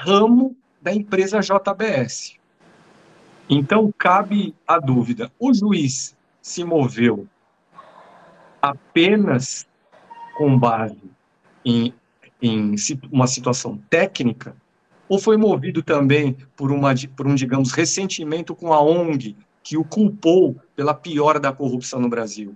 ramo 0.02 0.58
da 0.82 0.94
empresa 0.94 1.40
JBS. 1.40 2.36
Então, 3.50 3.94
cabe 3.98 4.54
a 4.68 4.78
dúvida: 4.78 5.32
o 5.40 5.54
juiz 5.54 6.19
se 6.50 6.64
moveu 6.64 7.28
apenas 8.60 9.68
com 10.36 10.58
base 10.58 11.00
em, 11.64 11.94
em 12.42 12.74
uma 13.12 13.28
situação 13.28 13.78
técnica, 13.88 14.56
ou 15.08 15.20
foi 15.20 15.38
movido 15.38 15.84
também 15.84 16.36
por, 16.56 16.72
uma, 16.72 16.92
por 17.16 17.28
um, 17.28 17.36
digamos, 17.36 17.72
ressentimento 17.72 18.56
com 18.56 18.74
a 18.74 18.82
ONG 18.82 19.38
que 19.62 19.78
o 19.78 19.84
culpou 19.84 20.60
pela 20.76 20.96
piora 20.96 21.40
da 21.40 21.54
corrupção 21.54 22.00
no 22.00 22.10
Brasil? 22.10 22.56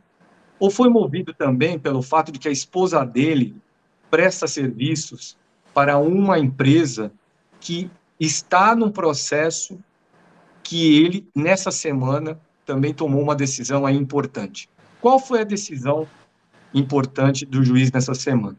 Ou 0.60 0.72
foi 0.72 0.90
movido 0.90 1.32
também 1.32 1.78
pelo 1.78 2.02
fato 2.02 2.32
de 2.32 2.40
que 2.40 2.48
a 2.48 2.52
esposa 2.52 3.06
dele 3.06 3.56
presta 4.10 4.48
serviços 4.48 5.38
para 5.72 6.00
uma 6.00 6.40
empresa 6.40 7.12
que 7.60 7.92
está 8.20 8.76
num 8.76 8.90
processo 8.90 9.80
que 10.64 10.98
ele, 11.04 11.28
nessa 11.36 11.70
semana, 11.70 12.40
também 12.66 12.94
tomou 12.94 13.22
uma 13.22 13.36
decisão 13.36 13.86
aí 13.86 13.96
importante. 13.96 14.70
Qual 15.02 15.20
foi 15.20 15.42
a 15.42 15.44
decisão 15.44 16.08
importante 16.74 17.46
do 17.46 17.64
juiz 17.64 17.92
nessa 17.92 18.14
semana? 18.14 18.58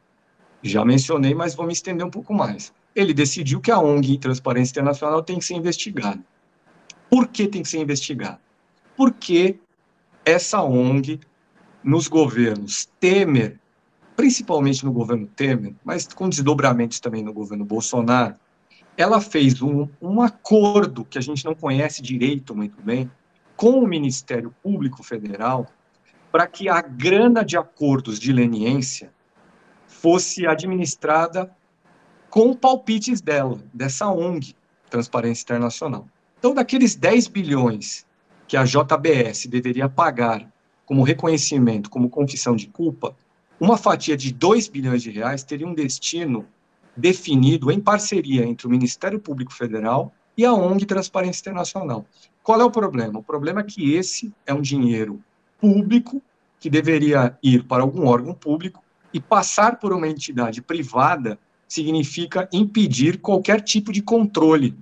Já 0.63 0.85
mencionei, 0.85 1.35
mas 1.35 1.55
vou 1.55 1.67
me 1.67 1.73
estender 1.73 2.07
um 2.07 2.11
pouco 2.11 2.33
mais. 2.33 2.73
Ele 2.95 3.13
decidiu 3.13 3.61
que 3.61 3.71
a 3.71 3.79
ONG 3.79 4.19
Transparência 4.19 4.73
Internacional 4.73 5.23
tem 5.23 5.39
que 5.39 5.45
ser 5.45 5.55
investigada. 5.55 6.21
Por 7.11 7.29
que 7.29 7.47
tem 7.47 7.63
que 7.63 7.69
ser 7.69 7.79
investigada? 7.79 8.41
Porque 8.97 9.59
essa 10.25 10.63
ONG, 10.63 11.21
nos 11.83 12.09
governos 12.09 12.89
Temer, 12.99 13.59
principalmente 14.17 14.85
no 14.85 14.93
governo 14.93 15.27
Temer, 15.27 15.75
mas 15.85 16.07
com 16.07 16.29
desdobramentos 16.29 17.01
também 17.01 17.23
no 17.23 17.33
governo 17.33 17.65
Bolsonaro, 17.65 18.37
ela 18.97 19.21
fez 19.21 19.61
um, 19.61 19.89
um 20.01 20.23
acordo 20.23 21.05
que 21.05 21.19
a 21.19 21.21
gente 21.21 21.45
não 21.45 21.55
conhece 21.55 22.01
direito 22.01 22.55
muito 22.55 22.81
bem, 22.81 23.11
com 23.57 23.79
o 23.79 23.87
Ministério 23.87 24.55
Público 24.63 25.03
Federal 25.03 25.67
para 26.31 26.47
que 26.47 26.69
a 26.69 26.81
grana 26.83 27.45
de 27.45 27.57
acordos 27.57 28.19
de 28.19 28.33
leniência 28.33 29.13
fosse 29.87 30.47
administrada 30.47 31.51
com 32.29 32.55
palpites 32.55 33.21
dela, 33.21 33.63
dessa 33.73 34.09
ONG, 34.09 34.57
Transparência 34.91 35.45
Internacional. 35.45 36.09
Então, 36.39 36.53
daqueles 36.53 36.97
10 36.97 37.29
bilhões 37.29 38.05
que 38.49 38.57
a 38.57 38.65
JBS 38.65 39.47
deveria 39.47 39.89
pagar 39.89 40.53
como 40.85 41.03
reconhecimento, 41.03 41.89
como 41.89 42.11
confissão 42.11 42.57
de 42.57 42.67
culpa, 42.67 43.17
uma 43.59 43.79
fatia 43.79 44.17
de 44.17 44.33
2 44.33 44.69
bilhões 44.69 45.03
de 45.03 45.11
reais 45.11 45.43
teria 45.43 45.67
um 45.67 45.75
destino 45.75 46.45
definido 46.97 47.71
em 47.71 47.81
parceria 47.81 48.45
entre 48.45 48.67
o 48.67 48.71
Ministério 48.71 49.19
Público 49.19 49.53
Federal 49.53 50.13
e 50.37 50.45
a 50.45 50.53
ONG 50.53 50.85
Transparência 50.87 51.41
Internacional. 51.41 52.05
Qual 52.43 52.61
é 52.61 52.65
o 52.65 52.71
problema? 52.71 53.19
O 53.19 53.23
problema 53.23 53.61
é 53.61 53.65
que 53.65 53.95
esse 53.95 54.33
é 54.47 54.53
um 54.53 54.61
dinheiro 54.61 55.23
público 55.61 56.23
que 56.59 56.69
deveria 56.69 57.37
ir 57.43 57.65
para 57.65 57.83
algum 57.83 58.07
órgão 58.07 58.35
público 58.35 58.83
e 59.13 59.21
passar 59.21 59.79
por 59.79 59.93
uma 59.93 60.09
entidade 60.09 60.61
privada 60.61 61.39
significa 61.69 62.49
impedir 62.53 63.21
qualquer 63.21 63.61
tipo 63.61 63.93
de 63.93 64.03
controle. 64.03 64.77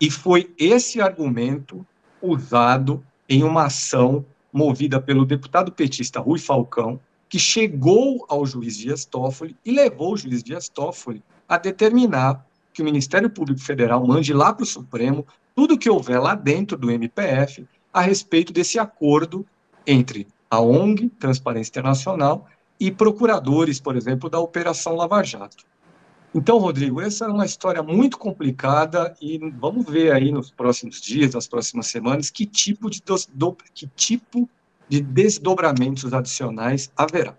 E 0.00 0.10
foi 0.10 0.54
esse 0.58 1.00
argumento 1.00 1.86
usado 2.22 3.04
em 3.28 3.42
uma 3.42 3.64
ação 3.64 4.24
movida 4.52 5.00
pelo 5.00 5.26
deputado 5.26 5.72
petista 5.72 6.20
Rui 6.20 6.38
Falcão, 6.38 7.00
que 7.28 7.38
chegou 7.38 8.24
ao 8.28 8.46
juiz 8.46 8.76
Dias 8.76 9.04
Toffoli 9.04 9.56
e 9.64 9.72
levou 9.72 10.14
o 10.14 10.16
juiz 10.16 10.42
Dias 10.42 10.68
Toffoli 10.68 11.22
a 11.48 11.58
determinar 11.58 12.45
que 12.76 12.82
o 12.82 12.84
Ministério 12.84 13.30
Público 13.30 13.60
Federal 13.60 14.06
mande 14.06 14.34
lá 14.34 14.52
para 14.52 14.62
o 14.62 14.66
Supremo 14.66 15.26
tudo 15.54 15.78
que 15.78 15.88
houver 15.88 16.20
lá 16.20 16.34
dentro 16.34 16.76
do 16.76 16.90
MPF 16.90 17.66
a 17.90 18.02
respeito 18.02 18.52
desse 18.52 18.78
acordo 18.78 19.46
entre 19.86 20.28
a 20.50 20.60
ONG, 20.60 21.08
Transparência 21.18 21.70
Internacional, 21.70 22.46
e 22.78 22.90
procuradores, 22.90 23.80
por 23.80 23.96
exemplo, 23.96 24.28
da 24.28 24.38
Operação 24.38 24.94
Lava 24.94 25.22
Jato. 25.22 25.64
Então, 26.34 26.58
Rodrigo, 26.58 27.00
essa 27.00 27.24
é 27.24 27.28
uma 27.28 27.46
história 27.46 27.82
muito 27.82 28.18
complicada 28.18 29.16
e 29.22 29.38
vamos 29.58 29.86
ver 29.86 30.12
aí 30.12 30.30
nos 30.30 30.50
próximos 30.50 31.00
dias, 31.00 31.32
nas 31.32 31.48
próximas 31.48 31.86
semanas, 31.86 32.28
que 32.28 32.44
tipo 32.44 32.90
de, 32.90 33.02
do, 33.32 33.56
que 33.72 33.86
tipo 33.96 34.46
de 34.86 35.00
desdobramentos 35.00 36.12
adicionais 36.12 36.92
haverá. 36.94 37.38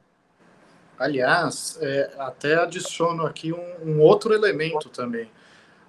Aliás, 0.99 1.77
é, 1.81 2.15
até 2.17 2.55
adiciono 2.55 3.25
aqui 3.25 3.53
um, 3.53 3.75
um, 3.83 4.01
outro 4.01 4.33
elemento 4.33 4.89
também. 4.89 5.29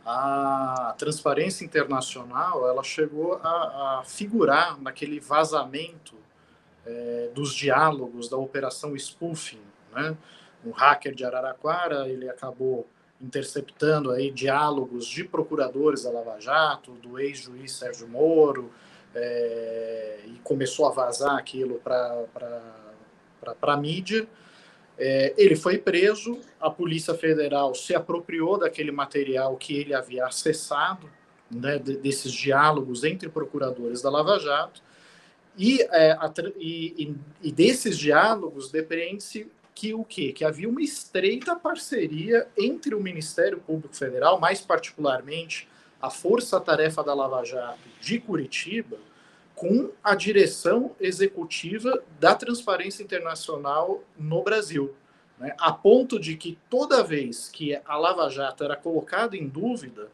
A 0.05 0.95
Transparência 0.99 1.65
Internacional 1.65 2.69
ela 2.69 2.83
chegou 2.83 3.35
a, 3.43 4.01
a 4.01 4.03
figurar 4.05 4.81
naquele 4.81 5.19
vazamento 5.19 6.15
é, 6.87 7.31
dos 7.35 7.55
diálogos 7.55 8.29
da 8.29 8.37
Operação 8.37 8.97
Spoofing. 8.97 9.61
Né? 9.93 10.17
Um 10.65 10.73
hacker 10.73 11.15
de 11.15 11.25
Araraquara 11.25 12.09
ele 12.09 12.29
acabou 12.29 12.87
interceptando 13.21 14.11
aí 14.11 14.31
diálogos 14.31 15.07
de 15.07 15.25
procuradores 15.25 16.05
da 16.05 16.11
Lava 16.11 16.39
Jato, 16.41 16.93
do 16.93 17.19
ex-juiz 17.19 17.73
Sérgio 17.73 18.07
Moro, 18.09 18.71
é, 19.15 20.21
e 20.27 20.39
começou 20.45 20.87
a 20.87 20.91
vazar 20.91 21.37
aquilo 21.37 21.81
para 21.81 22.27
a 23.63 23.77
mídia. 23.77 24.29
É, 24.99 25.33
ele 25.39 25.55
foi 25.55 25.79
preso, 25.79 26.41
a 26.61 26.69
Polícia 26.69 27.15
Federal 27.15 27.75
se 27.75 27.95
apropriou 27.95 28.59
daquele 28.59 28.91
material 28.91 29.57
que 29.57 29.77
ele 29.77 29.95
havia 29.95 30.27
acessado, 30.27 31.09
né, 31.51 31.79
desses 31.79 32.33
diálogos 32.33 33.05
entre 33.05 33.29
procuradores 33.29 34.03
da 34.03 34.11
Lava 34.11 34.39
Jato, 34.39 34.83
e, 35.57 35.83
é, 35.83 36.13
a, 36.13 36.33
e, 36.57 37.17
e, 37.43 37.53
desses 37.53 37.99
diálogos 37.99 38.71
depende-se 38.71 39.51
que 39.75 39.95
o 39.95 40.05
quê? 40.05 40.33
Que 40.33 40.45
havia 40.45 40.69
uma 40.69 40.83
estreita 40.83 41.55
parceria 41.57 42.49
entre 42.57 42.95
o 42.95 43.01
Ministério 43.01 43.59
Público 43.59 43.95
Federal, 43.97 44.39
mais 44.39 44.61
particularmente 44.61 45.69
a 46.01 46.11
Força 46.11 46.61
Tarefa 46.61 47.03
da 47.03 47.15
Lava 47.15 47.45
Jato 47.45 47.79
de 48.01 48.21
Curitiba, 48.21 48.99
com 49.59 49.91
a 50.05 50.15
direção 50.15 50.95
executiva 51.01 52.01
da 52.21 52.35
Transparência 52.35 53.03
Internacional 53.03 54.05
no 54.17 54.43
Brasil. 54.43 54.95
Né? 55.37 55.53
A 55.59 55.73
ponto 55.73 56.19
de 56.19 56.37
que 56.37 56.57
toda 56.71 57.03
vez 57.03 57.49
que 57.49 57.79
a 57.85 57.97
Lava 57.97 58.29
Jato 58.31 58.63
era 58.63 58.77
colocada 58.77 59.37
em 59.37 59.49
dúvida, 59.49 60.11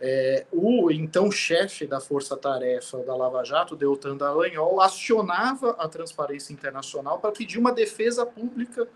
é, 0.00 0.46
o 0.50 0.90
então 0.90 1.30
chefe 1.30 1.86
da 1.86 2.00
Força 2.00 2.34
Tarefa 2.34 2.98
da 3.04 3.14
Lava 3.14 3.44
Jato, 3.44 3.76
Deltan 3.76 4.16
Dallagnol, 4.16 4.80
acionava 4.80 5.72
a 5.72 5.86
Transparência 5.86 6.54
Internacional 6.54 7.18
para 7.18 7.32
pedir 7.32 7.58
uma 7.58 7.72
defesa 7.72 8.24
pública 8.24 8.88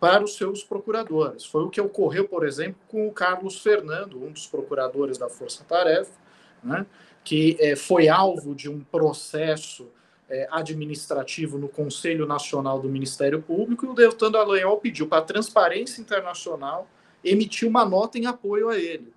para 0.00 0.24
os 0.24 0.36
seus 0.36 0.64
procuradores. 0.64 1.44
Foi 1.44 1.62
o 1.64 1.68
que 1.68 1.80
ocorreu, 1.80 2.26
por 2.26 2.46
exemplo, 2.46 2.80
com 2.88 3.06
o 3.06 3.12
Carlos 3.12 3.60
Fernando, 3.60 4.22
um 4.22 4.32
dos 4.32 4.46
procuradores 4.46 5.18
da 5.18 5.28
Força 5.28 5.62
Tarefa, 5.64 6.12
né, 6.62 6.86
que 7.24 7.56
é, 7.58 7.74
foi 7.74 8.08
alvo 8.08 8.54
de 8.54 8.68
um 8.68 8.80
processo 8.80 9.88
é, 10.28 10.46
administrativo 10.50 11.58
no 11.58 11.68
Conselho 11.68 12.26
Nacional 12.26 12.78
do 12.78 12.88
Ministério 12.88 13.40
Público, 13.40 13.86
e 13.86 13.88
o 13.88 13.94
Deltan 13.94 14.30
Dallagnol 14.30 14.76
pediu 14.78 15.06
para 15.06 15.18
a 15.18 15.22
Transparência 15.22 16.00
Internacional 16.00 16.88
emitir 17.24 17.66
uma 17.66 17.84
nota 17.84 18.18
em 18.18 18.26
apoio 18.26 18.68
a 18.68 18.78
ele. 18.78 19.12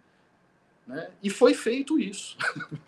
Né? 0.88 1.10
E 1.22 1.30
foi 1.30 1.54
feito 1.54 2.00
isso. 2.00 2.38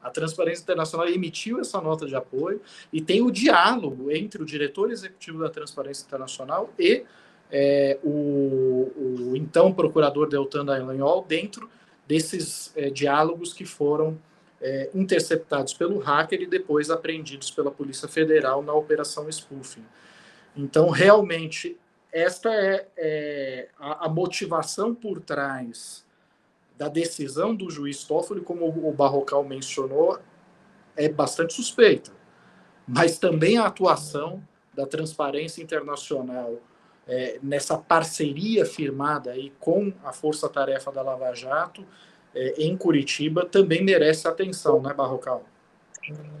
A 0.00 0.10
Transparência 0.10 0.62
Internacional 0.62 1.08
emitiu 1.08 1.60
essa 1.60 1.80
nota 1.80 2.06
de 2.06 2.14
apoio 2.14 2.62
e 2.92 3.00
tem 3.00 3.20
o 3.20 3.32
diálogo 3.32 4.12
entre 4.12 4.40
o 4.40 4.46
diretor 4.46 4.92
executivo 4.92 5.40
da 5.40 5.50
Transparência 5.50 6.04
Internacional 6.06 6.72
e 6.78 7.04
é, 7.50 7.98
o, 8.04 8.92
o, 8.96 9.32
então 9.34 9.72
procurador 9.72 10.28
Deltan 10.28 10.64
Dallagnol 10.64 11.24
dentro 11.26 11.68
desses 12.06 12.72
é, 12.76 12.90
diálogos 12.90 13.52
que 13.52 13.66
foram 13.66 14.16
é, 14.60 14.90
interceptados 14.94 15.72
pelo 15.72 15.98
hacker 15.98 16.42
e 16.42 16.46
depois 16.46 16.90
apreendidos 16.90 17.50
pela 17.50 17.70
Polícia 17.70 18.08
Federal 18.08 18.62
na 18.62 18.72
Operação 18.72 19.30
Spoofing. 19.30 19.84
Então, 20.56 20.90
realmente, 20.90 21.76
esta 22.12 22.52
é, 22.52 22.88
é 22.96 23.68
a, 23.78 24.06
a 24.06 24.08
motivação 24.08 24.94
por 24.94 25.20
trás 25.20 26.04
da 26.76 26.88
decisão 26.88 27.54
do 27.54 27.70
juiz 27.70 28.04
Toffoli, 28.04 28.40
como 28.40 28.66
o 28.66 28.92
Barrocal 28.92 29.44
mencionou, 29.44 30.18
é 30.96 31.08
bastante 31.08 31.52
suspeita. 31.52 32.12
Mas 32.86 33.18
também 33.18 33.58
a 33.58 33.66
atuação 33.66 34.42
da 34.74 34.86
Transparência 34.86 35.62
Internacional 35.62 36.60
é, 37.06 37.38
nessa 37.42 37.76
parceria 37.76 38.64
firmada 38.64 39.32
aí 39.32 39.52
com 39.58 39.92
a 40.04 40.12
Força 40.12 40.48
Tarefa 40.48 40.92
da 40.92 41.02
Lava 41.02 41.34
Jato 41.34 41.84
é, 42.34 42.62
em 42.62 42.76
Curitiba 42.76 43.44
também 43.44 43.84
merece 43.84 44.26
atenção, 44.26 44.80
né, 44.80 44.92
Barrocal? 44.92 45.44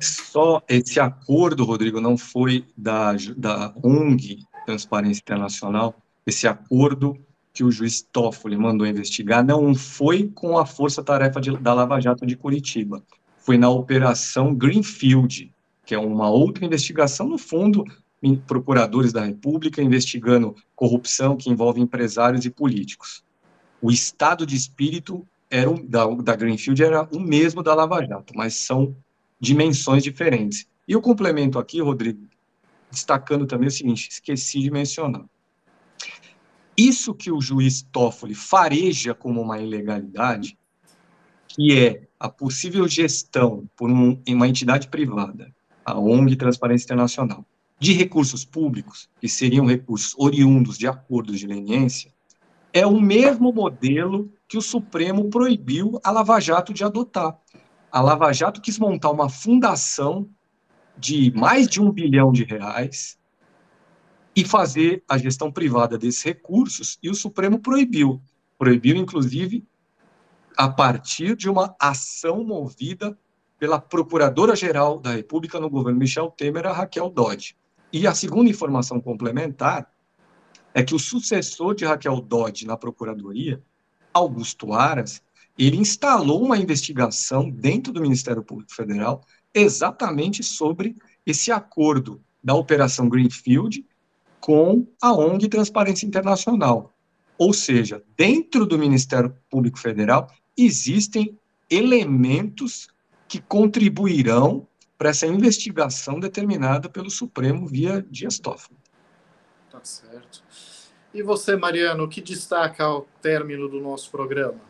Só 0.00 0.62
esse 0.68 0.98
acordo, 0.98 1.64
Rodrigo, 1.64 2.00
não 2.00 2.16
foi 2.16 2.64
da, 2.76 3.14
da 3.36 3.74
ONG 3.82 4.38
Transparência 4.64 5.20
Internacional, 5.20 5.94
esse 6.26 6.46
acordo 6.46 7.18
que 7.52 7.64
o 7.64 7.70
juiz 7.70 8.02
Toffoli 8.02 8.56
mandou 8.56 8.86
investigar 8.86 9.44
não 9.44 9.74
foi 9.74 10.30
com 10.34 10.58
a 10.58 10.66
força-tarefa 10.66 11.40
da 11.40 11.74
Lava 11.74 12.00
Jato 12.00 12.26
de 12.26 12.36
Curitiba, 12.36 13.02
foi 13.38 13.58
na 13.58 13.68
Operação 13.70 14.54
Greenfield, 14.54 15.52
que 15.84 15.94
é 15.94 15.98
uma 15.98 16.28
outra 16.28 16.64
investigação, 16.64 17.26
no 17.26 17.38
fundo, 17.38 17.84
procuradores 18.46 19.12
da 19.12 19.24
República 19.24 19.82
investigando 19.82 20.54
corrupção 20.76 21.36
que 21.36 21.50
envolve 21.50 21.80
empresários 21.80 22.44
e 22.44 22.50
políticos. 22.50 23.24
O 23.80 23.90
estado 23.90 24.44
de 24.44 24.54
espírito 24.54 25.26
era 25.50 25.70
um, 25.70 25.84
da, 25.86 26.06
da 26.06 26.36
Greenfield 26.36 26.82
era 26.82 27.08
o 27.12 27.18
mesmo 27.18 27.62
da 27.62 27.74
Lava 27.74 28.04
Jato, 28.04 28.32
mas 28.36 28.54
são 28.54 28.96
dimensões 29.40 30.02
diferentes. 30.02 30.66
E 30.86 30.94
o 30.94 31.00
complemento 31.00 31.58
aqui, 31.58 31.80
Rodrigo, 31.80 32.26
destacando 32.90 33.46
também 33.46 33.68
o 33.68 33.72
seguinte: 33.72 34.08
esqueci 34.10 34.60
de 34.60 34.70
mencionar. 34.70 35.24
Isso 36.76 37.14
que 37.14 37.30
o 37.32 37.40
juiz 37.40 37.82
Toffoli 37.82 38.34
fareja 38.34 39.14
como 39.14 39.40
uma 39.40 39.58
ilegalidade, 39.58 40.56
que 41.48 41.76
é 41.76 42.08
a 42.20 42.28
possível 42.28 42.86
gestão 42.86 43.68
por 43.76 43.90
um, 43.90 44.20
uma 44.28 44.46
entidade 44.46 44.88
privada, 44.88 45.52
a 45.84 45.98
ONG 45.98 46.36
Transparência 46.36 46.84
Internacional, 46.84 47.44
de 47.80 47.92
recursos 47.92 48.44
públicos, 48.44 49.08
que 49.20 49.28
seriam 49.28 49.66
recursos 49.66 50.14
oriundos 50.16 50.78
de 50.78 50.86
acordos 50.86 51.40
de 51.40 51.46
leniência, 51.46 52.12
é 52.72 52.86
o 52.86 53.00
mesmo 53.00 53.52
modelo 53.52 54.32
que 54.46 54.58
o 54.58 54.62
Supremo 54.62 55.28
proibiu 55.30 56.00
a 56.02 56.10
Lava 56.10 56.40
Jato 56.40 56.72
de 56.72 56.84
adotar. 56.84 57.38
A 57.90 58.00
Lava 58.00 58.32
Jato 58.32 58.60
quis 58.60 58.78
montar 58.78 59.10
uma 59.10 59.28
fundação 59.28 60.28
de 60.96 61.32
mais 61.34 61.68
de 61.68 61.80
um 61.80 61.90
bilhão 61.90 62.32
de 62.32 62.44
reais, 62.44 63.18
e 64.38 64.44
fazer 64.44 65.02
a 65.08 65.18
gestão 65.18 65.50
privada 65.50 65.98
desses 65.98 66.22
recursos, 66.22 66.96
e 67.02 67.10
o 67.10 67.14
Supremo 67.14 67.58
proibiu. 67.58 68.22
Proibiu, 68.56 68.94
inclusive, 68.94 69.66
a 70.56 70.68
partir 70.68 71.34
de 71.34 71.50
uma 71.50 71.74
ação 71.80 72.44
movida 72.44 73.18
pela 73.58 73.80
Procuradora-Geral 73.80 75.00
da 75.00 75.10
República 75.10 75.58
no 75.58 75.68
governo 75.68 75.98
Michel 75.98 76.30
Temer, 76.30 76.66
a 76.66 76.72
Raquel 76.72 77.10
Dodge. 77.10 77.56
E 77.92 78.06
a 78.06 78.14
segunda 78.14 78.48
informação 78.48 79.00
complementar 79.00 79.90
é 80.74 80.82
que 80.82 80.94
o 80.94 80.98
sucessor 80.98 81.74
de 81.74 81.84
Raquel 81.84 82.20
Dodge 82.20 82.66
na 82.66 82.76
Procuradoria, 82.76 83.62
Augusto 84.12 84.72
Aras, 84.72 85.22
ele 85.58 85.76
instalou 85.76 86.44
uma 86.44 86.56
investigação 86.56 87.50
dentro 87.50 87.92
do 87.92 88.00
Ministério 88.00 88.42
Público 88.42 88.72
Federal 88.72 89.22
exatamente 89.52 90.42
sobre 90.42 90.94
esse 91.26 91.50
acordo 91.50 92.20
da 92.42 92.54
Operação 92.54 93.08
Greenfield 93.08 93.84
com 94.40 94.86
a 95.02 95.12
ONG 95.12 95.48
Transparência 95.48 96.06
Internacional. 96.06 96.94
Ou 97.36 97.52
seja, 97.52 98.02
dentro 98.16 98.64
do 98.64 98.78
Ministério 98.78 99.34
Público 99.50 99.78
Federal 99.78 100.30
existem 100.56 101.36
elementos 101.70 102.88
que 103.28 103.40
contribuirão 103.40 104.66
para 104.96 105.10
essa 105.10 105.26
investigação 105.26 106.18
determinada 106.18 106.88
pelo 106.88 107.10
Supremo 107.10 107.66
via 107.66 108.04
Dias 108.10 108.38
Toffoli. 108.38 108.78
Tá 109.78 109.84
certo. 109.84 110.42
E 111.14 111.22
você, 111.22 111.56
Mariano, 111.56 112.04
o 112.04 112.08
que 112.08 112.20
destaca 112.20 112.84
ao 112.84 113.06
término 113.22 113.68
do 113.68 113.80
nosso 113.80 114.10
programa? 114.10 114.60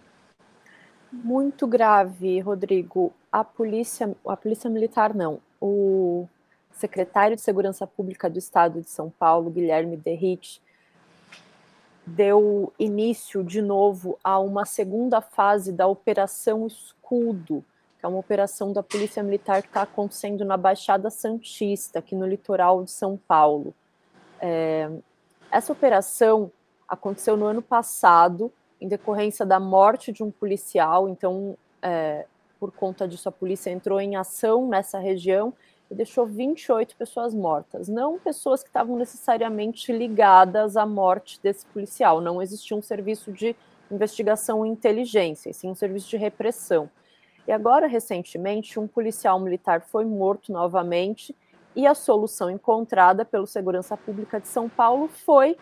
Muito 1.10 1.66
grave, 1.66 2.38
Rodrigo. 2.40 3.12
A 3.32 3.42
polícia, 3.42 4.14
a 4.26 4.36
polícia 4.36 4.68
militar 4.68 5.14
não. 5.14 5.40
O 5.60 6.28
secretário 6.70 7.34
de 7.34 7.42
Segurança 7.42 7.86
Pública 7.86 8.28
do 8.28 8.38
Estado 8.38 8.82
de 8.82 8.90
São 8.90 9.10
Paulo, 9.10 9.50
Guilherme 9.50 9.96
Derrite, 9.96 10.62
deu 12.06 12.72
início 12.78 13.42
de 13.42 13.60
novo 13.60 14.18
a 14.22 14.38
uma 14.38 14.64
segunda 14.64 15.20
fase 15.20 15.72
da 15.72 15.86
Operação 15.86 16.66
Escudo, 16.66 17.64
que 17.98 18.06
é 18.06 18.08
uma 18.08 18.18
operação 18.18 18.72
da 18.72 18.82
Polícia 18.82 19.22
Militar 19.22 19.62
que 19.62 19.68
está 19.68 19.82
acontecendo 19.82 20.44
na 20.44 20.56
Baixada 20.56 21.10
Santista, 21.10 21.98
aqui 21.98 22.14
no 22.14 22.26
litoral 22.26 22.84
de 22.84 22.90
São 22.90 23.16
Paulo. 23.16 23.74
É, 24.40 24.90
essa 25.50 25.72
operação 25.72 26.50
aconteceu 26.88 27.36
no 27.36 27.46
ano 27.46 27.62
passado, 27.62 28.52
em 28.80 28.88
decorrência 28.88 29.44
da 29.44 29.58
morte 29.58 30.12
de 30.12 30.22
um 30.22 30.30
policial, 30.30 31.08
então, 31.08 31.56
é, 31.82 32.26
por 32.58 32.72
conta 32.72 33.06
disso, 33.06 33.28
a 33.28 33.32
polícia 33.32 33.70
entrou 33.70 34.00
em 34.00 34.16
ação 34.16 34.68
nessa 34.68 34.98
região 34.98 35.52
e 35.90 35.94
deixou 35.94 36.26
28 36.26 36.96
pessoas 36.96 37.34
mortas. 37.34 37.88
Não 37.88 38.18
pessoas 38.18 38.62
que 38.62 38.68
estavam 38.68 38.96
necessariamente 38.96 39.92
ligadas 39.92 40.76
à 40.76 40.86
morte 40.86 41.40
desse 41.42 41.64
policial, 41.66 42.20
não 42.20 42.42
existia 42.42 42.76
um 42.76 42.82
serviço 42.82 43.32
de 43.32 43.56
investigação 43.90 44.66
e 44.66 44.68
inteligência, 44.68 45.52
sim 45.52 45.70
um 45.70 45.74
serviço 45.74 46.08
de 46.08 46.16
repressão. 46.16 46.90
E 47.46 47.52
agora, 47.52 47.86
recentemente, 47.86 48.78
um 48.78 48.86
policial 48.86 49.40
militar 49.40 49.80
foi 49.80 50.04
morto 50.04 50.52
novamente 50.52 51.34
e 51.78 51.86
a 51.86 51.94
solução 51.94 52.50
encontrada 52.50 53.24
pelo 53.24 53.46
Segurança 53.46 53.96
Pública 53.96 54.40
de 54.40 54.48
São 54.48 54.68
Paulo 54.68 55.06
foi 55.06 55.56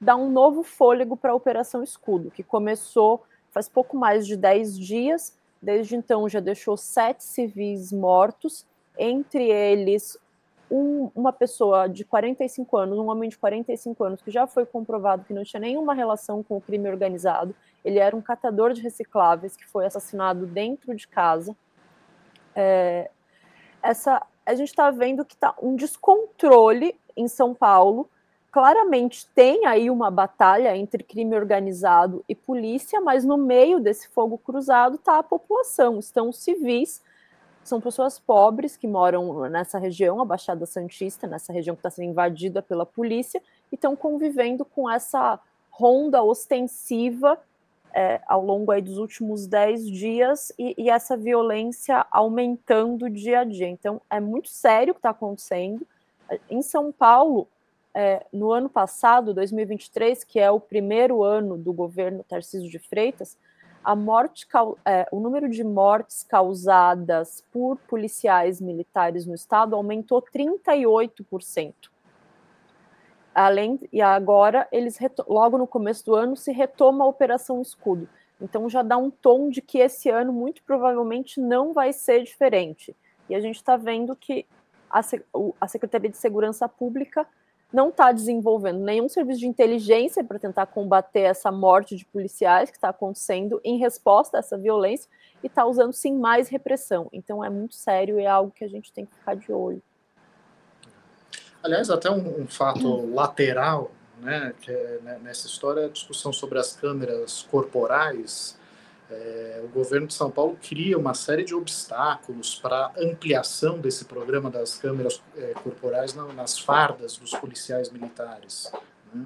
dar 0.00 0.16
um 0.16 0.30
novo 0.30 0.62
fôlego 0.62 1.14
para 1.14 1.32
a 1.32 1.34
Operação 1.34 1.82
Escudo, 1.82 2.30
que 2.30 2.42
começou 2.42 3.22
faz 3.50 3.68
pouco 3.68 3.94
mais 3.94 4.26
de 4.26 4.34
10 4.34 4.78
dias. 4.78 5.36
Desde 5.60 5.94
então, 5.94 6.26
já 6.26 6.40
deixou 6.40 6.74
sete 6.74 7.22
civis 7.22 7.92
mortos, 7.92 8.64
entre 8.96 9.50
eles 9.50 10.16
um, 10.70 11.10
uma 11.14 11.34
pessoa 11.34 11.86
de 11.86 12.02
45 12.02 12.74
anos, 12.74 12.98
um 12.98 13.10
homem 13.10 13.28
de 13.28 13.36
45 13.36 14.04
anos, 14.04 14.22
que 14.22 14.30
já 14.30 14.46
foi 14.46 14.64
comprovado 14.64 15.24
que 15.24 15.34
não 15.34 15.44
tinha 15.44 15.60
nenhuma 15.60 15.92
relação 15.92 16.42
com 16.42 16.56
o 16.56 16.62
crime 16.62 16.88
organizado, 16.88 17.54
ele 17.84 17.98
era 17.98 18.16
um 18.16 18.22
catador 18.22 18.72
de 18.72 18.80
recicláveis 18.80 19.54
que 19.54 19.66
foi 19.66 19.84
assassinado 19.84 20.46
dentro 20.46 20.94
de 20.94 21.06
casa. 21.06 21.54
É, 22.56 23.10
essa, 23.82 24.26
a 24.48 24.54
gente 24.54 24.68
está 24.68 24.90
vendo 24.90 25.26
que 25.26 25.34
está 25.34 25.54
um 25.62 25.76
descontrole 25.76 26.98
em 27.14 27.28
São 27.28 27.54
Paulo. 27.54 28.08
Claramente 28.50 29.26
tem 29.34 29.66
aí 29.66 29.90
uma 29.90 30.10
batalha 30.10 30.74
entre 30.74 31.04
crime 31.04 31.36
organizado 31.36 32.24
e 32.26 32.34
polícia, 32.34 32.98
mas 32.98 33.26
no 33.26 33.36
meio 33.36 33.78
desse 33.78 34.08
fogo 34.08 34.38
cruzado 34.38 34.94
está 34.94 35.18
a 35.18 35.22
população, 35.22 35.98
estão 35.98 36.32
civis, 36.32 37.02
são 37.62 37.78
pessoas 37.78 38.18
pobres 38.18 38.74
que 38.74 38.88
moram 38.88 39.50
nessa 39.50 39.78
região, 39.78 40.18
a 40.18 40.24
Baixada 40.24 40.64
Santista, 40.64 41.26
nessa 41.26 41.52
região 41.52 41.76
que 41.76 41.80
está 41.80 41.90
sendo 41.90 42.08
invadida 42.08 42.62
pela 42.62 42.86
polícia, 42.86 43.42
e 43.70 43.74
estão 43.74 43.94
convivendo 43.94 44.64
com 44.64 44.88
essa 44.90 45.38
ronda 45.70 46.22
ostensiva 46.22 47.38
é, 47.98 48.20
ao 48.28 48.44
longo 48.44 48.70
aí 48.70 48.80
dos 48.80 48.96
últimos 48.96 49.48
10 49.48 49.90
dias 49.90 50.52
e, 50.56 50.72
e, 50.78 50.88
essa 50.88 51.16
violência 51.16 52.06
aumentando 52.12 53.10
dia 53.10 53.40
a 53.40 53.44
dia. 53.44 53.66
Então, 53.66 54.00
é 54.08 54.20
muito 54.20 54.48
sério 54.48 54.92
o 54.92 54.94
que 54.94 55.00
está 55.00 55.10
acontecendo. 55.10 55.84
Em 56.48 56.62
São 56.62 56.92
Paulo, 56.92 57.48
é, 57.92 58.24
no 58.32 58.52
ano 58.52 58.68
passado, 58.68 59.34
2023, 59.34 60.22
que 60.22 60.38
é 60.38 60.48
o 60.48 60.60
primeiro 60.60 61.24
ano 61.24 61.58
do 61.58 61.72
governo 61.72 62.22
Tarcísio 62.22 62.70
de 62.70 62.78
Freitas, 62.78 63.36
a 63.82 63.96
morte, 63.96 64.46
é, 64.84 65.08
o 65.10 65.18
número 65.18 65.48
de 65.48 65.64
mortes 65.64 66.22
causadas 66.22 67.42
por 67.52 67.78
policiais 67.88 68.60
militares 68.60 69.26
no 69.26 69.34
estado 69.34 69.74
aumentou 69.74 70.22
38% 70.22 71.74
além 73.38 73.78
e 73.92 74.00
agora 74.00 74.66
eles 74.72 74.98
logo 75.26 75.56
no 75.56 75.66
começo 75.66 76.04
do 76.04 76.14
ano 76.14 76.36
se 76.36 76.52
retoma 76.52 77.04
a 77.04 77.08
operação 77.08 77.62
escudo. 77.62 78.08
Então 78.40 78.68
já 78.68 78.82
dá 78.82 78.96
um 78.96 79.10
tom 79.10 79.48
de 79.48 79.60
que 79.60 79.78
esse 79.78 80.08
ano 80.08 80.32
muito 80.32 80.62
provavelmente 80.62 81.40
não 81.40 81.72
vai 81.72 81.92
ser 81.92 82.22
diferente. 82.22 82.94
E 83.28 83.34
a 83.34 83.40
gente 83.40 83.56
está 83.56 83.76
vendo 83.76 84.16
que 84.16 84.46
a, 84.90 85.00
a 85.60 85.68
Secretaria 85.68 86.10
de 86.10 86.16
Segurança 86.16 86.68
Pública 86.68 87.26
não 87.72 87.90
está 87.90 88.10
desenvolvendo 88.12 88.80
nenhum 88.80 89.08
serviço 89.08 89.40
de 89.40 89.46
inteligência 89.46 90.24
para 90.24 90.38
tentar 90.38 90.66
combater 90.66 91.20
essa 91.20 91.52
morte 91.52 91.96
de 91.96 92.04
policiais 92.06 92.70
que 92.70 92.76
está 92.76 92.88
acontecendo 92.88 93.60
em 93.62 93.78
resposta 93.78 94.38
a 94.38 94.40
essa 94.40 94.56
violência 94.56 95.08
e 95.42 95.48
está 95.48 95.66
usando 95.66 95.92
sim 95.92 96.14
mais 96.14 96.48
repressão. 96.48 97.08
Então 97.12 97.44
é 97.44 97.50
muito 97.50 97.74
sério 97.74 98.18
e 98.18 98.24
é 98.24 98.26
algo 98.26 98.50
que 98.50 98.64
a 98.64 98.68
gente 98.68 98.92
tem 98.92 99.04
que 99.04 99.14
ficar 99.14 99.34
de 99.36 99.52
olho. 99.52 99.82
Aliás, 101.62 101.90
até 101.90 102.10
um, 102.10 102.42
um 102.42 102.46
fato 102.46 102.86
hum. 102.86 103.14
lateral 103.14 103.90
né, 104.20 104.52
que 104.60 104.70
é, 104.70 104.98
né, 105.02 105.20
nessa 105.22 105.46
história, 105.46 105.86
a 105.86 105.88
discussão 105.88 106.32
sobre 106.32 106.58
as 106.58 106.74
câmeras 106.74 107.46
corporais. 107.50 108.58
É, 109.10 109.62
o 109.64 109.68
governo 109.68 110.06
de 110.06 110.12
São 110.12 110.30
Paulo 110.30 110.58
cria 110.62 110.98
uma 110.98 111.14
série 111.14 111.42
de 111.42 111.54
obstáculos 111.54 112.56
para 112.56 112.92
ampliação 112.98 113.78
desse 113.78 114.04
programa 114.04 114.50
das 114.50 114.76
câmeras 114.76 115.22
é, 115.36 115.54
corporais 115.62 116.14
na, 116.14 116.26
nas 116.34 116.58
fardas 116.58 117.16
dos 117.16 117.30
policiais 117.30 117.90
militares. 117.90 118.70
Né? 119.12 119.24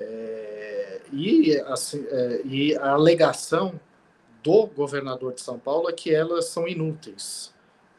É, 0.00 1.00
e, 1.12 1.56
assim, 1.66 2.04
e 2.44 2.76
a 2.76 2.90
alegação 2.90 3.78
do 4.42 4.66
governador 4.66 5.32
de 5.32 5.42
São 5.42 5.58
Paulo 5.58 5.88
é 5.88 5.92
que 5.92 6.12
elas 6.12 6.46
são 6.46 6.66
inúteis. 6.66 7.54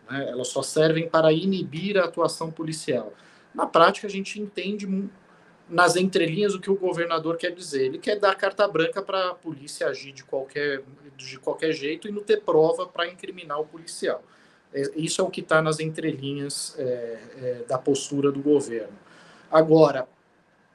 Né? 0.10 0.30
Elas 0.30 0.50
só 0.50 0.62
servem 0.62 1.08
para 1.08 1.32
inibir 1.32 1.98
a 1.98 2.06
atuação 2.06 2.52
policial. 2.52 3.14
Na 3.54 3.66
prática, 3.66 4.08
a 4.08 4.10
gente 4.10 4.40
entende 4.40 4.88
nas 5.70 5.96
entrelinhas 5.96 6.56
o 6.56 6.60
que 6.60 6.72
o 6.72 6.76
governador 6.76 7.38
quer 7.38 7.52
dizer. 7.52 7.86
Ele 7.86 8.00
quer 8.00 8.20
dar 8.20 8.36
carta 8.36 8.68
branca 8.68 9.02
para 9.02 9.30
a 9.30 9.36
polícia 9.36 9.88
agir 9.88 10.12
de 10.12 10.24
qualquer, 10.24 10.84
de 11.16 11.38
qualquer 11.40 11.72
jeito 11.72 12.08
e 12.08 12.12
não 12.12 12.24
ter 12.24 12.42
prova 12.42 12.88
para 12.88 13.08
incriminar 13.08 13.60
o 13.60 13.66
policial. 13.66 14.24
É, 14.74 14.82
isso 14.96 15.22
é 15.22 15.24
o 15.24 15.30
que 15.30 15.42
está 15.42 15.62
nas 15.62 15.80
entrelinhas 15.80 16.76
é, 16.78 16.84
é, 16.84 17.64
da 17.68 17.78
postura 17.78 18.32
do 18.32 18.42
governo. 18.42 18.98
Agora, 19.52 20.08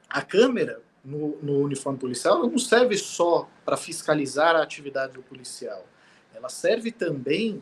a 0.09 0.21
câmera 0.21 0.81
no, 1.03 1.37
no 1.41 1.59
uniforme 1.59 1.99
policial 1.99 2.39
não 2.39 2.57
serve 2.57 2.97
só 2.97 3.49
para 3.63 3.77
fiscalizar 3.77 4.55
a 4.55 4.63
atividade 4.63 5.13
do 5.13 5.21
policial. 5.21 5.85
Ela 6.33 6.49
serve 6.49 6.91
também 6.91 7.61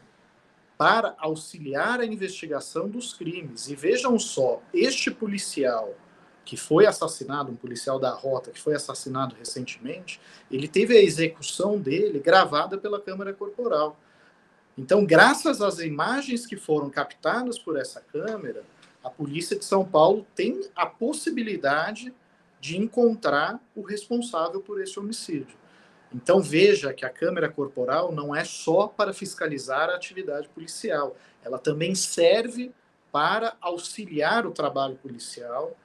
para 0.84 1.15
auxiliar 1.17 2.01
a 2.01 2.05
investigação 2.05 2.89
dos 2.89 3.13
crimes. 3.13 3.69
E 3.69 3.75
vejam 3.75 4.19
só, 4.19 4.61
este 4.73 5.09
policial 5.09 5.95
que 6.43 6.57
foi 6.57 6.86
assassinado, 6.86 7.53
um 7.53 7.55
policial 7.55 7.97
da 7.97 8.09
rota 8.09 8.51
que 8.51 8.59
foi 8.59 8.75
assassinado 8.75 9.34
recentemente, 9.34 10.19
ele 10.51 10.67
teve 10.67 10.97
a 10.97 11.01
execução 11.01 11.79
dele 11.79 12.19
gravada 12.19 12.77
pela 12.77 12.99
câmera 12.99 13.31
corporal. 13.31 13.97
Então, 14.77 15.05
graças 15.05 15.61
às 15.61 15.79
imagens 15.79 16.45
que 16.45 16.57
foram 16.57 16.89
captadas 16.89 17.57
por 17.57 17.79
essa 17.79 18.01
câmera, 18.01 18.65
a 19.01 19.09
polícia 19.09 19.57
de 19.57 19.63
São 19.63 19.86
Paulo 19.86 20.27
tem 20.36 20.59
a 20.75 20.86
possibilidade 20.86 22.13
de 22.59 22.77
encontrar 22.77 23.57
o 23.73 23.84
responsável 23.84 24.59
por 24.59 24.81
esse 24.81 24.99
homicídio. 24.99 25.62
Então 26.14 26.41
veja 26.41 26.93
que 26.93 27.05
a 27.05 27.09
câmera 27.09 27.49
corporal 27.49 28.11
não 28.11 28.36
é 28.36 28.43
só 28.43 28.88
para 28.88 29.14
fiscalizar 29.14 29.89
a 29.89 29.95
atividade 29.95 30.47
policial, 30.49 31.16
ela 31.43 31.57
também 31.57 31.95
serve 31.95 32.72
para 33.11 33.55
auxiliar 33.61 34.45
o 34.45 34.51
trabalho 34.51 34.95
policial 34.95 35.76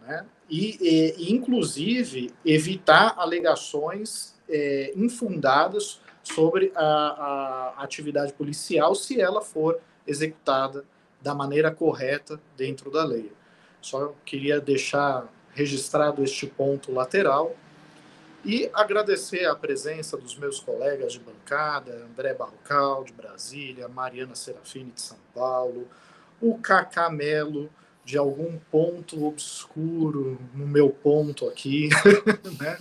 né? 0.00 0.24
e, 0.48 0.78
e, 1.18 1.32
inclusive, 1.32 2.32
evitar 2.44 3.14
alegações 3.16 4.34
é, 4.48 4.92
infundadas 4.96 6.00
sobre 6.22 6.72
a, 6.74 7.74
a 7.78 7.82
atividade 7.82 8.32
policial 8.32 8.94
se 8.94 9.20
ela 9.20 9.42
for 9.42 9.80
executada 10.06 10.84
da 11.20 11.34
maneira 11.34 11.70
correta 11.70 12.40
dentro 12.56 12.90
da 12.90 13.04
lei. 13.04 13.32
Só 13.80 14.14
queria 14.24 14.60
deixar 14.60 15.32
registrado 15.54 16.22
este 16.22 16.46
ponto 16.46 16.92
lateral 16.92 17.56
e 18.46 18.70
agradecer 18.72 19.44
a 19.44 19.56
presença 19.56 20.16
dos 20.16 20.38
meus 20.38 20.60
colegas 20.60 21.14
de 21.14 21.18
bancada, 21.18 22.06
André 22.08 22.32
Barrocal, 22.32 23.02
de 23.02 23.12
Brasília, 23.12 23.88
Mariana 23.88 24.36
Serafini, 24.36 24.92
de 24.92 25.00
São 25.00 25.18
Paulo, 25.34 25.88
o 26.40 26.56
Cacá 26.56 27.10
Melo, 27.10 27.68
de 28.04 28.16
algum 28.16 28.56
ponto 28.70 29.26
obscuro 29.26 30.38
no 30.54 30.64
meu 30.64 30.90
ponto 30.90 31.48
aqui, 31.48 31.88
né? 32.60 32.78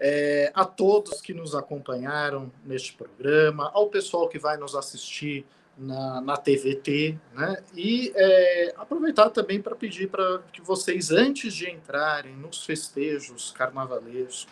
É, 0.00 0.50
a 0.54 0.64
todos 0.64 1.20
que 1.20 1.34
nos 1.34 1.54
acompanharam 1.54 2.50
neste 2.64 2.94
programa, 2.94 3.70
ao 3.74 3.90
pessoal 3.90 4.30
que 4.30 4.38
vai 4.38 4.56
nos 4.56 4.74
assistir 4.74 5.44
na, 5.76 6.20
na 6.20 6.36
TVT, 6.36 7.18
né? 7.34 7.56
E 7.74 8.12
é, 8.14 8.74
aproveitar 8.76 9.30
também 9.30 9.60
para 9.60 9.74
pedir 9.74 10.08
para 10.08 10.40
que 10.52 10.62
vocês, 10.62 11.10
antes 11.10 11.52
de 11.52 11.70
entrarem 11.70 12.34
nos 12.36 12.64
festejos 12.64 13.52
carnavalescos, 13.52 14.46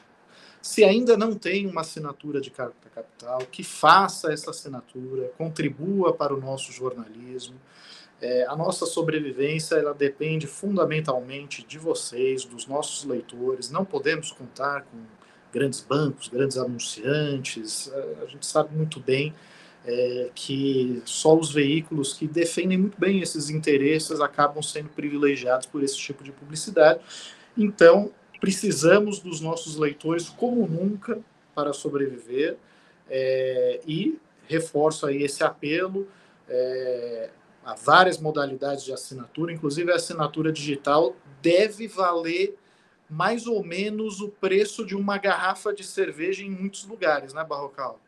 Se 0.61 0.85
ainda 0.85 1.17
não 1.17 1.35
tem 1.35 1.67
uma 1.67 1.81
assinatura 1.81 2.41
de 2.41 2.49
carta 2.49 2.89
capital, 2.95 3.41
que 3.51 3.65
faça 3.65 4.33
essa 4.33 4.51
assinatura, 4.51 5.33
contribua 5.37 6.13
para 6.13 6.33
o 6.33 6.41
nosso 6.41 6.71
jornalismo. 6.71 7.57
É, 8.21 8.47
a 8.47 8.55
nossa 8.55 8.87
sobrevivência 8.87 9.75
ela 9.75 9.93
depende 9.93 10.47
fundamentalmente 10.47 11.65
de 11.67 11.79
vocês, 11.79 12.45
dos 12.45 12.69
nossos 12.69 13.05
leitores. 13.05 13.71
Não 13.71 13.85
podemos 13.85 14.31
contar 14.31 14.83
com 14.83 14.99
grandes 15.53 15.81
bancos, 15.81 16.29
grandes 16.29 16.57
anunciantes. 16.57 17.91
É, 17.93 18.17
a 18.23 18.27
gente 18.27 18.47
sabe 18.47 18.73
muito 18.77 19.01
bem 19.01 19.35
é, 19.85 20.31
que 20.35 21.03
só 21.05 21.37
os 21.37 21.53
veículos 21.53 22.15
que 22.15 22.27
defendem 22.27 22.79
muito 22.79 22.99
bem 22.99 23.21
esses 23.21 23.51
interesses 23.51 24.21
acabam 24.21 24.63
sendo 24.63 24.89
privilegiados 24.91 25.67
por 25.67 25.83
esse 25.83 25.97
tipo 25.97 26.23
de 26.23 26.31
publicidade. 26.33 27.01
Então, 27.57 28.13
precisamos 28.41 29.19
dos 29.19 29.41
nossos 29.41 29.77
leitores 29.77 30.29
como 30.29 30.67
nunca 30.67 31.19
para 31.55 31.73
sobreviver 31.73 32.57
é, 33.09 33.81
e 33.87 34.19
reforço 34.49 35.07
aí 35.07 35.23
esse 35.23 35.45
apelo. 35.45 36.09
É, 36.49 37.31
há 37.65 37.75
várias 37.75 38.19
modalidades 38.19 38.85
de 38.85 38.93
assinatura, 38.93 39.53
inclusive 39.53 39.91
a 39.93 39.97
assinatura 39.97 40.53
digital 40.53 41.15
deve 41.41 41.87
valer 41.87 42.57
mais 43.09 43.47
ou 43.47 43.63
menos 43.63 44.21
o 44.21 44.29
preço 44.29 44.87
de 44.87 44.97
uma 44.97 45.19
garrafa 45.19 45.73
de 45.73 45.85
cerveja 45.85 46.43
em 46.43 46.51
muitos 46.51 46.87
lugares, 46.87 47.35
né, 47.35 47.45
Barrocal? 47.45 48.01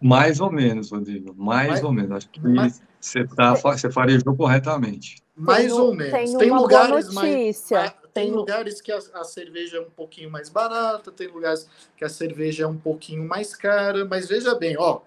Mais 0.00 0.40
ou 0.40 0.50
menos, 0.50 0.90
Rodrigo, 0.90 1.34
mais, 1.36 1.68
mais 1.68 1.84
ou 1.84 1.92
menos. 1.92 2.12
Acho 2.12 2.28
que 2.28 2.40
mais... 2.40 2.82
você, 3.00 3.26
tá, 3.26 3.54
você 3.54 3.90
farejou 3.90 4.34
corretamente. 4.36 5.16
Mais 5.36 5.72
ou 5.72 5.94
menos. 5.94 6.12
Tem, 6.12 6.38
tem 6.38 6.50
lugares 6.50 7.12
mais, 7.12 7.70
mais, 7.70 7.94
tem 8.12 8.30
lugares 8.30 8.80
que 8.80 8.92
a, 8.92 8.98
a, 9.14 9.24
cerveja 9.24 9.78
é 9.78 9.80
um 9.80 9.90
pouquinho 9.90 10.30
mais 10.30 10.48
barata, 10.48 11.10
tem 11.10 11.28
lugares 11.28 11.68
que 11.96 12.04
a 12.04 12.08
cerveja 12.08 12.64
é 12.64 12.66
um 12.66 12.76
pouquinho 12.76 13.26
mais 13.26 13.56
cara, 13.56 14.04
mas 14.04 14.28
veja 14.28 14.54
bem, 14.54 14.76
ó, 14.78 15.00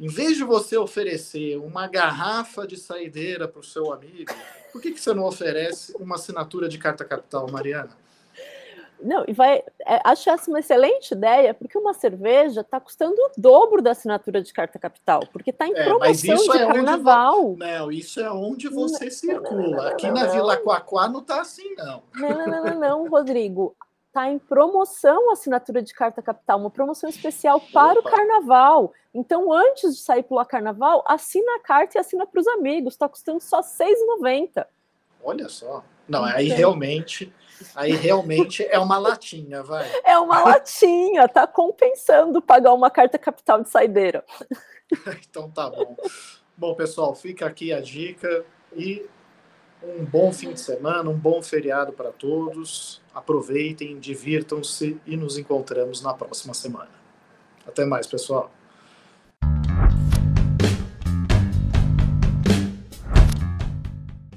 em 0.00 0.08
vez 0.08 0.36
de 0.36 0.44
você 0.44 0.76
oferecer 0.76 1.58
uma 1.58 1.86
garrafa 1.86 2.66
de 2.66 2.76
saideira 2.76 3.46
para 3.46 3.60
o 3.60 3.64
seu 3.64 3.92
amigo, 3.92 4.32
por 4.72 4.80
que, 4.80 4.92
que 4.92 5.00
você 5.00 5.12
não 5.12 5.24
oferece 5.24 5.94
uma 6.00 6.16
assinatura 6.16 6.68
de 6.68 6.78
carta 6.78 7.04
capital, 7.04 7.50
Mariana? 7.50 7.90
Não, 9.02 9.24
e 9.26 9.32
vai. 9.32 9.62
É, 9.86 10.00
acho 10.04 10.28
essa 10.30 10.50
uma 10.50 10.60
excelente 10.60 11.12
ideia, 11.12 11.54
porque 11.54 11.78
uma 11.78 11.94
cerveja 11.94 12.60
está 12.60 12.78
custando 12.78 13.14
o 13.14 13.30
dobro 13.36 13.80
da 13.80 13.92
assinatura 13.92 14.42
de 14.42 14.52
carta 14.52 14.78
capital, 14.78 15.20
porque 15.32 15.50
está 15.50 15.66
em 15.66 15.74
é, 15.74 15.84
promoção 15.84 16.36
de 16.36 16.50
é 16.50 16.66
carnaval. 16.66 17.56
não, 17.56 17.90
isso 17.90 18.20
é 18.20 18.30
onde 18.30 18.68
você 18.68 19.06
não, 19.06 19.10
circula. 19.10 19.62
Não, 19.62 19.70
não, 19.70 19.86
Aqui 19.86 20.10
na 20.10 20.26
Vila 20.26 20.56
Quaquá 20.56 21.08
não 21.08 21.20
está 21.20 21.40
assim, 21.40 21.74
não. 21.76 22.02
Não, 22.14 22.46
não, 22.46 22.64
não, 22.64 22.80
não, 22.80 23.08
Rodrigo 23.08 23.74
está 24.10 24.28
em 24.28 24.38
promoção 24.38 25.30
a 25.30 25.34
assinatura 25.34 25.80
de 25.82 25.94
carta 25.94 26.20
capital, 26.20 26.58
uma 26.58 26.70
promoção 26.70 27.08
especial 27.08 27.60
para 27.72 28.00
Opa. 28.00 28.08
o 28.08 28.12
carnaval. 28.12 28.92
Então, 29.14 29.52
antes 29.52 29.94
de 29.94 30.00
sair 30.00 30.24
para 30.24 30.42
o 30.42 30.44
carnaval, 30.44 31.04
assina 31.06 31.56
a 31.56 31.60
carta 31.60 31.96
e 31.96 32.00
assina 32.00 32.26
para 32.26 32.40
os 32.40 32.46
amigos. 32.48 32.94
Está 32.94 33.08
custando 33.08 33.40
só 33.40 33.58
R$ 33.58 33.62
6,90. 33.62 34.66
Olha 35.22 35.48
só. 35.48 35.84
Não, 36.08 36.24
aí 36.24 36.48
realmente, 36.48 37.32
aí 37.74 37.92
realmente 37.92 38.64
é 38.64 38.78
uma 38.78 38.98
latinha, 38.98 39.62
vai. 39.62 39.88
É 40.04 40.18
uma 40.18 40.40
latinha, 40.40 41.28
tá 41.28 41.46
compensando 41.46 42.40
pagar 42.40 42.72
uma 42.72 42.90
carta 42.90 43.18
capital 43.18 43.62
de 43.62 43.68
saideira. 43.68 44.24
então 45.28 45.50
tá 45.50 45.68
bom. 45.68 45.96
Bom, 46.56 46.74
pessoal, 46.74 47.14
fica 47.14 47.46
aqui 47.46 47.72
a 47.72 47.80
dica 47.80 48.44
e 48.74 49.06
um 49.82 50.04
bom 50.04 50.32
fim 50.32 50.52
de 50.52 50.60
semana, 50.60 51.08
um 51.08 51.16
bom 51.16 51.42
feriado 51.42 51.92
para 51.92 52.10
todos. 52.12 53.00
Aproveitem, 53.14 53.98
divirtam-se 53.98 55.00
e 55.06 55.16
nos 55.16 55.38
encontramos 55.38 56.02
na 56.02 56.12
próxima 56.12 56.52
semana. 56.52 56.90
Até 57.66 57.84
mais, 57.84 58.06
pessoal. 58.06 58.50